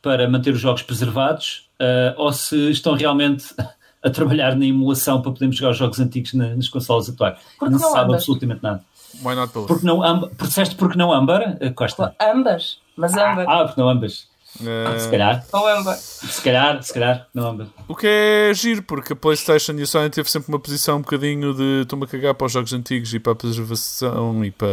para 0.03 0.29
manter 0.29 0.53
os 0.53 0.61
jogos 0.61 0.83
preservados 0.83 1.69
ah, 1.81 2.15
ou 2.17 2.33
se 2.33 2.71
estão 2.71 2.95
realmente 2.95 3.47
a 4.03 4.11
trabalhar 4.11 4.55
na 4.55 4.65
emulação 4.67 5.21
para 5.21 5.33
podermos 5.33 5.57
jogar 5.57 5.71
os 5.73 5.77
jogos 5.79 5.99
antigos 5.99 6.33
na- 6.35 6.55
nas 6.55 6.69
consolas 6.69 7.09
atuais. 7.09 7.39
Porque 7.59 7.73
não 7.73 7.79
se 7.79 7.87
sabe 7.91 8.01
âmbar? 8.05 8.15
absolutamente 8.17 8.63
nada. 8.63 8.85
Why 9.25 9.35
not 9.35 9.53
both? 9.53 9.67
Porque 9.67 9.87
não 9.87 10.03
âmbar? 10.03 10.29
Porque 10.31 10.47
disseste 10.47 10.75
porque 10.77 10.97
não 10.99 11.13
âmbar, 11.13 11.59
ah, 11.61 11.71
Costa? 11.75 12.15
Ambas. 12.21 12.79
Mas 12.97 13.15
ambas. 13.15 13.47
Ah, 13.49 13.65
porque 13.65 13.81
não 13.81 13.89
ambas. 13.89 14.29
Uh, 14.61 14.99
Se 15.01 15.11
calhar, 15.11 15.45
Ou 15.53 15.69
ambas. 15.69 15.99
se 15.99 16.43
calhar, 16.43 16.83
se 16.83 16.93
calhar, 16.95 17.29
não 17.35 17.49
ambas. 17.51 17.69
O 17.89 17.95
que 17.95 18.07
é 18.07 18.53
giro, 18.55 18.83
porque 18.83 19.13
a 19.13 19.17
PlayStation 19.17 19.73
e 19.73 19.83
a 19.83 19.87
Sony 19.87 20.11
teve 20.11 20.31
sempre 20.31 20.49
uma 20.53 20.59
posição 20.59 20.99
um 20.99 21.01
bocadinho 21.03 21.53
de 21.55 21.83
estou-me 21.83 22.05
a 22.05 22.09
cagar 22.09 22.35
para 22.35 22.47
os 22.47 22.53
jogos 22.53 22.73
antigos 22.73 23.13
e 23.15 23.19
para 23.19 23.33
a 23.33 23.37
preservação 23.37 24.45
e 24.45 24.51
para 24.51 24.67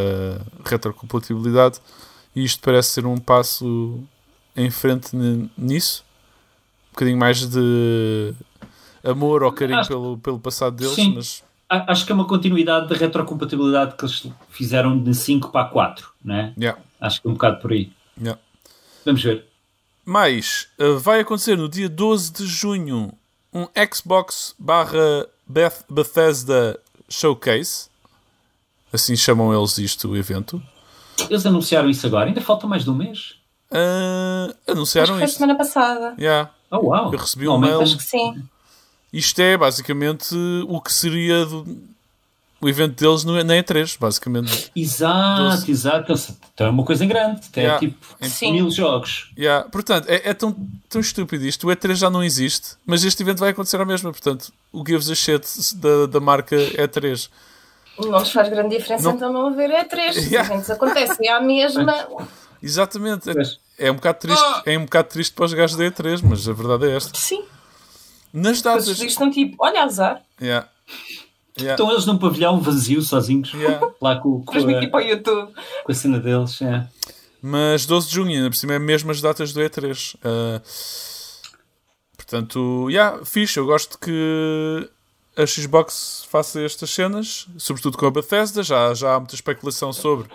a 0.66 0.70
retrocompatibilidade. 0.70 1.80
E 2.36 2.44
isto 2.44 2.62
parece 2.62 2.90
ser 2.90 3.06
um 3.06 3.18
passo 3.18 4.00
em 4.56 4.70
frente 4.72 5.10
nisso. 5.58 6.04
Um 6.90 6.94
bocadinho 6.94 7.18
mais 7.18 7.46
de 7.48 8.34
amor 9.04 9.44
ou 9.44 9.52
carinho 9.52 9.80
Acho- 9.80 9.90
pelo, 9.90 10.18
pelo 10.18 10.40
passado 10.40 10.76
deles, 10.76 10.94
Sim. 10.94 11.14
mas 11.16 11.44
Acho 11.70 12.06
que 12.06 12.12
é 12.12 12.16
uma 12.16 12.28
continuidade 12.28 12.88
da 12.88 12.96
retrocompatibilidade 12.96 13.96
que 13.96 14.06
eles 14.06 14.28
fizeram 14.50 14.96
de 15.02 15.12
5 15.16 15.50
para 15.52 15.66
4, 15.70 16.08
né? 16.24 16.54
yeah, 16.56 16.80
Acho 17.02 17.20
que 17.20 17.28
é 17.28 17.32
um 17.32 17.34
bocado 17.34 17.60
por 17.60 17.72
aí. 17.72 17.92
yeah. 18.22 18.40
Vamos 19.04 19.24
ver. 19.24 19.46
Mais, 20.06 20.68
uh, 20.80 20.98
vai 21.00 21.20
acontecer 21.22 21.56
no 21.58 21.70
dia 21.70 21.88
12 21.90 22.32
de 22.34 22.46
junho 22.46 23.14
um 23.54 23.68
Xbox 23.94 24.54
barra 24.60 25.28
Beth- 25.48 25.86
Bethesda 25.90 26.80
Showcase. 27.08 27.88
Assim 28.92 29.16
chamam 29.16 29.54
eles 29.54 29.78
isto, 29.78 30.10
o 30.10 30.18
evento. 30.18 30.62
Eles 31.30 31.46
anunciaram 31.46 31.90
isso 31.90 32.06
agora, 32.06 32.28
ainda 32.28 32.42
falta 32.42 32.68
mais 32.68 32.84
de 32.84 32.90
um 32.90 32.96
mês. 32.96 33.36
Uh, 33.72 34.50
Acho 34.50 34.58
anunciaram 34.72 35.16
foi 35.16 35.24
isso. 35.26 35.36
semana 35.38 35.56
passada. 35.56 36.16
Yeah. 36.20 36.52
Oh, 36.70 36.88
uau! 36.90 37.12
Eu 37.14 37.18
recebi 37.20 37.48
um 37.48 37.58
mail. 37.58 37.82
Acho 37.82 37.98
que 37.98 38.04
sim. 38.04 38.44
Isto 39.12 39.40
é 39.42 39.58
basicamente 39.58 40.36
o 40.68 40.80
que 40.82 40.92
seria 40.92 41.46
do- 41.46 41.66
o 42.66 42.70
evento 42.70 42.96
deles 43.04 43.24
no, 43.24 43.34
na 43.44 43.54
E3, 43.56 43.98
basicamente. 44.00 44.72
Exato, 44.76 45.42
Doze. 45.44 45.72
exato. 45.72 46.14
Então 46.54 46.68
é 46.68 46.70
uma 46.70 46.84
coisa 46.84 47.06
grande. 47.06 47.42
É 47.56 47.60
Yeah. 47.62 47.80
tipo 47.80 47.98
Sim. 48.22 48.52
mil 48.54 48.70
jogos. 48.72 49.32
Yeah. 49.38 49.68
Portanto, 49.70 50.08
é, 50.10 50.30
é 50.30 50.34
tão, 50.34 50.56
tão 50.90 51.02
estúpido 51.02 51.46
isto. 51.46 51.68
O 51.68 51.72
E3 51.72 51.96
já 51.96 52.10
não 52.10 52.24
existe, 52.24 52.76
mas 52.86 53.04
este 53.04 53.22
evento 53.24 53.40
vai 53.40 53.50
acontecer 53.52 53.80
à 53.80 53.86
mesma. 53.86 54.12
Portanto, 54.12 54.52
o 54.72 54.84
gives 54.86 55.10
a 55.10 55.16
shit 55.16 55.46
da, 55.76 56.06
da 56.08 56.20
marca 56.20 56.56
E3. 56.56 57.30
Não 58.00 58.12
nos 58.12 58.32
faz 58.32 58.50
grande 58.50 58.76
diferença 58.78 59.04
Não. 59.04 59.16
então 59.16 59.32
não 59.32 59.48
haver 59.48 59.70
E3. 59.70 60.14
Se 60.14 60.20
Yeah. 60.30 60.42
os 60.44 60.50
eventos 60.50 60.70
acontecem 60.70 61.30
à 61.30 61.40
mesma. 61.42 62.08
Exatamente. 62.62 63.30
É, 63.78 63.88
é 63.88 63.92
um 63.92 63.96
bocado 63.96 64.20
triste, 64.20 64.44
é 64.66 64.78
um 64.78 64.86
bocado 64.86 65.10
triste 65.10 65.34
para 65.34 65.46
os 65.46 65.54
gajos 65.54 65.76
da 65.76 65.84
E3, 65.84 66.22
mas 66.24 66.48
a 66.48 66.54
verdade 66.54 66.88
é 66.90 66.96
esta. 66.96 67.12
Sim. 67.20 67.44
Nas 68.32 68.58
Os 68.58 68.62
datas. 68.64 68.88
eles 68.88 69.02
estão 69.12 69.30
tipo, 69.30 69.56
olha 69.60 69.84
azar. 69.84 70.22
Yeah. 70.42 70.68
Yeah. 71.58 71.74
Estão 71.74 71.92
eles 71.92 72.06
num 72.06 72.18
pavilhão 72.18 72.60
vazio, 72.60 73.02
sozinhos, 73.02 73.54
Yeah. 73.54 73.88
lá 74.02 74.16
com, 74.16 74.42
com, 74.44 74.58
a, 74.58 74.88
para 74.90 74.98
o 74.98 75.08
YouTube. 75.08 75.54
com 75.84 75.92
a 75.92 75.96
cena 75.96 76.20
deles. 76.20 76.62
é. 76.62 76.88
Mas 77.42 77.86
12 77.86 78.08
de 78.08 78.14
junho, 78.16 78.32
ainda 78.38 78.50
por 78.50 78.56
cima, 78.56 78.74
é 78.74 78.80
mesmo 78.80 79.12
as 79.12 79.20
datas 79.22 79.52
do 79.52 79.60
E3. 79.60 80.16
Ah, 80.24 80.62
portanto, 82.16 82.90
yeah, 82.90 83.24
fixe. 83.26 83.60
Eu 83.60 83.66
gosto 83.66 84.00
que 84.00 84.90
a 85.36 85.46
Xbox 85.46 86.26
faça 86.30 86.62
estas 86.62 86.90
cenas, 86.90 87.48
sobretudo 87.58 87.98
com 87.98 88.06
a 88.06 88.12
Bethesda. 88.12 88.64
Já, 88.64 88.94
já 88.94 89.16
há 89.16 89.20
muita 89.20 89.36
especulação 89.36 89.92
sobre 89.92 90.30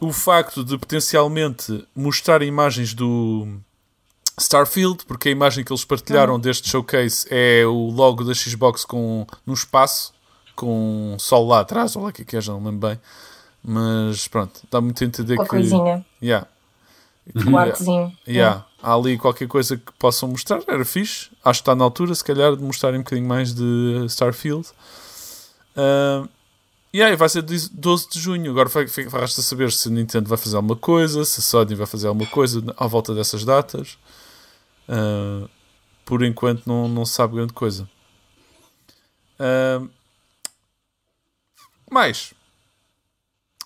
o 0.00 0.12
facto 0.12 0.62
de 0.64 0.78
potencialmente 0.78 1.84
mostrar 1.94 2.40
imagens 2.42 2.94
do 2.94 3.58
Starfield, 4.38 5.04
porque 5.06 5.28
a 5.28 5.32
imagem 5.32 5.64
que 5.64 5.72
eles 5.72 5.84
partilharam 5.84 6.38
deste 6.38 6.68
showcase 6.68 7.26
é 7.30 7.64
o 7.66 7.90
logo 7.90 8.24
da 8.24 8.34
Xbox 8.34 8.84
com, 8.84 9.26
num 9.46 9.54
espaço, 9.54 10.12
com 10.54 11.14
um 11.14 11.18
sol 11.18 11.46
lá 11.46 11.60
atrás, 11.60 11.96
ou 11.96 12.02
lá 12.02 12.08
o 12.10 12.12
que 12.12 12.22
é 12.22 12.24
que 12.24 12.36
é, 12.36 12.40
já 12.40 12.52
não 12.52 12.64
lembro 12.64 12.88
bem. 12.88 13.00
Mas 13.62 14.28
pronto, 14.28 14.60
dá 14.70 14.80
muito 14.80 15.02
a 15.02 15.06
entender 15.06 15.36
que. 15.36 15.44
coisinha. 15.46 16.04
Yeah. 16.22 16.46
Um 17.46 17.56
artezinho. 17.56 18.12
Yeah. 18.26 18.64
Há 18.82 18.94
ali 18.94 19.18
qualquer 19.18 19.48
coisa 19.48 19.76
que 19.76 19.92
possam 19.98 20.28
mostrar, 20.28 20.62
era 20.66 20.84
fixe. 20.84 21.30
Acho 21.44 21.60
que 21.60 21.62
está 21.62 21.74
na 21.74 21.84
altura, 21.84 22.14
se 22.14 22.24
calhar, 22.24 22.56
de 22.56 22.62
mostrarem 22.62 23.00
um 23.00 23.02
bocadinho 23.02 23.28
mais 23.28 23.52
de 23.52 24.06
Starfield. 24.06 24.68
Uh, 25.76 26.28
e 26.92 27.02
aí, 27.02 27.14
vai 27.16 27.28
ser 27.28 27.42
12 27.42 28.08
de 28.08 28.18
junho. 28.18 28.50
Agora 28.50 28.70
resta 29.12 29.42
saber 29.42 29.70
se 29.72 29.88
a 29.88 29.90
Nintendo 29.90 30.28
vai 30.28 30.38
fazer 30.38 30.56
alguma 30.56 30.76
coisa, 30.76 31.24
se 31.24 31.40
a 31.40 31.42
Sony 31.42 31.74
vai 31.74 31.86
fazer 31.86 32.08
alguma 32.08 32.28
coisa 32.28 32.64
à 32.76 32.86
volta 32.86 33.14
dessas 33.14 33.44
datas. 33.44 33.98
Uh, 34.88 35.48
por 36.04 36.22
enquanto, 36.24 36.66
não, 36.66 36.88
não 36.88 37.04
se 37.04 37.12
sabe 37.12 37.36
grande 37.36 37.52
coisa. 37.52 37.88
Uh, 39.38 39.88
mais 41.90 42.32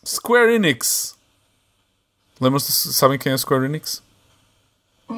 Square 0.05 0.55
Enix. 0.55 1.17
Lembram-se, 2.41 2.93
sabem 2.93 3.19
quem 3.19 3.33
é 3.33 3.39
Square 3.39 3.65
Enix? 3.65 4.03
É 5.09 5.13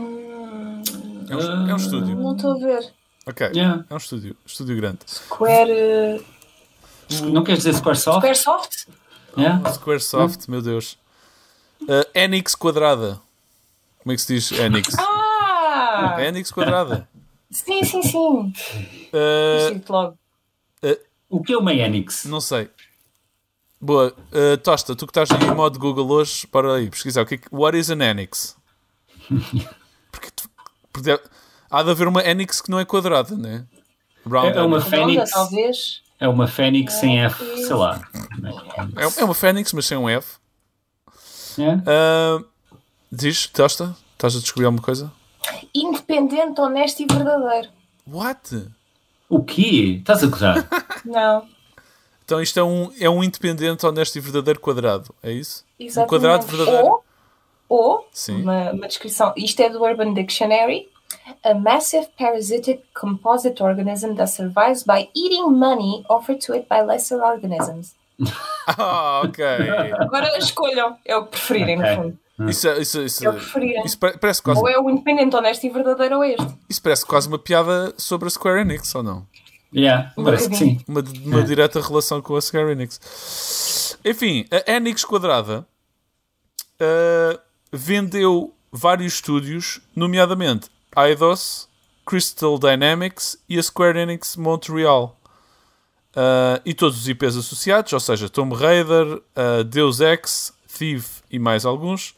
um, 1.37 1.69
é 1.69 1.73
um 1.73 1.77
estúdio. 1.77 2.17
Não 2.17 2.37
estou 2.37 2.53
a 2.53 2.59
ver. 2.59 2.93
Ok. 3.27 3.47
Yeah. 3.55 3.85
É 3.89 3.95
um 3.95 3.97
estúdio. 3.97 4.37
Estúdio 4.45 4.77
grande. 4.77 4.99
Square. 5.07 6.25
Não 7.23 7.43
queres 7.43 7.63
dizer 7.63 7.75
Squaresoft? 7.75 8.19
Squaresoft? 8.19 8.89
Yeah? 9.37 9.73
Squaresoft, 9.73 10.49
meu 10.49 10.61
Deus. 10.61 10.99
Uh, 11.83 12.05
Enix 12.15 12.55
quadrada. 12.55 13.21
Como 14.03 14.13
é 14.13 14.17
que 14.17 14.23
se 14.23 14.35
diz 14.35 14.53
Enix? 14.53 14.95
Ah! 16.17 16.25
Enix 16.25 16.51
quadrada. 16.51 17.09
Sim, 17.51 17.85
sim, 17.85 18.03
sim. 18.03 18.53
Uh, 19.13 19.69
Sinto 19.73 19.93
logo. 19.93 20.19
O 21.31 21.43
que 21.43 21.53
é 21.53 21.57
uma 21.57 21.73
Enix? 21.75 22.25
não 22.27 22.41
sei. 22.41 22.71
Boa. 23.81 24.15
Uh, 24.33 24.57
Tosta, 24.59 24.95
tu 24.97 25.07
que 25.07 25.11
estás 25.19 25.29
em 25.43 25.55
modo 25.55 25.79
Google 25.79 26.09
hoje, 26.11 26.47
para 26.47 26.77
aí 26.77 26.89
pesquisar. 26.89 27.23
O 27.23 27.27
que 27.27 27.35
é 27.35 27.39
que- 27.39 27.49
What 27.53 27.77
is 27.79 27.91
an 27.91 28.03
Enix? 28.05 28.57
Porque, 30.13 30.31
tu- 30.35 30.49
porque 30.93 31.21
há 31.71 31.83
de 31.83 31.91
haver 31.91 32.07
uma 32.09 32.23
Enix 32.25 32.61
que 32.61 32.71
não 32.71 32.79
é 32.79 32.85
quadrada, 32.85 33.37
né? 33.37 33.67
Round 34.25 34.57
É 34.57 34.63
uma 34.63 34.81
Fênix. 34.81 35.31
talvez. 35.31 36.03
É 36.21 36.29
uma 36.29 36.47
Fênix 36.47 36.95
sem 36.95 37.21
F, 37.25 37.45
sei 37.67 37.75
lá. 37.75 38.01
É, 38.97 39.21
é 39.21 39.25
uma 39.25 39.35
Fênix, 39.35 39.73
mas 39.73 39.85
sem 39.87 39.99
um 39.99 40.09
F. 40.09 40.37
Yeah? 41.59 41.83
Uh, 41.83 42.45
diz, 43.11 43.47
Tosta? 43.49 43.95
Estás 44.13 44.37
a 44.37 44.41
descobrir 44.41 44.67
alguma 44.67 44.83
coisa? 44.83 45.11
Independente, 45.75 46.61
honesto 46.61 47.01
e 47.01 47.07
verdadeiro. 47.07 47.69
What? 48.07 48.69
O 49.29 49.43
quê? 49.43 49.97
Estás 50.01 50.23
a 50.23 50.27
gozar? 50.27 50.69
Não. 51.05 51.47
Então 52.25 52.41
isto 52.41 52.59
é 52.59 52.65
um, 52.65 52.93
é 52.99 53.09
um 53.11 53.23
independente, 53.23 53.85
honesto 53.85 54.17
e 54.17 54.21
verdadeiro 54.21 54.59
quadrado, 54.61 55.15
é 55.23 55.31
isso? 55.33 55.65
Exatamente. 55.79 56.07
Um 56.07 56.09
quadrado 56.09 56.47
verdadeiro. 56.47 56.87
Ou, 56.87 57.05
ou 57.69 58.09
Sim. 58.13 58.43
uma, 58.43 58.73
uma 58.73 58.89
descrição. 58.89 59.33
Isto 59.37 59.61
é 59.61 59.69
do 59.69 59.83
Urban 59.83 60.15
Dictionary. 60.15 60.89
A 61.43 61.55
massive 61.55 62.09
parasitic 62.19 62.83
composite 62.95 63.63
organism 63.63 64.15
that 64.15 64.31
survives 64.31 64.83
by 64.85 65.09
eating 65.15 65.51
money 65.51 66.05
offered 66.09 66.45
to 66.45 66.55
it 66.55 66.67
by 66.69 66.81
lesser 66.83 67.21
organisms. 67.23 67.95
Ah, 68.67 69.21
ok. 69.23 69.45
Agora 69.99 70.39
escolham. 70.39 70.97
É 71.05 71.15
o 71.17 71.25
que 71.25 71.33
preferirem, 71.33 71.79
Ok. 71.79 71.91
no 71.97 72.03
fundo. 72.03 72.19
Isso, 72.49 72.69
é- 72.69 72.81
isso, 72.81 73.01
isso, 73.03 73.25
É 73.25 73.29
o 73.31 73.33
que 73.35 73.39
preferirem. 73.41 73.85
isso 73.85 73.97
pare- 73.99 74.19
parece, 74.19 74.43
quase, 74.43 74.61
Ou 74.61 74.69
é 74.69 74.79
o 74.79 74.91
independente, 74.91 75.37
honesto 75.37 75.65
e 75.65 75.71
verdadeiro 75.71 76.17
ou 76.17 76.25
este. 76.25 76.47
isso 76.69 76.83
parece 76.83 77.07
quase 77.07 77.29
uma 77.29 77.39
piada 77.39 77.95
sobre 77.97 78.27
a 78.27 78.31
Square 78.31 78.61
Enix, 78.63 78.93
ou 78.95 79.03
não? 79.05 79.27
Yeah, 79.73 80.13
parece 80.17 80.49
que 80.51 80.57
sim. 80.57 80.81
Uma, 80.87 81.03
uma 81.25 81.41
É. 81.41 81.43
direta 81.45 81.81
relação 81.81 82.21
com 82.23 82.35
a 82.37 82.41
Square 82.41 82.73
Enix. 82.73 83.99
Enfim, 84.05 84.47
a 84.51 84.73
Enix 84.73 85.05
quadrada 85.05 85.67
uh, 86.81 87.39
vendeu 87.73 88.55
vários 88.73 89.15
estúdios, 89.15 89.81
nomeadamente 89.95 90.69
Eidos, 90.97 91.69
Crystal 92.07 92.59
Dynamics 92.59 93.37
e 93.49 93.59
a 93.59 93.63
Square 93.63 93.99
Enix 93.99 94.37
Montreal. 94.37 95.19
Uh, 96.17 96.63
e 96.65 96.73
todos 96.75 96.97
os 96.99 97.09
IPs 97.09 97.37
associados, 97.37 97.93
ou 97.93 97.99
seja, 97.99 98.29
Tomb 98.29 98.55
Raider, 98.55 99.15
uh, 99.37 99.65
Deus 99.65 100.01
Ex, 100.01 100.53
Thief 100.79 101.23
e 101.29 101.39
mais 101.41 101.65
alguns, 101.65 102.15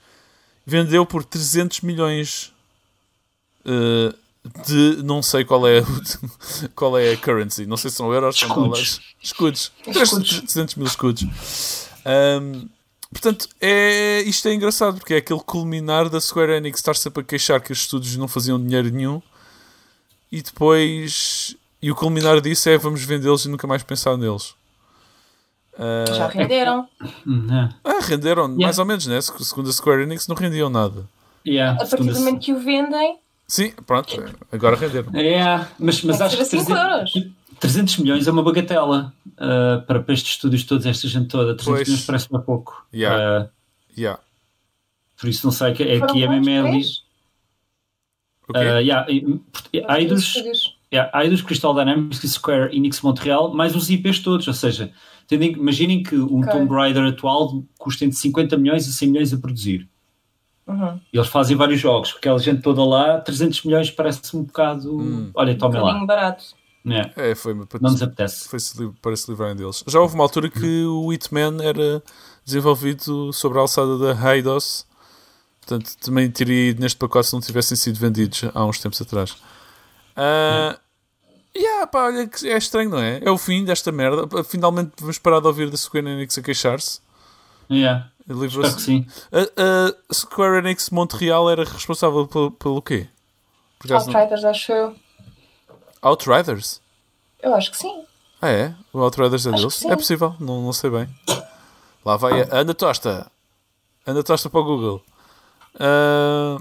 vendeu 0.67 1.07
por 1.07 1.25
300 1.25 1.81
milhões 1.83 2.53
uh, 3.64 4.14
de 4.67 5.03
não 5.03 5.23
sei 5.23 5.45
qual 5.45 5.67
é, 5.67 5.81
o- 5.81 6.69
qual 6.75 6.99
é 6.99 7.12
a 7.12 7.17
currency, 7.17 7.67
não 7.67 7.77
sei 7.77 7.91
se 7.91 7.97
são 7.99 8.12
euros 8.12 8.41
ou 8.43 8.49
dólares. 8.49 9.01
Escudos. 9.23 9.73
Escudos. 9.87 10.41
300 10.41 10.75
mil 10.75 10.87
escudos. 10.87 11.25
Um, 12.05 12.69
portanto, 13.12 13.49
é, 13.61 14.23
isto 14.23 14.47
é 14.49 14.55
engraçado 14.55 14.99
porque 14.99 15.14
é 15.14 15.17
aquele 15.19 15.41
culminar 15.41 16.09
da 16.09 16.21
Square 16.21 16.53
Enix 16.53 16.79
estar 16.79 16.95
sempre 16.97 17.23
a 17.23 17.25
queixar 17.25 17.61
que 17.61 17.73
os 17.73 17.79
estúdios 17.79 18.17
não 18.17 18.29
faziam 18.29 18.61
dinheiro 18.62 18.91
nenhum 18.91 19.21
e 20.31 20.43
depois. 20.43 21.57
E 21.83 21.91
o 21.91 21.95
culminar 21.95 22.41
disso 22.41 22.69
é 22.69 22.77
vamos 22.79 23.03
vendê-los 23.05 23.45
e 23.45 23.49
nunca 23.49 23.67
mais 23.67 23.83
pensar 23.83 24.17
neles. 24.17 24.55
Uh, 25.79 26.14
Já 26.14 26.27
renderam. 26.29 26.89
Hum, 27.27 27.47
yeah. 27.49 27.74
ah, 27.85 27.99
renderam, 28.03 28.45
Yeah. 28.45 28.64
mais 28.64 28.79
ou 28.79 28.85
menos, 28.87 29.07
né? 29.07 29.20
Segundo 29.20 29.68
a 29.68 29.72
Square 29.72 30.03
Enix, 30.03 30.27
não 30.27 30.35
rendiam 30.37 30.70
nada. 30.70 31.05
Yeah, 31.47 31.74
A 31.83 31.87
partir 31.87 32.05
do 32.12 32.18
momento 32.18 32.41
que 32.41 32.53
o 32.53 32.59
vendem, 32.59 33.18
Sim, 33.47 33.70
pronto, 33.87 34.24
agora 34.51 34.74
renderam. 34.77 35.12
Yeah, 35.14 35.68
mas, 35.79 36.03
mas 36.03 36.16
que 36.16 36.22
acho 36.24 36.37
que 36.39 36.45
ser 36.45 36.57
a 36.57 36.61
cinco 36.61 36.72
300, 36.74 37.33
300 37.61 37.97
milhões 37.99 38.27
é 38.27 38.31
uma 38.33 38.43
bagatela 38.43 39.12
uh, 39.35 39.83
para, 39.87 40.01
para 40.01 40.14
estes 40.14 40.33
estúdios 40.33 40.64
todos, 40.64 40.85
esta 40.87 41.07
gente 41.07 41.29
toda. 41.29 41.55
300 41.55 41.64
Pois. 41.64 41.89
milhões 41.89 42.05
parece 42.07 42.29
para 42.29 42.39
pouco. 42.41 42.87
Yeah. 42.93 43.45
Uh, 43.45 43.49
Yeah. 43.99 44.20
por 45.18 45.29
isso 45.29 45.47
não 45.47 45.53
sei, 45.53 45.72
que 45.72 45.83
é 45.85 45.99
foram 45.99 46.11
aqui 46.12 46.24
é 46.24 46.29
mesmo 46.29 46.51
ali. 46.66 46.70
Três? 46.72 47.03
Ok. 48.49 48.61
Uh, 48.62 48.64
yeah, 48.81 49.11
e- 49.11 49.41
e- 49.72 49.81
Três 49.83 50.76
Yeah, 50.93 51.11
Eidos, 51.22 51.43
Crystal 51.43 51.74
Dynamics 51.74 52.22
e 52.22 52.28
Square 52.28 52.74
Enix 52.76 53.01
Montreal, 53.01 53.53
mais 53.53 53.74
os 53.74 53.91
IPs 53.91 54.20
todos. 54.20 54.47
Ou 54.47 54.55
seja, 54.55 54.93
tendem- 55.26 55.53
imaginem 55.53 56.03
que 56.03 56.14
um 56.16 56.41
Ok. 56.41 56.53
Tomb 56.53 56.72
Raider 56.72 57.05
atual 57.05 57.62
custa 57.76 58.05
entre 58.05 58.16
50 58.16 58.57
milhões 58.57 58.87
e 58.87 58.93
100 58.93 59.09
milhões 59.11 59.32
a 59.32 59.37
produzir. 59.39 59.89
Uhum. 60.66 60.99
Eles 61.12 61.28
fazem 61.28 61.57
vários 61.57 61.80
jogos, 61.80 62.12
porque 62.12 62.28
aquela 62.28 62.39
gente 62.41 62.61
toda 62.62 62.84
lá, 62.84 63.20
300 63.20 63.62
milhões 63.64 63.91
parece 63.91 64.37
um 64.37 64.43
bocado. 64.45 65.30
Olha, 65.34 65.53
Um 65.55 65.59
tomem 65.59 65.80
lá. 65.80 66.05
barato. 66.05 66.45
É, 67.16 67.30
É, 67.30 67.34
foi 67.34 67.53
não 67.53 67.66
nos 67.80 68.01
apetece. 68.01 68.49
foi 68.49 68.61
-se, 68.61 68.89
para 69.03 69.16
se 69.16 69.28
livrarem 69.28 69.57
deles. 69.57 69.82
Já 69.89 70.01
houve 70.01 70.14
uma 70.14 70.22
altura 70.22 70.49
que 70.49 70.84
o 70.84 71.12
Hitman 71.12 71.57
era 71.64 72.01
desenvolvido 72.45 73.32
sobre 73.32 73.59
a 73.59 73.62
alçada 73.62 73.99
da 73.99 74.34
Eidos. 74.37 74.87
Portanto, 75.61 75.97
também 76.01 76.30
teria 76.30 76.70
ido 76.70 76.80
neste 76.80 76.97
pacote 76.97 77.26
se 77.26 77.32
não 77.32 77.41
tivessem 77.41 77.76
sido 77.76 77.99
vendidos 77.99 78.45
há 78.55 78.64
uns 78.64 78.78
tempos 78.78 79.03
atrás. 79.03 79.37
Ah, 80.17 80.79
yeah, 81.57 81.87
pá, 81.87 82.07
olha, 82.07 82.27
que 82.27 82.49
é 82.49 82.57
estranho, 82.57 82.91
não 82.91 82.99
é? 82.99 83.21
É 83.23 83.31
o 83.31 83.37
fim 83.39 83.64
desta 83.64 83.93
merda. 83.93 84.27
Finalmente 84.45 84.93
vamos 85.01 85.19
parar 85.19 85.41
de 85.41 85.47
ouvir 85.47 85.71
da 85.71 85.77
Square 85.77 86.09
Enix 86.09 86.37
a 86.39 86.43
queixar-se. 86.43 87.01
Yeah. 87.71 88.09
Espero 88.29 88.75
que 88.75 88.83
sim. 88.83 89.07
A, 89.33 89.91
a 90.11 90.14
Square 90.14 90.59
Enix 90.59 90.91
Montreal 90.91 91.49
era 91.51 91.64
responsável 91.64 92.27
pelo, 92.27 92.51
pelo 92.53 92.83
quê? 92.83 93.07
Por 93.79 93.87
acaso 93.93 94.11
não- 94.11 94.19
Outriders, 94.19 94.45
acho 94.45 94.73
eu. 94.73 94.97
Outriders? 96.03 96.81
Eu 97.43 97.55
acho 97.55 97.71
que 97.71 97.77
sim. 97.77 98.05
Ah, 98.41 98.51
é? 98.51 98.75
O 98.93 99.01
Outriders 99.01 99.47
é 99.47 99.51
Acho 99.51 99.59
deles? 99.59 99.85
É 99.85 99.97
possível, 99.97 100.35
não, 100.41 100.62
não 100.62 100.73
sei 100.73 100.91
bem. 100.91 101.09
Lá 102.05 102.17
vai 102.17 102.43
a 102.43 102.57
Ana 102.61 102.75
Tosta. 102.75 103.31
Ana 104.07 104.23
Tosta 104.23 104.49
para 104.49 104.61
o 104.61 104.64
Google. 104.64 105.03
Ah, 105.79 106.59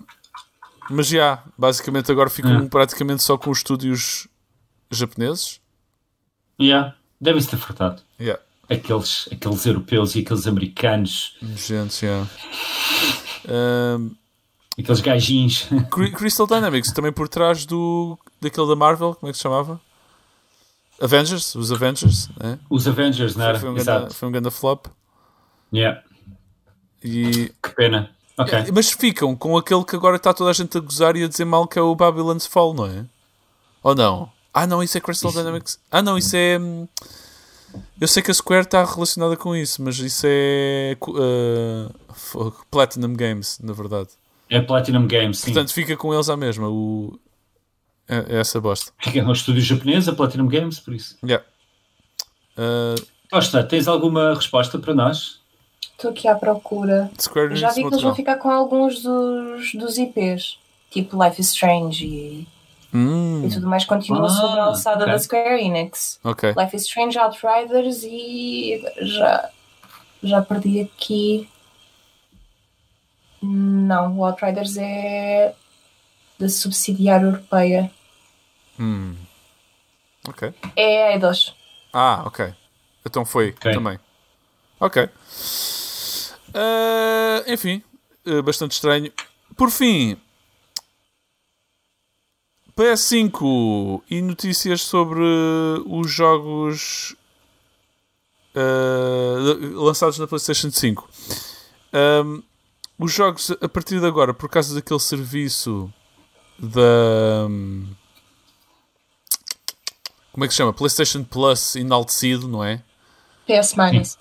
mas 0.89 1.07
já, 1.07 1.43
basicamente 1.57 2.11
agora 2.11 2.29
ficam 2.29 2.57
Hum. 2.63 2.67
praticamente 2.69 3.23
só 3.23 3.37
com 3.37 3.49
os 3.49 3.59
estúdios 3.59 4.27
japoneses. 4.91 5.59
Yeah. 6.59 6.95
Devem-se 7.19 7.49
ter 7.49 7.57
fartado. 7.57 8.01
Yeah. 8.19 8.41
Aqueles, 8.69 9.27
aqueles 9.31 9.65
europeus 9.65 10.15
e 10.15 10.19
aqueles 10.19 10.47
americanos, 10.47 11.37
Gente, 11.55 12.05
já. 12.05 12.25
Ah, 13.47 13.97
aqueles 14.79 15.01
gajinhos. 15.01 15.67
Cry- 15.91 16.11
Crystal 16.11 16.47
Dynamics, 16.47 16.91
também 16.91 17.11
por 17.11 17.27
trás 17.29 17.65
do 17.65 18.17
daquele 18.41 18.67
da 18.67 18.75
Marvel, 18.75 19.15
como 19.15 19.29
é 19.29 19.31
que 19.31 19.37
se 19.37 19.43
chamava? 19.43 19.79
Avengers, 21.01 21.55
os 21.55 21.71
Avengers, 21.71 22.29
né? 22.37 22.57
Os 22.69 22.87
Avengers, 22.87 23.35
não 23.35 23.45
era? 23.45 23.59
Foi 23.59 23.69
um 23.69 23.73
grande, 23.73 23.89
Exato. 23.89 24.13
foi 24.13 24.29
um 24.29 24.31
grande 24.31 24.49
flop. 24.51 24.85
Yeah. 25.73 26.01
E, 27.03 27.51
Que 27.61 27.69
pena. 27.75 28.14
Ok. 28.37 28.65
Mas 28.73 28.91
ficam 28.91 29.35
com 29.35 29.57
aquele 29.57 29.83
que 29.85 29.95
agora 29.95 30.17
está 30.17 30.33
toda 30.33 30.49
a 30.49 30.53
gente 30.53 30.77
a 30.77 30.81
gozar 30.81 31.15
e 31.15 31.23
a 31.23 31.27
dizer 31.27 31.45
mal 31.45 31.67
que 31.67 31.79
é 31.79 31.81
o 31.81 31.95
Babylon's 31.95 32.45
Fall, 32.45 32.73
não 32.73 32.85
é? 32.85 33.05
Ou 33.81 33.95
não? 33.95 34.29
Ah, 34.53 34.65
não, 34.67 34.81
isso 34.81 34.97
é 34.97 35.01
Crystal 35.01 35.29
Isso- 35.31 35.39
Dynamics. 35.39 35.79
Ah, 35.91 36.01
não, 36.01 36.17
isso 36.17 36.35
é. 36.35 36.57
hum, 36.59 36.87
Eu 37.99 38.07
sei 38.07 38.23
que 38.23 38.31
a 38.31 38.33
Square 38.33 38.63
está 38.65 38.83
relacionada 38.83 39.35
com 39.37 39.55
isso, 39.55 39.81
mas 39.81 39.97
isso 39.99 40.25
é. 40.27 40.97
uh, 41.07 42.51
Platinum 42.71 43.13
Games, 43.13 43.59
na 43.61 43.73
verdade. 43.73 44.09
É 44.49 44.61
Platinum 44.61 45.07
Games, 45.07 45.39
sim. 45.39 45.53
Portanto, 45.53 45.73
fica 45.73 45.95
com 45.97 46.13
eles 46.13 46.29
à 46.29 46.37
mesma. 46.37 46.69
O... 46.69 47.19
É, 48.07 48.35
é 48.35 48.39
essa 48.39 48.61
bosta. 48.61 48.91
Fica 49.01 49.21
no 49.23 49.33
estúdio 49.33 49.61
japonês, 49.61 50.07
a 50.07 50.13
Platinum 50.13 50.47
Games, 50.47 50.79
por 50.79 50.93
isso. 50.93 51.17
Yeah. 51.23 51.43
Uh, 52.57 53.01
Costa, 53.31 53.63
tens 53.63 53.87
alguma 53.87 54.33
resposta 54.35 54.77
para 54.79 54.93
nós? 54.93 55.39
Estou 55.97 56.11
aqui 56.11 56.27
à 56.27 56.35
procura. 56.35 57.09
Square 57.19 57.55
já 57.55 57.69
vi 57.69 57.81
que 57.81 57.87
eles 57.87 58.01
vão 58.01 58.13
ficar 58.15 58.35
com 58.37 58.49
alguns 58.51 59.01
dos, 59.01 59.73
dos 59.73 59.97
IPs. 59.97 60.57
Tipo 60.91 61.21
Life 61.23 61.39
is 61.41 61.49
Strange 61.51 62.05
e, 62.05 62.47
Hum, 62.93 63.45
e 63.45 63.49
tudo 63.49 63.67
mais. 63.67 63.83
Continua 63.85 64.25
Ah, 64.25 64.29
sobre 64.29 64.59
a 64.59 64.63
alçada 64.65 65.03
ok. 65.03 65.13
da 65.13 65.19
Square 65.19 65.61
Enix. 65.63 66.19
ok. 66.23 66.53
Life 66.57 66.75
is 66.75 66.83
Strange, 66.83 67.17
Outriders 67.17 68.03
e 68.03 68.81
já, 69.01 69.49
já 70.23 70.41
perdi 70.41 70.81
aqui. 70.81 71.49
Não, 73.41 74.17
o 74.17 74.25
Outriders 74.25 74.75
é 74.77 75.53
da 76.39 76.49
subsidiária 76.49 77.25
europeia. 77.25 77.91
Hum. 78.79 79.15
Ok. 80.27 80.53
É 80.75 81.07
a 81.07 81.11
Eidos. 81.13 81.55
Ah, 81.93 82.23
ok. 82.25 82.53
Então 83.05 83.23
foi 83.25 83.49
Ok. 83.57 83.71
também. 83.73 83.99
Ok. 84.79 85.09
Ah, 86.57 87.43
enfim, 87.47 87.83
eh, 88.25 88.41
bastante 88.41 88.71
estranho. 88.71 89.11
Por 89.57 89.69
fim, 89.69 90.17
PS5 92.77 94.01
e 94.09 94.21
notícias 94.21 94.81
sobre 94.81 95.19
os 95.85 96.09
jogos 96.09 97.13
ah, 98.55 99.35
lançados 99.73 100.17
na 100.17 100.27
PlayStation 100.27 100.71
5. 100.71 101.09
Ahm, 101.91 102.41
os 102.97 103.11
jogos 103.11 103.51
a 103.51 103.67
partir 103.67 103.99
de 103.99 104.05
agora, 104.05 104.33
por 104.33 104.49
causa 104.49 104.73
daquele 104.73 104.99
serviço 105.01 105.93
da. 106.57 107.47
Como 110.31 110.43
é 110.43 110.47
que 110.47 110.53
se 110.53 110.57
chama? 110.57 110.73
PlayStation 110.73 111.23
Plus 111.25 111.75
enaltecido, 111.75 112.47
não 112.47 112.63
é? 112.63 112.81
PS 113.45 113.75
Minus. 113.75 114.17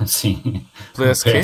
Sim. 0.06 0.64
PS 0.94 1.22
quê? 1.22 1.40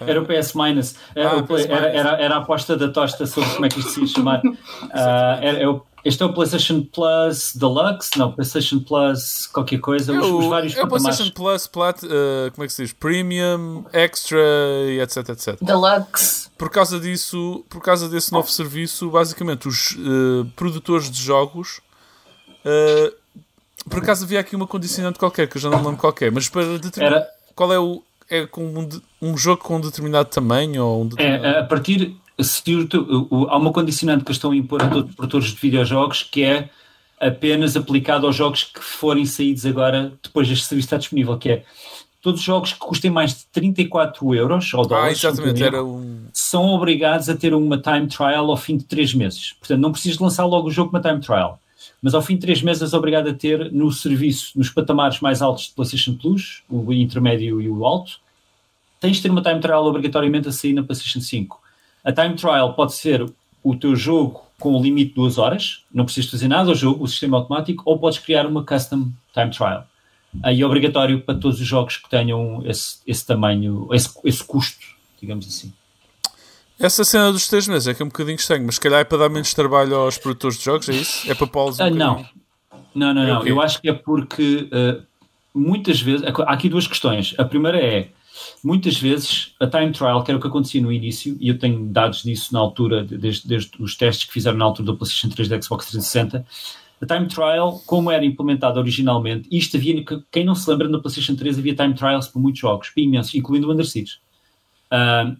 Era 0.00 0.22
o 0.22 0.24
PS 0.26 0.54
Minus. 0.54 0.94
Era, 1.14 1.30
Ah, 1.32 1.36
o 1.38 1.42
play- 1.46 1.64
PS 1.64 1.70
era, 1.70 1.80
Minus. 1.88 1.98
era, 1.98 2.22
era 2.22 2.34
a 2.36 2.38
aposta 2.38 2.76
da 2.76 2.88
tosta 2.88 3.26
sobre 3.26 3.50
como 3.50 3.66
é 3.66 3.68
que 3.68 3.80
isto 3.80 3.90
se 3.90 4.00
ia 4.00 4.06
chamar. 4.06 4.40
Ah, 4.92 5.38
era- 5.42 5.58
é 5.58 5.68
o- 5.68 5.82
este 6.04 6.22
é 6.22 6.26
o 6.26 6.32
PlayStation 6.32 6.82
Plus 6.84 7.52
Deluxe? 7.56 8.16
Não, 8.16 8.30
PlayStation 8.30 8.78
Plus 8.78 9.48
qualquer 9.48 9.78
coisa. 9.80 10.14
É 10.14 10.18
os, 10.20 10.26
os 10.28 10.46
vários 10.46 10.76
é 10.76 10.82
o. 10.84 10.86
PlayStation 10.88 11.30
Plus, 11.32 11.66
Plat, 11.66 12.00
eh, 12.04 12.50
como 12.54 12.64
é 12.64 12.66
que 12.68 12.72
se 12.72 12.82
diz? 12.84 12.92
Premium, 12.92 13.84
Extra 13.92 14.38
e 14.88 15.00
etc, 15.00 15.28
etc. 15.30 15.58
Deluxe. 15.60 16.48
Por 16.56 16.70
causa 16.70 17.00
disso, 17.00 17.64
por 17.68 17.82
causa 17.82 18.08
desse 18.08 18.30
novo 18.32 18.48
serviço, 18.48 19.10
basicamente 19.10 19.66
os 19.66 19.96
eh, 19.98 20.46
produtores 20.54 21.10
de 21.10 21.20
jogos 21.20 21.80
por 23.88 23.98
acaso 24.00 24.24
havia 24.24 24.40
aqui 24.40 24.54
uma 24.56 24.66
condicionante 24.66 25.18
qualquer, 25.18 25.48
que 25.48 25.56
eu 25.56 25.60
já 25.60 25.70
não 25.70 25.78
lembro 25.78 25.96
qualquer, 25.96 26.30
mas 26.32 26.48
para 26.48 26.78
determinar 26.78 27.16
Era- 27.16 27.28
qual 27.54 27.72
é 27.72 27.78
o 27.78 28.02
é 28.30 28.46
com 28.46 28.62
um, 28.66 28.86
de- 28.86 29.00
um 29.22 29.36
jogo 29.38 29.62
com 29.62 29.76
um 29.76 29.80
determinado 29.80 30.28
tamanho 30.28 30.84
ou 30.84 31.02
um 31.02 31.08
determinado... 31.08 31.46
É, 31.46 31.60
a 31.60 31.64
partir. 31.64 32.14
Se 32.40 32.62
o 32.74 33.26
o- 33.30 33.46
há 33.48 33.56
uma 33.56 33.72
condicionante 33.72 34.22
que 34.22 34.30
estão 34.32 34.50
a 34.52 34.56
impor 34.56 34.82
a 34.82 34.86
todos 34.88 35.08
os 35.10 35.16
produtores 35.16 35.48
de 35.48 35.56
videojogos 35.56 36.22
que 36.22 36.44
é 36.44 36.68
apenas 37.20 37.76
aplicado 37.76 38.26
aos 38.26 38.36
jogos 38.36 38.62
que 38.64 38.80
forem 38.80 39.24
saídos 39.26 39.66
agora 39.66 40.12
depois 40.22 40.46
deste 40.46 40.66
serviço 40.66 40.86
estar 40.86 40.98
disponível, 40.98 41.36
que 41.36 41.50
é 41.50 41.64
todos 42.22 42.40
os 42.40 42.46
jogos 42.46 42.72
que 42.74 42.78
custem 42.78 43.10
mais 43.10 43.34
de 43.34 43.46
34 43.52 44.34
euros 44.34 44.72
ou 44.74 44.82
Ah, 44.84 44.86
dólares 44.86 45.24
erro, 45.24 45.96
um. 45.96 46.26
são 46.32 46.66
obrigados 46.66 47.28
a 47.28 47.34
ter 47.34 47.54
uma 47.54 47.78
time 47.78 48.06
trial 48.06 48.48
ao 48.50 48.56
fim 48.56 48.76
de 48.76 48.84
3 48.84 49.14
meses. 49.14 49.54
Portanto, 49.58 49.80
não 49.80 49.90
precisas 49.90 50.18
lançar 50.18 50.44
logo 50.44 50.68
o 50.68 50.70
jogo 50.70 50.90
com 50.90 50.96
uma 50.96 51.02
time 51.02 51.20
trial. 51.20 51.58
Mas 52.02 52.14
ao 52.14 52.22
fim 52.22 52.34
de 52.34 52.40
3 52.42 52.62
meses 52.62 52.82
és 52.82 52.94
obrigado 52.94 53.28
a 53.28 53.34
ter 53.34 53.72
no 53.72 53.90
serviço, 53.90 54.56
nos 54.56 54.70
patamares 54.70 55.20
mais 55.20 55.42
altos 55.42 55.64
de 55.64 55.72
PlayStation 55.72 56.14
Plus, 56.14 56.62
o 56.68 56.92
intermédio 56.92 57.60
e 57.60 57.68
o 57.68 57.84
alto, 57.84 58.20
tens 59.00 59.16
de 59.16 59.22
ter 59.22 59.30
uma 59.30 59.42
time 59.42 59.60
trial 59.60 59.84
obrigatoriamente 59.84 60.48
a 60.48 60.52
sair 60.52 60.72
na 60.72 60.82
PlayStation 60.82 61.20
5. 61.20 61.60
A 62.04 62.12
time 62.12 62.34
trial 62.34 62.74
pode 62.74 62.94
ser 62.94 63.26
o 63.62 63.76
teu 63.76 63.94
jogo 63.94 64.42
com 64.58 64.74
o 64.74 64.82
limite 64.82 65.10
de 65.10 65.16
2 65.16 65.38
horas, 65.38 65.84
não 65.92 66.04
precisas 66.04 66.30
fazer 66.30 66.48
nada 66.48 66.70
ao 66.70 66.74
jogo, 66.74 67.04
o 67.04 67.08
sistema 67.08 67.36
automático, 67.36 67.82
ou 67.86 67.98
podes 67.98 68.18
criar 68.18 68.46
uma 68.46 68.64
custom 68.64 69.10
time 69.32 69.50
trial. 69.50 69.86
Aí 70.42 70.60
é 70.60 70.66
obrigatório 70.66 71.20
para 71.20 71.34
todos 71.34 71.60
os 71.60 71.66
jogos 71.66 71.96
que 71.96 72.08
tenham 72.08 72.62
esse, 72.66 72.98
esse 73.06 73.26
tamanho, 73.26 73.88
esse, 73.92 74.10
esse 74.24 74.44
custo, 74.44 74.84
digamos 75.20 75.46
assim. 75.46 75.72
Essa 76.78 77.02
cena 77.04 77.32
dos 77.32 77.48
3 77.48 77.66
meses 77.68 77.88
é 77.88 77.94
que 77.94 78.02
é 78.02 78.04
um 78.04 78.08
bocadinho 78.08 78.36
estranho, 78.36 78.64
mas 78.64 78.76
se 78.76 78.80
calhar 78.80 79.00
é 79.00 79.04
para 79.04 79.18
dar 79.18 79.28
menos 79.28 79.52
trabalho 79.52 79.96
aos 79.96 80.16
produtores 80.16 80.58
de 80.58 80.64
jogos, 80.64 80.88
é 80.88 80.92
isso? 80.94 81.30
É 81.30 81.34
para 81.34 81.46
pô-los 81.46 81.78
um 81.80 81.84
Ah, 81.84 81.90
não. 81.90 82.26
Não, 82.94 83.12
não, 83.14 83.22
É 83.22 83.26
não. 83.26 83.42
quê? 83.42 83.50
Eu 83.50 83.60
acho 83.60 83.80
que 83.80 83.88
é 83.88 83.92
porque 83.92 84.68
uh, 84.72 85.02
muitas 85.54 86.00
vezes. 86.00 86.24
Há 86.26 86.52
aqui 86.52 86.68
duas 86.68 86.86
questões. 86.86 87.34
A 87.38 87.44
primeira 87.44 87.78
é. 87.78 88.08
Muitas 88.62 88.96
vezes 88.96 89.52
a 89.58 89.66
time 89.66 89.90
trial, 89.90 90.22
que 90.22 90.30
era 90.30 90.38
o 90.38 90.40
que 90.40 90.46
acontecia 90.46 90.80
no 90.80 90.92
início, 90.92 91.36
e 91.40 91.48
eu 91.48 91.58
tenho 91.58 91.84
dados 91.86 92.22
disso 92.22 92.54
na 92.54 92.60
altura, 92.60 93.04
de- 93.04 93.18
desde, 93.18 93.48
desde 93.48 93.70
os 93.82 93.96
testes 93.96 94.26
que 94.28 94.32
fizeram 94.32 94.56
na 94.56 94.64
altura 94.64 94.92
da 94.92 94.96
PlayStation 94.96 95.28
3 95.28 95.48
e 95.48 95.50
da 95.50 95.60
Xbox 95.60 95.86
360. 95.86 96.46
A 97.00 97.06
time 97.06 97.26
trial, 97.26 97.82
como 97.84 98.10
era 98.12 98.24
implementada 98.24 98.78
originalmente, 98.78 99.48
isto 99.50 99.76
havia, 99.76 100.04
quem 100.30 100.44
não 100.44 100.54
se 100.54 100.70
lembra, 100.70 100.88
na 100.88 101.00
PlayStation 101.00 101.34
3 101.34 101.58
havia 101.58 101.74
time 101.74 101.94
trials 101.94 102.28
para 102.28 102.40
muitos 102.40 102.60
jogos, 102.60 102.90
para 102.90 103.02
imensos, 103.02 103.34
incluindo 103.34 103.68
o 103.68 103.72
Under 103.72 103.84
Siege. 103.86 104.18
Ah, 104.90 105.32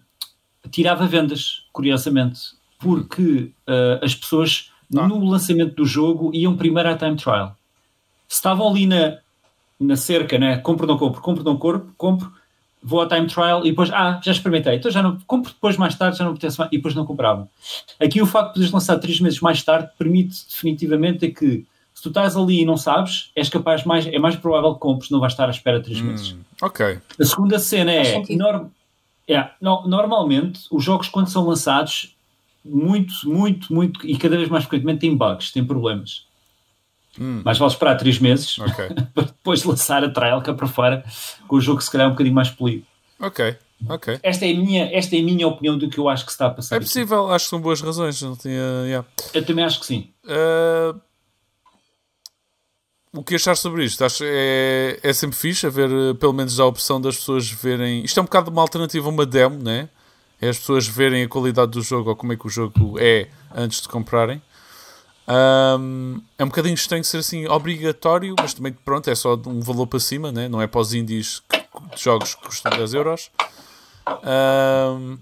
tirava 0.71 1.05
vendas, 1.07 1.63
curiosamente, 1.71 2.39
porque 2.79 3.51
ah, 3.67 3.99
as 4.03 4.15
pessoas 4.15 4.71
Ah. 4.95 5.07
no 5.07 5.23
lançamento 5.29 5.75
do 5.75 5.85
jogo 5.85 6.31
iam 6.33 6.55
primeiro 6.57 6.89
à 6.89 6.97
time 6.97 7.15
trial. 7.15 7.55
Se 8.27 8.35
estavam 8.35 8.67
ali 8.67 8.85
na, 8.87 9.17
na 9.79 9.95
cerca, 9.95 10.37
né? 10.37 10.57
compro, 10.57 10.85
não 10.87 10.97
compro, 10.97 11.21
compro, 11.21 11.43
não 11.43 11.57
compro, 11.57 11.93
compro, 11.97 12.31
vou 12.81 13.01
à 13.01 13.07
time 13.07 13.27
trial 13.27 13.65
e 13.65 13.69
depois, 13.71 13.91
ah, 13.91 14.19
já 14.23 14.31
experimentei, 14.31 14.75
então 14.75 14.89
já 14.89 15.01
não 15.03 15.17
compro 15.27 15.51
depois 15.51 15.77
mais 15.77 15.95
tarde, 15.95 16.17
já 16.17 16.23
não 16.23 16.31
apetece 16.31 16.57
mais, 16.57 16.71
e 16.71 16.77
depois 16.77 16.95
não 16.95 17.05
compravam. 17.05 17.47
Aqui 17.99 18.21
o 18.21 18.25
facto 18.25 18.47
de 18.49 18.53
poderes 18.53 18.71
lançar 18.73 18.97
três 18.99 19.19
meses 19.19 19.39
mais 19.41 19.61
tarde 19.63 19.89
permite 19.97 20.45
definitivamente 20.47 21.25
é 21.25 21.31
que 21.31 21.65
se 21.93 22.03
tu 22.03 22.09
estás 22.09 22.37
ali 22.37 22.61
e 22.61 22.65
não 22.65 22.77
sabes, 22.77 23.29
és 23.35 23.49
capaz 23.49 23.83
mais, 23.83 24.07
é 24.07 24.17
mais 24.17 24.35
provável 24.35 24.73
que 24.73 24.79
compres, 24.79 25.09
não 25.09 25.19
vais 25.19 25.33
estar 25.33 25.47
à 25.47 25.51
espera 25.51 25.79
de 25.79 25.85
três 25.85 25.99
meses. 25.99 26.31
Hum, 26.31 26.39
ok. 26.61 26.97
A 27.19 27.25
segunda 27.25 27.59
cena 27.59 27.91
é, 27.91 28.03
sentido. 28.05 28.71
Yeah, 29.29 29.53
no, 29.61 29.87
normalmente, 29.87 30.61
os 30.71 30.83
jogos, 30.83 31.07
quando 31.07 31.29
são 31.29 31.45
lançados, 31.45 32.15
muito, 32.65 33.13
muito, 33.25 33.71
muito, 33.73 34.07
e 34.07 34.17
cada 34.17 34.35
vez 34.35 34.49
mais 34.49 34.63
frequentemente, 34.63 35.01
têm 35.01 35.15
bugs, 35.15 35.51
têm 35.51 35.63
problemas. 35.63 36.25
Hum. 37.19 37.41
Mas 37.43 37.57
vale 37.57 37.71
esperar 37.71 37.95
três 37.95 38.19
meses 38.19 38.57
Ok. 38.59 38.87
para 39.13 39.25
depois 39.25 39.63
lançar 39.63 40.03
a 40.03 40.09
trial 40.09 40.41
cá 40.41 40.53
para 40.53 40.67
fora, 40.67 41.03
com 41.47 41.57
o 41.57 41.61
jogo 41.61 41.81
se 41.81 41.91
calhar 41.91 42.07
um 42.07 42.11
bocadinho 42.11 42.35
mais 42.35 42.49
polido. 42.49 42.85
Ok. 43.19 43.55
Ok. 43.87 44.19
Esta 44.21 44.45
é 44.45 44.51
a 44.51 44.57
minha, 44.57 44.89
esta 44.91 45.15
é 45.15 45.19
a 45.19 45.23
minha 45.23 45.47
opinião 45.47 45.77
do 45.77 45.89
que 45.89 45.97
eu 45.97 46.09
acho 46.09 46.25
que 46.25 46.31
se 46.31 46.35
está 46.35 46.47
a 46.47 46.49
passar. 46.49 46.75
É 46.75 46.77
aqui. 46.77 46.85
possível, 46.85 47.31
acho 47.31 47.45
que 47.45 47.49
são 47.49 47.61
boas 47.61 47.79
razões. 47.81 48.21
Não 48.21 48.35
tinha, 48.35 48.83
yeah. 48.85 49.07
Eu 49.33 49.45
também 49.45 49.63
acho 49.63 49.79
que 49.79 49.85
sim. 49.85 50.09
Uh, 50.25 50.99
o 53.13 53.23
que 53.23 53.35
achar 53.35 53.55
sobre 53.55 53.83
isto? 53.83 54.03
Acho 54.03 54.23
é, 54.25 54.99
é 55.01 55.13
sempre 55.13 55.35
fixe 55.35 55.65
haver 55.65 55.89
uh, 55.89 56.15
pelo 56.15 56.33
menos 56.33 56.59
a 56.59 56.65
opção 56.65 57.01
das 57.01 57.17
pessoas 57.17 57.49
verem. 57.49 58.03
Isto 58.03 58.19
é 58.19 58.21
um 58.21 58.25
bocado 58.25 58.51
uma 58.51 58.61
alternativa 58.61 59.09
uma 59.09 59.25
demo, 59.25 59.61
né? 59.61 59.89
É 60.41 60.49
as 60.49 60.57
pessoas 60.57 60.87
verem 60.87 61.23
a 61.23 61.27
qualidade 61.27 61.71
do 61.71 61.81
jogo 61.81 62.09
ou 62.09 62.15
como 62.15 62.31
é 62.33 62.37
que 62.37 62.47
o 62.47 62.49
jogo 62.49 62.97
é 62.99 63.27
antes 63.53 63.81
de 63.81 63.87
comprarem. 63.87 64.41
Um, 65.27 66.21
é 66.37 66.43
um 66.43 66.47
bocadinho 66.47 66.73
estranho 66.73 67.03
ser 67.03 67.17
assim 67.17 67.45
obrigatório, 67.47 68.33
mas 68.39 68.53
também 68.53 68.73
pronto, 68.73 69.09
é 69.09 69.15
só 69.15 69.35
um 69.45 69.59
valor 69.59 69.85
para 69.85 69.99
cima, 69.99 70.31
né? 70.31 70.47
não 70.49 70.59
é 70.59 70.65
para 70.65 70.81
os 70.81 70.93
indies 70.93 71.43
de 71.95 72.01
jogos 72.01 72.33
que 72.33 72.47
custam 72.47 72.71
10 72.71 72.93
euros. 72.95 73.29
Um, 74.07 75.19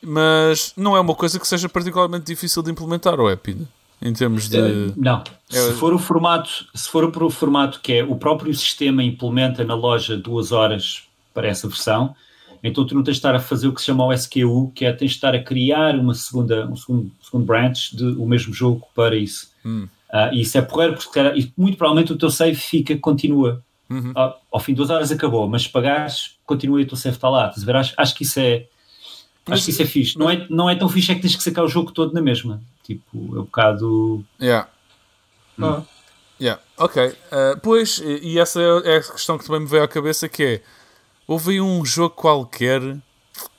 mas 0.00 0.72
não 0.76 0.96
é 0.96 1.00
uma 1.00 1.14
coisa 1.14 1.38
que 1.38 1.46
seja 1.46 1.68
particularmente 1.68 2.24
difícil 2.24 2.62
de 2.62 2.70
implementar, 2.70 3.18
ou 3.20 3.28
é, 3.28 3.36
Pina? 3.36 3.68
Em 4.00 4.12
termos 4.12 4.48
de. 4.48 4.92
Não. 4.96 5.22
É- 5.50 5.56
Se 5.56 5.72
for 5.72 5.94
o 5.94 5.98
formato, 5.98 6.50
se 6.74 6.88
for 6.88 7.04
o 7.04 7.30
formato 7.30 7.80
que 7.80 7.94
é 7.94 8.04
o 8.04 8.16
próprio 8.16 8.52
sistema 8.54 9.02
implementa 9.02 9.64
na 9.64 9.74
loja 9.74 10.16
duas 10.16 10.52
horas 10.52 11.04
para 11.32 11.48
essa 11.48 11.66
versão, 11.66 12.14
então 12.62 12.84
tu 12.86 12.94
não 12.94 13.02
tens 13.02 13.14
de 13.14 13.18
estar 13.18 13.34
a 13.34 13.38
fazer 13.40 13.68
o 13.68 13.72
que 13.72 13.80
se 13.80 13.86
chama 13.86 14.04
o 14.04 14.12
SQU, 14.12 14.70
que 14.74 14.84
é 14.84 14.92
tens 14.92 15.12
de 15.12 15.16
estar 15.16 15.34
a 15.34 15.42
criar 15.42 15.94
uma 15.96 16.14
segunda, 16.14 16.66
um 16.66 16.76
segundo, 16.76 17.10
segundo 17.22 17.44
branch 17.44 17.94
de 17.96 18.04
o 18.04 18.26
mesmo 18.26 18.52
jogo 18.52 18.86
para 18.94 19.16
isso. 19.16 19.50
Ah, 20.12 20.30
e 20.32 20.40
isso 20.42 20.56
é 20.56 20.62
porreiro, 20.62 20.94
porque 20.94 21.50
muito 21.56 21.76
provavelmente 21.76 22.12
o 22.12 22.16
teu 22.18 22.30
save 22.30 22.54
fica, 22.56 22.96
continua. 22.98 23.62
Ah, 24.16 24.34
ao 24.52 24.60
fim 24.60 24.72
de 24.72 24.76
duas 24.76 24.90
horas 24.90 25.10
acabou, 25.12 25.48
mas 25.48 25.62
se 25.62 25.68
pagares, 25.68 26.32
continua 26.44 26.80
e 26.80 26.84
o 26.84 26.86
teu 26.86 26.96
save 26.96 27.16
está 27.16 27.28
lá. 27.28 27.52
Ver? 27.56 27.76
Acho, 27.76 27.94
acho 27.96 28.14
que 28.14 28.24
isso 28.24 28.38
é. 28.40 28.66
Acho 29.48 29.64
que 29.64 29.70
isso 29.70 29.82
é 29.82 29.86
fixe. 29.86 30.18
Não 30.18 30.28
é, 30.28 30.44
não 30.50 30.68
é 30.68 30.74
tão 30.74 30.88
fixe 30.88 31.12
é 31.12 31.14
que 31.14 31.20
tens 31.22 31.36
que 31.36 31.42
sacar 31.42 31.64
o 31.64 31.68
jogo 31.68 31.92
todo 31.92 32.12
na 32.12 32.20
mesma. 32.20 32.60
Tipo, 32.86 33.36
é 33.36 33.40
um 33.40 33.44
bocado. 33.44 34.24
Yeah. 34.40 34.68
Yeah. 36.40 36.62
Ok. 36.76 37.04
Uh, 37.08 37.58
pois, 37.60 37.98
e 37.98 38.38
essa 38.38 38.60
é 38.60 38.94
é 38.94 38.96
a 38.98 39.02
questão 39.02 39.36
que 39.36 39.44
também 39.44 39.62
me 39.62 39.66
veio 39.66 39.82
à 39.82 39.88
cabeça 39.88 40.28
que 40.28 40.44
é 40.44 40.62
houve 41.26 41.52
aí 41.52 41.60
um 41.60 41.84
jogo 41.84 42.14
qualquer 42.14 42.80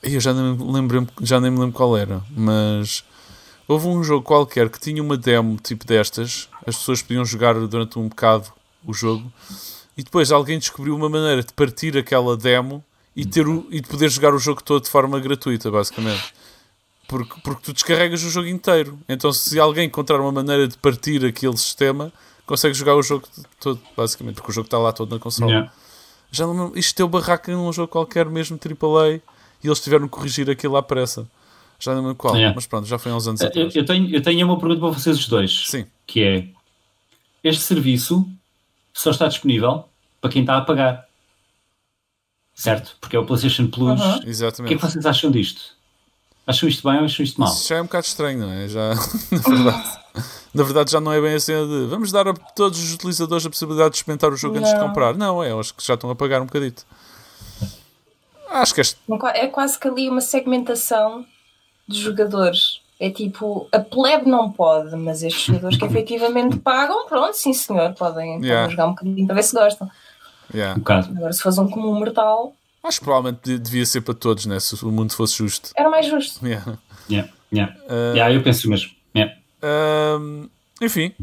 e 0.02 0.14
eu 0.14 0.22
já 0.22 0.34
nem 0.34 0.56
me 0.56 0.72
lembro, 0.72 1.08
já 1.22 1.42
nem 1.42 1.52
me 1.52 1.60
lembro 1.60 1.74
qual 1.74 1.98
era, 1.98 2.24
mas 2.32 3.04
houve 3.68 3.88
um 3.88 4.02
jogo 4.02 4.24
qualquer 4.24 4.70
que 4.70 4.80
tinha 4.80 5.04
uma 5.04 5.18
demo 5.18 5.58
tipo 5.58 5.86
destas, 5.86 6.48
as 6.66 6.78
pessoas 6.78 7.02
podiam 7.02 7.26
jogar 7.26 7.56
durante 7.68 8.00
um 8.00 8.08
bocado 8.08 8.54
o 8.86 8.94
jogo 8.94 9.30
e 9.98 10.04
depois 10.04 10.32
alguém 10.32 10.58
descobriu 10.58 10.96
uma 10.96 11.10
maneira 11.10 11.44
de 11.44 11.52
partir 11.52 11.98
aquela 11.98 12.38
demo 12.38 12.82
e, 13.14 13.26
ter 13.26 13.46
o, 13.48 13.68
e 13.70 13.82
de 13.82 13.88
poder 13.90 14.10
jogar 14.10 14.34
o 14.34 14.40
jogo 14.40 14.64
todo 14.64 14.84
de 14.84 14.90
forma 14.90 15.20
gratuita, 15.20 15.72
basicamente. 15.72 16.34
Porque, 17.08 17.40
porque 17.42 17.62
tu 17.64 17.74
descarregas 17.74 18.24
o 18.24 18.30
jogo 18.30 18.48
inteiro. 18.48 19.00
Então, 19.08 19.32
se 19.32 19.58
alguém 19.60 19.88
encontrar 19.88 20.20
uma 20.20 20.32
maneira 20.32 20.68
de 20.68 20.78
partir 20.78 21.24
aquele 21.26 21.56
sistema, 21.56 22.12
consegue 22.46 22.74
jogar 22.74 22.96
o 22.96 23.02
jogo 23.04 23.26
todo, 23.60 23.80
basicamente, 23.96 24.36
porque 24.36 24.52
o 24.52 24.54
jogo 24.54 24.66
está 24.66 24.78
lá 24.78 24.92
todo 24.92 25.14
na 25.14 25.20
consola. 25.20 25.50
Yeah. 25.52 25.74
Já 26.30 26.46
não, 26.46 26.74
isto 26.76 26.98
deu 26.98 27.08
barraca 27.08 27.52
num 27.54 27.72
jogo 27.72 27.88
qualquer, 27.88 28.26
mesmo 28.26 28.60
AAA, 28.60 29.22
e 29.64 29.68
eles 29.68 29.80
tiveram 29.80 30.06
que 30.08 30.12
corrigir 30.12 30.50
aquilo 30.50 30.76
à 30.76 30.84
pressa. 30.84 31.26
Já 31.80 31.94
não 31.94 32.02
me 32.02 32.08
lembro 32.10 32.18
qual, 32.18 32.36
Yeah. 32.36 32.54
mas 32.54 32.66
pronto, 32.68 32.86
já 32.88 32.98
foi 33.00 33.12
há 33.12 33.16
uns 33.16 33.28
anos 33.28 33.40
Eu, 33.40 33.48
atrás. 33.48 33.76
eu 33.76 33.86
tenho, 33.86 34.14
eu 34.14 34.22
tenho 34.22 34.46
uma 34.46 34.60
pergunta 34.60 34.82
para 34.82 34.90
vocês 34.90 35.18
os 35.18 35.28
dois. 35.30 35.68
Sim. 35.70 35.86
Que 36.06 36.24
é: 36.24 36.48
este 37.44 37.64
serviço 37.64 38.28
só 38.94 39.12
está 39.12 39.28
disponível 39.28 39.86
para 40.20 40.30
quem 40.32 40.42
está 40.42 40.58
a 40.58 40.62
pagar. 40.62 41.08
Certo? 42.54 42.98
Porque 43.00 43.16
é 43.16 43.20
o 43.20 43.26
PlayStation 43.26 43.68
Plus. 43.68 44.02
Uhum. 44.02 44.16
O 44.18 44.20
que 44.22 44.28
é 44.28 44.30
Exatamente. 44.30 44.76
que 44.76 44.82
vocês 44.82 45.06
acham 45.06 45.30
disto? 45.32 45.77
Acham 46.48 46.70
isto 46.70 46.88
bem 46.90 46.98
ou 47.00 47.06
acham 47.06 47.24
isto 47.26 47.40
mal? 47.42 47.52
Isso 47.54 47.68
já 47.68 47.76
é 47.76 47.82
um 47.82 47.86
bocado 47.86 48.06
estranho, 48.06 48.40
não 48.40 48.52
é? 48.54 48.68
Já, 48.70 48.90
na, 49.32 49.56
verdade, 49.56 50.00
na 50.54 50.64
verdade, 50.64 50.92
já 50.92 51.02
não 51.02 51.12
é 51.12 51.20
bem 51.22 51.36
assim 51.36 51.52
de 51.54 51.86
vamos 51.88 52.12
dar 52.12 52.26
a 52.28 52.34
todos 52.34 52.80
os 52.82 52.94
utilizadores 52.94 53.46
a 53.46 53.50
possibilidade 53.50 53.92
de 53.92 53.98
experimentar 53.98 54.32
o 54.32 54.38
jogo 54.38 54.58
antes 54.58 54.72
de 54.72 54.78
Não. 54.80 54.88
comprar. 54.88 55.14
Não, 55.16 55.44
é, 55.44 55.52
eu 55.52 55.60
acho 55.60 55.74
que 55.76 55.86
já 55.86 55.96
estão 55.96 56.10
a 56.10 56.16
pagar 56.16 56.42
um 56.42 56.46
bocadito. 56.46 56.86
Acho 58.50 58.74
que 58.74 58.82
este. 58.82 58.98
É 59.34 59.48
quase 59.48 59.78
que 59.78 59.88
ali 59.88 60.10
uma 60.10 60.22
segmentação 60.22 61.26
de 61.88 62.00
jogadores. 62.02 62.82
É 63.00 63.12
tipo, 63.12 63.68
a 63.72 63.80
plebe 63.80 64.28
não 64.28 64.52
pode, 64.52 64.96
mas 64.96 65.22
estes 65.22 65.44
jogadores 65.46 65.78
que 65.78 65.86
efetivamente 65.86 66.58
pagam, 66.58 67.06
pronto, 67.08 67.34
sim 67.36 67.54
senhor, 67.54 67.94
podem, 67.94 68.36
podem 68.36 68.44
Yeah. 68.50 68.70
jogar 68.72 68.88
um 68.88 68.92
bocadinho 68.92 69.28
para 69.28 69.36
ver 69.36 69.44
se 69.44 69.54
gostam. 69.56 69.90
Yeah. 70.54 70.80
Um. 70.80 71.18
Agora, 71.18 71.34
se 71.34 71.42
fosse 71.44 71.60
um 71.60 71.70
comum 71.70 71.94
mortal, 71.94 72.54
Acho 72.84 73.00
que 73.00 73.06
provavelmente 73.06 73.42
de- 73.44 73.60
devia 73.60 73.86
ser 73.86 74.00
para 74.02 74.14
todos, 74.14 74.46
né? 74.46 74.60
se 74.62 74.74
o 74.86 74.90
mundo 74.92 75.12
fosse 75.14 75.36
justo. 75.38 75.72
era 75.76 75.87
mais 75.98 76.06
justo. 76.08 76.46
Yeah. 76.46 76.78
Yeah, 77.10 77.34
yeah. 77.52 77.76
Uh, 77.86 78.16
Yeah, 78.16 78.34
eu 78.34 78.44
penso 78.44 78.70
mesmo. 78.70 78.92
Yeah. 79.16 79.36
Ahm, 79.62 80.50
enfim, 80.82 81.14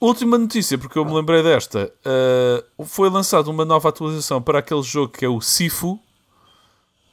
última 0.00 0.36
notícia, 0.38 0.76
porque 0.78 0.98
eu 0.98 1.04
me 1.04 1.12
lembrei 1.14 1.42
desta. 1.42 1.92
Ah, 2.04 2.64
foi 2.84 3.08
lançada 3.10 3.50
uma 3.50 3.64
nova 3.64 3.88
atualização 3.88 4.42
para 4.42 4.58
aquele 4.58 4.82
jogo 4.82 5.12
que 5.12 5.24
é 5.24 5.28
o 5.28 5.40
Sifu, 5.40 6.00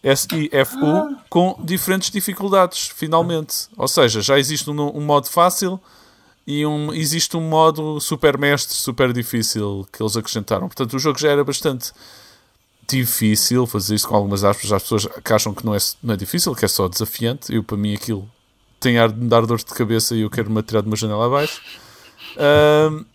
S-I-F-U, 0.01 1.17
com 1.29 1.59
diferentes 1.63 2.09
dificuldades, 2.11 2.87
finalmente. 2.87 3.67
Ou 3.77 3.87
seja, 3.87 4.21
já 4.21 4.37
existe 4.39 4.69
um, 4.69 4.97
um 4.97 5.01
modo 5.01 5.27
fácil 5.27 5.79
e 6.47 6.65
um, 6.65 6.93
existe 6.93 7.35
um 7.35 7.41
modo 7.41 7.99
super 7.99 8.37
mestre, 8.37 8.75
super 8.75 9.11
difícil 9.11 9.85
que 9.91 10.01
eles 10.01 10.15
acrescentaram. 10.15 10.67
Portanto, 10.67 10.93
o 10.95 10.99
jogo 10.99 11.19
já 11.19 11.29
era 11.29 11.43
bastante 11.43 11.91
difícil, 12.87 13.65
fazer 13.65 13.95
isso 13.95 14.07
com 14.07 14.15
algumas 14.15 14.43
aspas. 14.43 14.71
Há 14.71 14.79
pessoas 14.79 15.05
que 15.05 15.33
acham 15.33 15.53
que 15.53 15.65
não 15.65 15.73
é, 15.73 15.77
não 16.03 16.13
é 16.13 16.17
difícil, 16.17 16.53
que 16.55 16.65
é 16.65 16.67
só 16.67 16.87
desafiante. 16.87 17.53
Eu, 17.53 17.63
para 17.63 17.77
mim, 17.77 17.93
aquilo 17.93 18.29
tem 18.79 18.97
ar 18.97 19.11
de 19.11 19.19
me 19.19 19.27
dar 19.27 19.45
dor 19.45 19.57
de 19.57 19.65
cabeça 19.65 20.15
e 20.15 20.21
eu 20.21 20.29
quero 20.29 20.49
me 20.49 20.59
atirar 20.59 20.81
de 20.81 20.87
uma 20.87 20.95
janela 20.95 21.25
abaixo. 21.25 21.61
Ahm, 22.37 23.05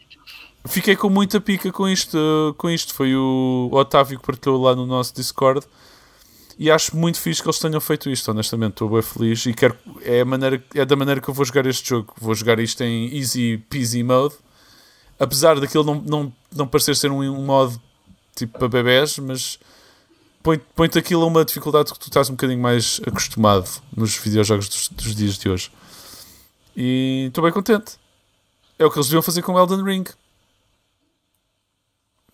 fiquei 0.67 0.97
com 0.97 1.09
muita 1.09 1.41
pica 1.41 1.71
com 1.71 1.89
isto, 1.89 2.55
com 2.59 2.69
isto. 2.69 2.95
Foi 2.95 3.15
o 3.15 3.69
Otávio 3.73 4.19
que 4.19 4.27
partilhou 4.27 4.61
lá 4.61 4.75
no 4.75 4.87
nosso 4.87 5.15
Discord. 5.15 5.67
E 6.59 6.71
acho 6.71 6.95
muito 6.95 7.19
fixe 7.19 7.41
que 7.41 7.49
eles 7.49 7.59
tenham 7.59 7.81
feito 7.81 8.11
isto, 8.11 8.31
honestamente. 8.31 8.73
Estou 8.73 8.91
bem 8.91 9.01
feliz 9.01 9.47
e 9.47 9.55
quero, 9.55 9.77
é, 10.03 10.23
maneira, 10.25 10.63
é 10.75 10.85
da 10.85 10.95
maneira 10.95 11.21
que 11.21 11.29
eu 11.29 11.35
vou 11.35 11.45
jogar 11.45 11.65
este 11.67 11.89
jogo. 11.89 12.13
Vou 12.21 12.35
jogar 12.35 12.59
isto 12.59 12.83
em 12.83 13.17
easy 13.17 13.59
peasy 13.71 14.03
mode. 14.03 14.35
Apesar 15.19 15.59
daquilo 15.59 15.85
não, 15.85 15.95
não, 16.03 16.33
não 16.55 16.67
parecer 16.67 16.97
ser 16.97 17.11
um, 17.11 17.21
um 17.21 17.45
modo 17.45 17.81
tipo 18.41 18.59
para 18.59 18.69
bebés, 18.69 19.19
mas 19.19 19.59
põe- 20.43 20.61
põe-te 20.75 20.99
aquilo 20.99 21.23
a 21.23 21.27
uma 21.27 21.45
dificuldade 21.45 21.93
que 21.93 21.99
tu 21.99 22.09
estás 22.09 22.29
um 22.29 22.33
bocadinho 22.35 22.61
mais 22.61 23.01
acostumado 23.07 23.69
nos 23.97 24.17
videojogos 24.17 24.69
dos, 24.69 24.89
dos 24.89 25.15
dias 25.15 25.39
de 25.39 25.49
hoje. 25.49 25.71
E 26.77 27.27
estou 27.29 27.43
bem 27.45 27.53
contente. 27.53 27.99
É 28.79 28.85
o 28.85 28.91
que 28.91 28.97
eles 28.99 29.07
deviam 29.09 29.23
fazer 29.23 29.43
com 29.43 29.59
Elden 29.59 29.83
Ring. 29.85 30.05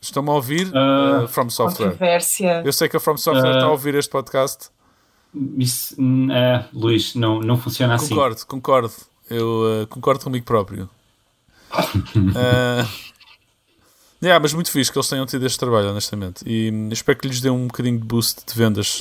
Estão-me 0.01 0.29
a 0.31 0.33
ouvir? 0.35 0.71
Ah. 0.77 1.23
Uh, 1.25 1.29
From 1.29 1.51
Software. 1.51 1.91
Controvérsia. 1.91 2.63
Eu 2.65 2.73
sei 2.73 2.89
que 2.89 2.97
a 2.97 3.01
From 3.01 3.17
Software 3.17 3.49
Ah. 3.51 3.55
está 3.57 3.65
a 3.67 3.71
ouvir 3.71 3.95
este 3.97 4.11
podcast. 4.11 4.69
Isso, 5.59 5.95
hum, 5.99 6.31
é, 6.31 6.67
Luís, 6.73 7.15
não, 7.15 7.41
não 7.41 7.57
funciona 7.59 7.95
assim. 7.97 8.11
Concordo, 8.11 8.47
concordo. 8.47 8.93
Eu 9.29 9.83
uh, 9.83 9.87
concordo 9.89 10.23
comigo 10.25 10.45
próprio. 10.47 10.89
yeah, 14.23 14.41
mas 14.41 14.53
muito 14.53 14.71
fixe 14.71 14.91
que 14.91 14.99
eles 14.99 15.09
tenham 15.09 15.27
tido 15.27 15.45
este 15.47 15.59
trabalho, 15.59 15.91
honestamente. 15.91 16.43
E 16.47 16.71
hum, 16.71 16.89
espero 16.91 17.19
que 17.19 17.29
lhes 17.29 17.41
dê 17.41 17.51
um 17.51 17.67
bocadinho 17.67 17.99
de 17.99 18.05
boost 18.05 18.43
de 18.47 18.55
vendas. 18.59 19.01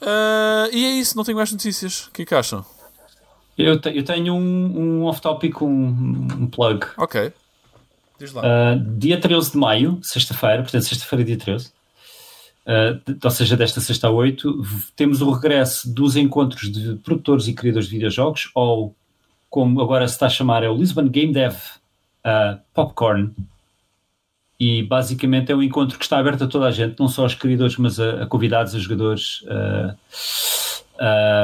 Uh, 0.00 0.66
e 0.72 0.84
é 0.84 0.90
isso, 0.98 1.16
não 1.16 1.24
tenho 1.24 1.36
mais 1.36 1.52
notícias. 1.52 2.06
O 2.06 2.10
que 2.10 2.22
é 2.22 2.24
que 2.24 2.34
acham? 2.34 2.64
Eu, 3.56 3.80
te- 3.80 3.96
eu 3.96 4.02
tenho 4.02 4.34
um, 4.34 5.00
um 5.00 5.04
off-topic, 5.04 5.60
um, 5.62 5.68
um 5.68 6.46
plug. 6.46 6.84
Ok. 6.96 7.32
Diz 8.18 8.32
lá. 8.32 8.42
Uh, 8.42 8.98
dia 8.98 9.20
13 9.20 9.52
de 9.52 9.58
maio, 9.58 9.98
sexta-feira, 10.02 10.62
portanto, 10.62 10.82
sexta-feira, 10.84 11.24
dia 11.24 11.36
13, 11.38 11.66
uh, 12.66 13.12
de- 13.12 13.18
ou 13.22 13.30
seja, 13.30 13.56
desta 13.56 13.80
sexta 13.80 14.08
a 14.08 14.10
8, 14.10 14.62
v- 14.62 14.84
temos 14.96 15.20
o 15.20 15.30
regresso 15.30 15.88
dos 15.92 16.16
encontros 16.16 16.70
de 16.72 16.96
produtores 16.96 17.46
e 17.46 17.52
criadores 17.52 17.88
de 17.88 17.94
videojogos, 17.94 18.50
ou 18.54 18.96
como 19.50 19.80
agora 19.80 20.08
se 20.08 20.14
está 20.14 20.26
a 20.26 20.30
chamar, 20.30 20.62
é 20.64 20.68
o 20.68 20.76
Lisbon 20.76 21.08
Game 21.08 21.32
Dev 21.32 21.54
uh, 22.26 22.60
Popcorn. 22.74 23.32
E 24.58 24.82
basicamente 24.84 25.50
é 25.50 25.56
um 25.56 25.62
encontro 25.62 25.98
que 25.98 26.04
está 26.04 26.18
aberto 26.18 26.44
a 26.44 26.46
toda 26.46 26.66
a 26.66 26.70
gente, 26.70 26.98
não 27.00 27.08
só 27.08 27.22
aos 27.22 27.34
criadores, 27.34 27.76
mas 27.76 27.98
a, 27.98 28.22
a 28.22 28.26
convidados, 28.26 28.74
a 28.74 28.78
jogadores, 28.78 29.42
uh, 29.42 29.96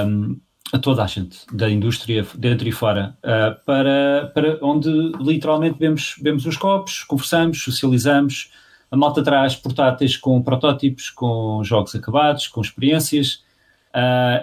um, 0.06 0.40
a 0.72 0.78
toda 0.78 1.02
a 1.02 1.06
gente 1.06 1.38
da 1.52 1.68
indústria, 1.68 2.26
dentro 2.36 2.68
e 2.68 2.72
fora, 2.72 3.16
para, 3.64 4.30
para 4.34 4.58
onde 4.60 4.90
literalmente 5.18 5.78
bebemos, 5.78 6.14
bebemos 6.18 6.44
uns 6.44 6.56
copos, 6.58 7.02
conversamos, 7.04 7.62
socializamos, 7.62 8.50
A 8.90 8.96
malta 8.96 9.22
traz 9.22 9.54
portáteis 9.56 10.16
com 10.16 10.42
protótipos, 10.42 11.10
com 11.10 11.62
jogos 11.62 11.94
acabados, 11.94 12.46
com 12.48 12.60
experiências. 12.60 13.42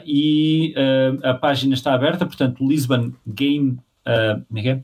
E 0.06 0.74
a 1.24 1.34
página 1.34 1.74
está 1.74 1.94
aberta, 1.94 2.26
portanto, 2.26 2.68
Lisbon 2.68 3.14
Game. 3.26 3.80
Uh, 4.06 4.44
como 4.48 4.60
é 4.60 4.62
que 4.62 4.70
é? 4.70 4.84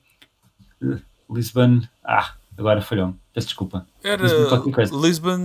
Lisbon. 1.32 1.82
Ah, 2.03 2.34
agora 2.57 2.82
falhou-me. 2.82 3.15
Peço 3.34 3.47
desculpa. 3.47 3.86
Era 4.03 4.21
Lisbon, 4.23 5.01
Lisbon 5.01 5.39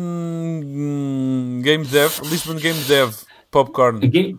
Game 1.63 1.85
Dev. 1.85 2.11
Lisbon 2.25 2.55
Game 2.57 2.81
Dev 2.85 3.15
Popcorn. 3.51 4.05
A 4.05 4.07
game, 4.07 4.39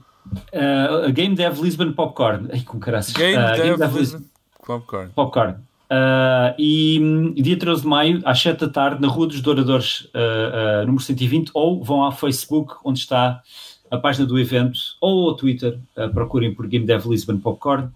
a 0.53 1.09
game 1.11 1.35
Dev 1.35 1.59
Lisbon 1.61 1.93
Popcorn. 1.93 2.49
Ai, 2.51 2.61
com 2.61 2.79
caraças. 2.79 3.13
Game, 3.13 3.37
Dev, 3.37 3.63
game 3.63 3.77
Dev 3.77 3.95
Lisbon 3.95 4.23
Popcorn. 4.65 5.11
Popcorn. 5.15 5.67
Uh, 5.89 6.51
e 6.59 7.33
dia 7.37 7.57
13 7.57 7.81
de 7.81 7.87
maio, 7.87 8.21
às 8.25 8.41
7 8.41 8.59
da 8.59 8.69
tarde, 8.69 9.01
na 9.01 9.07
Rua 9.07 9.27
dos 9.27 9.39
Douradores, 9.39 10.01
uh, 10.13 10.83
uh, 10.83 10.85
número 10.85 11.01
120, 11.01 11.51
ou 11.53 11.81
vão 11.81 12.03
ao 12.03 12.11
Facebook, 12.11 12.75
onde 12.83 12.99
está 12.99 13.41
a 13.89 13.97
página 13.97 14.25
do 14.25 14.37
evento, 14.37 14.77
ou 14.99 15.29
ao 15.29 15.35
Twitter, 15.35 15.79
procurem 16.13 16.53
por 16.53 16.67
Game 16.67 16.85
Dev 16.85 17.05
Lisbon 17.05 17.39
Popcorn. 17.39 17.89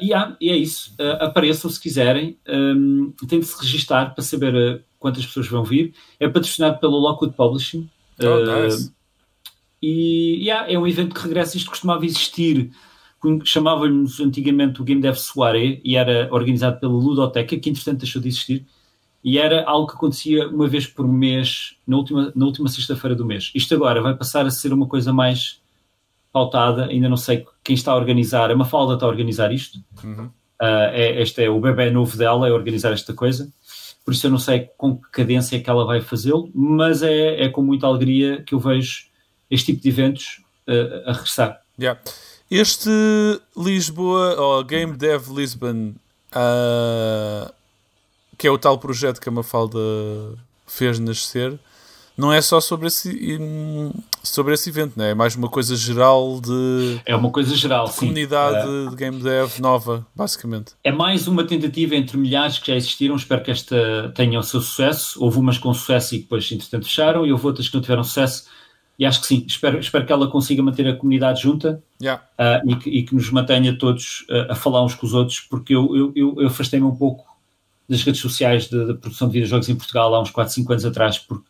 E, 0.00 0.12
ah, 0.12 0.36
e 0.40 0.50
é 0.50 0.56
isso. 0.56 0.94
apareçam 1.20 1.70
se 1.70 1.80
quiserem. 1.80 2.38
Um, 2.48 3.12
tem 3.28 3.40
de 3.40 3.46
se 3.46 3.60
registar 3.60 4.14
para 4.14 4.22
saber 4.22 4.84
quantas 4.98 5.24
pessoas 5.24 5.48
vão 5.48 5.64
vir. 5.64 5.94
É 6.18 6.28
patrocinado 6.28 6.78
pelo 6.78 6.98
Lockwood 6.98 7.34
Publishing. 7.36 7.88
Oh, 8.20 8.64
nice. 8.64 8.92
E 9.82 10.42
yeah, 10.42 10.70
é 10.70 10.78
um 10.78 10.86
evento 10.86 11.14
que 11.14 11.20
regressa. 11.20 11.56
Isto 11.56 11.70
costumava 11.70 12.04
existir 12.04 12.70
chamávamos 13.44 14.20
antigamente 14.20 14.80
o 14.80 14.84
Game 14.84 15.00
Dev 15.00 15.16
Soirée 15.16 15.80
e 15.84 15.96
era 15.96 16.28
organizado 16.30 16.78
pela 16.78 16.92
Ludoteca, 16.92 17.56
que 17.56 17.70
entretanto 17.70 17.98
deixou 17.98 18.20
de 18.20 18.28
existir, 18.28 18.66
e 19.24 19.38
era 19.38 19.64
algo 19.64 19.88
que 19.88 19.94
acontecia 19.94 20.48
uma 20.48 20.68
vez 20.68 20.86
por 20.86 21.08
mês, 21.08 21.76
na 21.86 21.96
última, 21.96 22.32
na 22.34 22.44
última 22.44 22.68
sexta-feira 22.68 23.16
do 23.16 23.24
mês. 23.24 23.50
Isto 23.54 23.74
agora 23.74 24.00
vai 24.00 24.14
passar 24.14 24.46
a 24.46 24.50
ser 24.50 24.72
uma 24.72 24.86
coisa 24.86 25.12
mais 25.12 25.60
pautada, 26.36 26.84
ainda 26.84 27.08
não 27.08 27.16
sei 27.16 27.46
quem 27.64 27.72
está 27.72 27.92
a 27.92 27.96
organizar, 27.96 28.50
a 28.50 28.54
Mafalda 28.54 28.92
está 28.92 29.06
a 29.06 29.08
organizar 29.08 29.50
isto, 29.50 29.78
uhum. 30.04 30.26
uh, 30.26 30.90
é, 30.92 31.22
este 31.22 31.42
é 31.42 31.48
o 31.48 31.58
bebê 31.58 31.90
novo 31.90 32.14
dela, 32.14 32.46
é 32.46 32.52
organizar 32.52 32.92
esta 32.92 33.14
coisa, 33.14 33.50
por 34.04 34.12
isso 34.12 34.26
eu 34.26 34.30
não 34.30 34.38
sei 34.38 34.68
com 34.76 34.98
que 34.98 35.10
cadência 35.10 35.56
é 35.56 35.60
que 35.60 35.70
ela 35.70 35.86
vai 35.86 36.02
fazê-lo, 36.02 36.50
mas 36.54 37.02
é, 37.02 37.44
é 37.44 37.48
com 37.48 37.62
muita 37.62 37.86
alegria 37.86 38.42
que 38.42 38.54
eu 38.54 38.58
vejo 38.58 39.06
este 39.50 39.72
tipo 39.72 39.82
de 39.82 39.88
eventos 39.88 40.42
uh, 40.68 41.08
a 41.08 41.12
regressar. 41.14 41.58
Yeah. 41.80 41.98
Este 42.50 42.90
Lisboa, 43.56 44.38
ou 44.38 44.62
Game 44.62 44.94
Dev 44.94 45.30
Lisbon, 45.34 45.94
uh, 46.32 47.50
que 48.36 48.46
é 48.46 48.50
o 48.50 48.58
tal 48.58 48.76
projeto 48.76 49.22
que 49.22 49.28
a 49.30 49.32
Mafalda 49.32 49.78
fez 50.66 50.98
nascer, 50.98 51.58
não 52.14 52.30
é 52.30 52.42
só 52.42 52.60
sobre 52.60 52.88
esse, 52.88 53.38
sobre 54.28 54.54
esse 54.54 54.68
evento, 54.68 54.94
não 54.96 55.04
é? 55.04 55.10
é 55.10 55.14
mais 55.14 55.36
uma 55.36 55.48
coisa 55.48 55.74
geral 55.76 56.40
de. 56.40 57.00
É 57.04 57.14
uma 57.14 57.30
coisa 57.30 57.54
geral, 57.54 57.86
de 57.86 57.94
comunidade 57.94 58.66
sim. 58.66 58.90
de 58.90 58.96
game 58.96 59.22
dev 59.22 59.58
nova, 59.58 60.06
basicamente. 60.14 60.72
É 60.82 60.92
mais 60.92 61.26
uma 61.28 61.44
tentativa 61.44 61.94
entre 61.94 62.16
milhares 62.16 62.58
que 62.58 62.68
já 62.68 62.76
existiram. 62.76 63.16
Espero 63.16 63.42
que 63.42 63.50
esta 63.50 64.12
tenha 64.14 64.38
o 64.38 64.42
seu 64.42 64.60
sucesso. 64.60 65.22
Houve 65.22 65.38
umas 65.38 65.58
com 65.58 65.72
sucesso 65.72 66.14
e 66.14 66.18
depois, 66.18 66.50
entretanto, 66.50 66.86
fecharam, 66.86 67.26
e 67.26 67.32
houve 67.32 67.46
outras 67.46 67.68
que 67.68 67.74
não 67.74 67.82
tiveram 67.82 68.04
sucesso 68.04 68.44
e 68.98 69.04
acho 69.04 69.20
que 69.20 69.26
sim, 69.26 69.44
espero, 69.46 69.78
espero 69.78 70.06
que 70.06 70.12
ela 70.12 70.30
consiga 70.30 70.62
manter 70.62 70.88
a 70.88 70.96
comunidade 70.96 71.42
junta 71.42 71.82
yeah. 72.00 72.22
uh, 72.38 72.70
e, 72.70 72.76
que, 72.76 72.90
e, 72.90 73.02
que, 73.02 73.14
nos 73.14 73.30
mantenha 73.30 73.76
todos 73.76 74.24
uh, 74.30 74.52
a 74.52 74.54
falar 74.54 74.82
uns 74.82 74.94
com 74.94 75.06
os 75.06 75.12
outros, 75.12 75.40
porque 75.40 75.74
eu, 75.74 75.94
eu, 75.94 76.12
eu, 76.16 76.40
eu 76.40 76.46
afastei-me 76.46 76.86
um 76.86 76.96
pouco 76.96 77.24
das 77.88 78.02
redes 78.02 78.20
sociais 78.20 78.68
da 78.68 78.94
produção 78.94 79.28
de 79.28 79.34
videojogos 79.34 79.68
em 79.68 79.76
Portugal 79.76 80.14
há 80.14 80.20
uns 80.20 80.30
4, 80.30 80.52
5 80.54 80.72
anos 80.72 80.84
atrás, 80.84 81.18
porque 81.18 81.44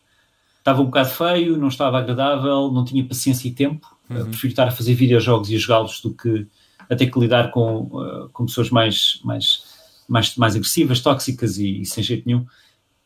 estava 0.67 0.81
um 0.81 0.85
bocado 0.85 1.09
feio, 1.09 1.57
não 1.57 1.69
estava 1.69 1.97
agradável, 1.97 2.71
não 2.71 2.83
tinha 2.83 3.03
paciência 3.05 3.47
e 3.47 3.51
tempo. 3.51 3.87
Uhum. 4.09 4.21
Uh, 4.21 4.25
prefiro 4.25 4.51
estar 4.51 4.67
a 4.67 4.71
fazer 4.71 4.93
videojogos 4.93 5.49
e 5.49 5.55
a 5.55 5.59
jogá-los 5.59 6.01
do 6.01 6.13
que 6.13 6.45
a 6.89 6.95
ter 6.95 7.07
que 7.07 7.19
lidar 7.19 7.51
com, 7.51 7.89
com 8.31 8.45
pessoas 8.45 8.69
mais, 8.69 9.19
mais, 9.23 9.63
mais, 10.07 10.35
mais 10.37 10.55
agressivas, 10.55 11.01
tóxicas 11.01 11.57
e, 11.57 11.81
e 11.81 11.85
sem 11.85 12.03
jeito 12.03 12.25
nenhum. 12.25 12.45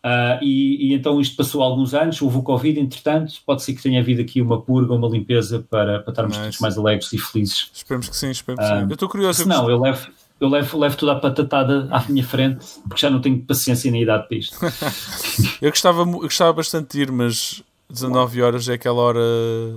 Uh, 0.03 0.41
e, 0.41 0.87
e, 0.87 0.93
então 0.95 1.21
isto 1.21 1.35
passou 1.35 1.61
alguns 1.61 1.93
anos, 1.93 2.19
houve 2.23 2.37
o 2.37 2.41
Covid, 2.41 2.79
entretanto, 2.79 3.35
pode 3.45 3.61
ser 3.61 3.75
que 3.75 3.83
tenha 3.83 3.99
havido 4.01 4.21
aqui 4.21 4.41
uma 4.41 4.59
purga, 4.59 4.93
uma 4.93 5.07
limpeza 5.07 5.63
para, 5.69 5.99
para 5.99 6.11
estarmos 6.11 6.37
todos 6.37 6.59
mais 6.59 6.75
alegres 6.75 7.13
e 7.13 7.19
felizes. 7.19 7.69
Esperemos 7.71 8.09
que 8.09 8.17
sim, 8.17 8.31
esperemos 8.31 8.65
uh, 8.65 8.67
que 8.67 8.79
sim. 8.79 8.85
Eu 8.89 8.93
estou 8.93 9.07
curioso. 9.07 9.47
Não, 9.47 9.69
eu 9.69 9.79
levo, 9.79 10.07
eu 10.41 10.49
levo, 10.49 10.79
levo 10.79 10.97
tudo 10.97 11.11
à 11.11 11.15
patatada 11.19 11.87
à 11.91 12.03
minha 12.09 12.25
frente, 12.25 12.65
porque 12.89 12.99
já 12.99 13.11
não 13.11 13.21
tenho 13.21 13.39
paciência 13.45 13.91
nem 13.91 14.01
idade 14.01 14.27
para 14.27 14.37
isto. 14.37 14.57
eu, 15.61 15.69
gostava, 15.69 16.01
eu 16.01 16.21
gostava 16.21 16.51
bastante 16.51 16.97
de 16.97 17.03
ir, 17.03 17.11
mas 17.11 17.63
19 17.87 18.41
horas 18.41 18.67
é 18.67 18.73
aquela 18.73 18.99
hora 18.99 19.19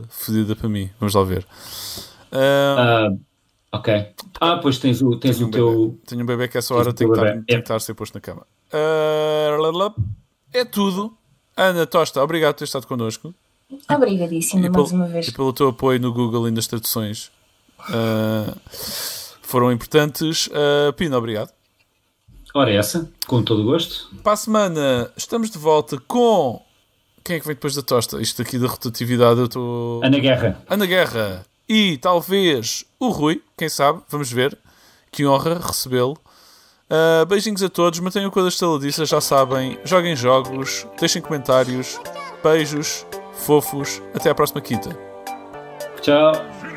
fodida 0.08 0.56
para 0.56 0.66
mim. 0.66 0.88
Vamos 0.98 1.14
lá 1.14 1.22
ver. 1.22 1.46
Uh, 2.32 3.20
ok. 3.70 4.06
Ah, 4.40 4.56
pois 4.56 4.78
tens 4.78 5.02
o, 5.02 5.18
tens 5.18 5.38
o 5.38 5.46
um 5.46 5.50
teu. 5.50 5.70
Bebê. 5.70 5.98
Tenho 6.06 6.22
um 6.22 6.26
bebê 6.26 6.48
que 6.48 6.56
essa 6.56 6.74
hora 6.74 6.94
tem 6.94 7.06
que, 7.06 7.14
estar, 7.14 7.32
tem 7.32 7.44
que 7.44 7.54
estar 7.56 7.76
a 7.76 7.80
ser 7.80 7.92
posto 7.92 8.14
na 8.14 8.22
cama. 8.22 8.46
Uh, 8.72 9.94
é 10.50 10.64
tudo. 10.64 11.14
Ana 11.54 11.86
Tosta, 11.86 12.22
obrigado 12.22 12.54
por 12.54 12.60
ter 12.60 12.64
estado 12.64 12.86
connosco. 12.86 13.34
Obrigadíssima 13.90 14.70
mais 14.70 14.92
uma 14.92 15.06
vez. 15.06 15.28
E 15.28 15.32
pelo 15.32 15.52
teu 15.52 15.68
apoio 15.68 16.00
no 16.00 16.10
Google 16.10 16.48
e 16.48 16.50
nas 16.50 16.66
traduções. 16.66 17.30
Uh, 17.80 19.23
foram 19.46 19.70
importantes. 19.72 20.46
Uh, 20.48 20.92
Pina, 20.94 21.16
obrigado. 21.16 21.50
Ora, 22.54 22.72
essa, 22.72 23.10
com 23.26 23.42
todo 23.42 23.62
o 23.62 23.64
gosto. 23.64 24.08
Para 24.22 24.32
a 24.32 24.36
semana 24.36 25.10
estamos 25.16 25.50
de 25.50 25.58
volta 25.58 25.98
com. 26.06 26.62
Quem 27.24 27.36
é 27.36 27.40
que 27.40 27.46
vem 27.46 27.54
depois 27.54 27.74
da 27.74 27.82
tosta? 27.82 28.20
Isto 28.20 28.42
aqui 28.42 28.58
da 28.58 28.68
rotatividade 28.68 29.40
eu 29.40 29.46
estou. 29.46 30.04
Ana 30.04 30.18
Guerra. 30.18 30.62
Ana 30.68 30.86
Guerra. 30.86 31.46
E 31.68 31.96
talvez 31.96 32.84
o 33.00 33.08
Rui, 33.08 33.42
quem 33.56 33.68
sabe, 33.68 34.02
vamos 34.08 34.30
ver. 34.30 34.56
Que 35.10 35.26
honra 35.26 35.58
recebê-lo. 35.58 36.16
Uh, 36.84 37.24
beijinhos 37.26 37.62
a 37.62 37.68
todos, 37.68 37.98
mantenham 37.98 38.30
com 38.30 38.40
a 38.40 38.48
estaladiça, 38.48 39.04
já 39.06 39.20
sabem. 39.20 39.78
Joguem 39.84 40.14
jogos, 40.14 40.86
deixem 41.00 41.22
comentários. 41.22 41.98
Beijos, 42.42 43.06
fofos. 43.32 44.02
Até 44.14 44.30
à 44.30 44.34
próxima 44.34 44.60
quinta. 44.60 44.90
Tchau. 46.00 46.73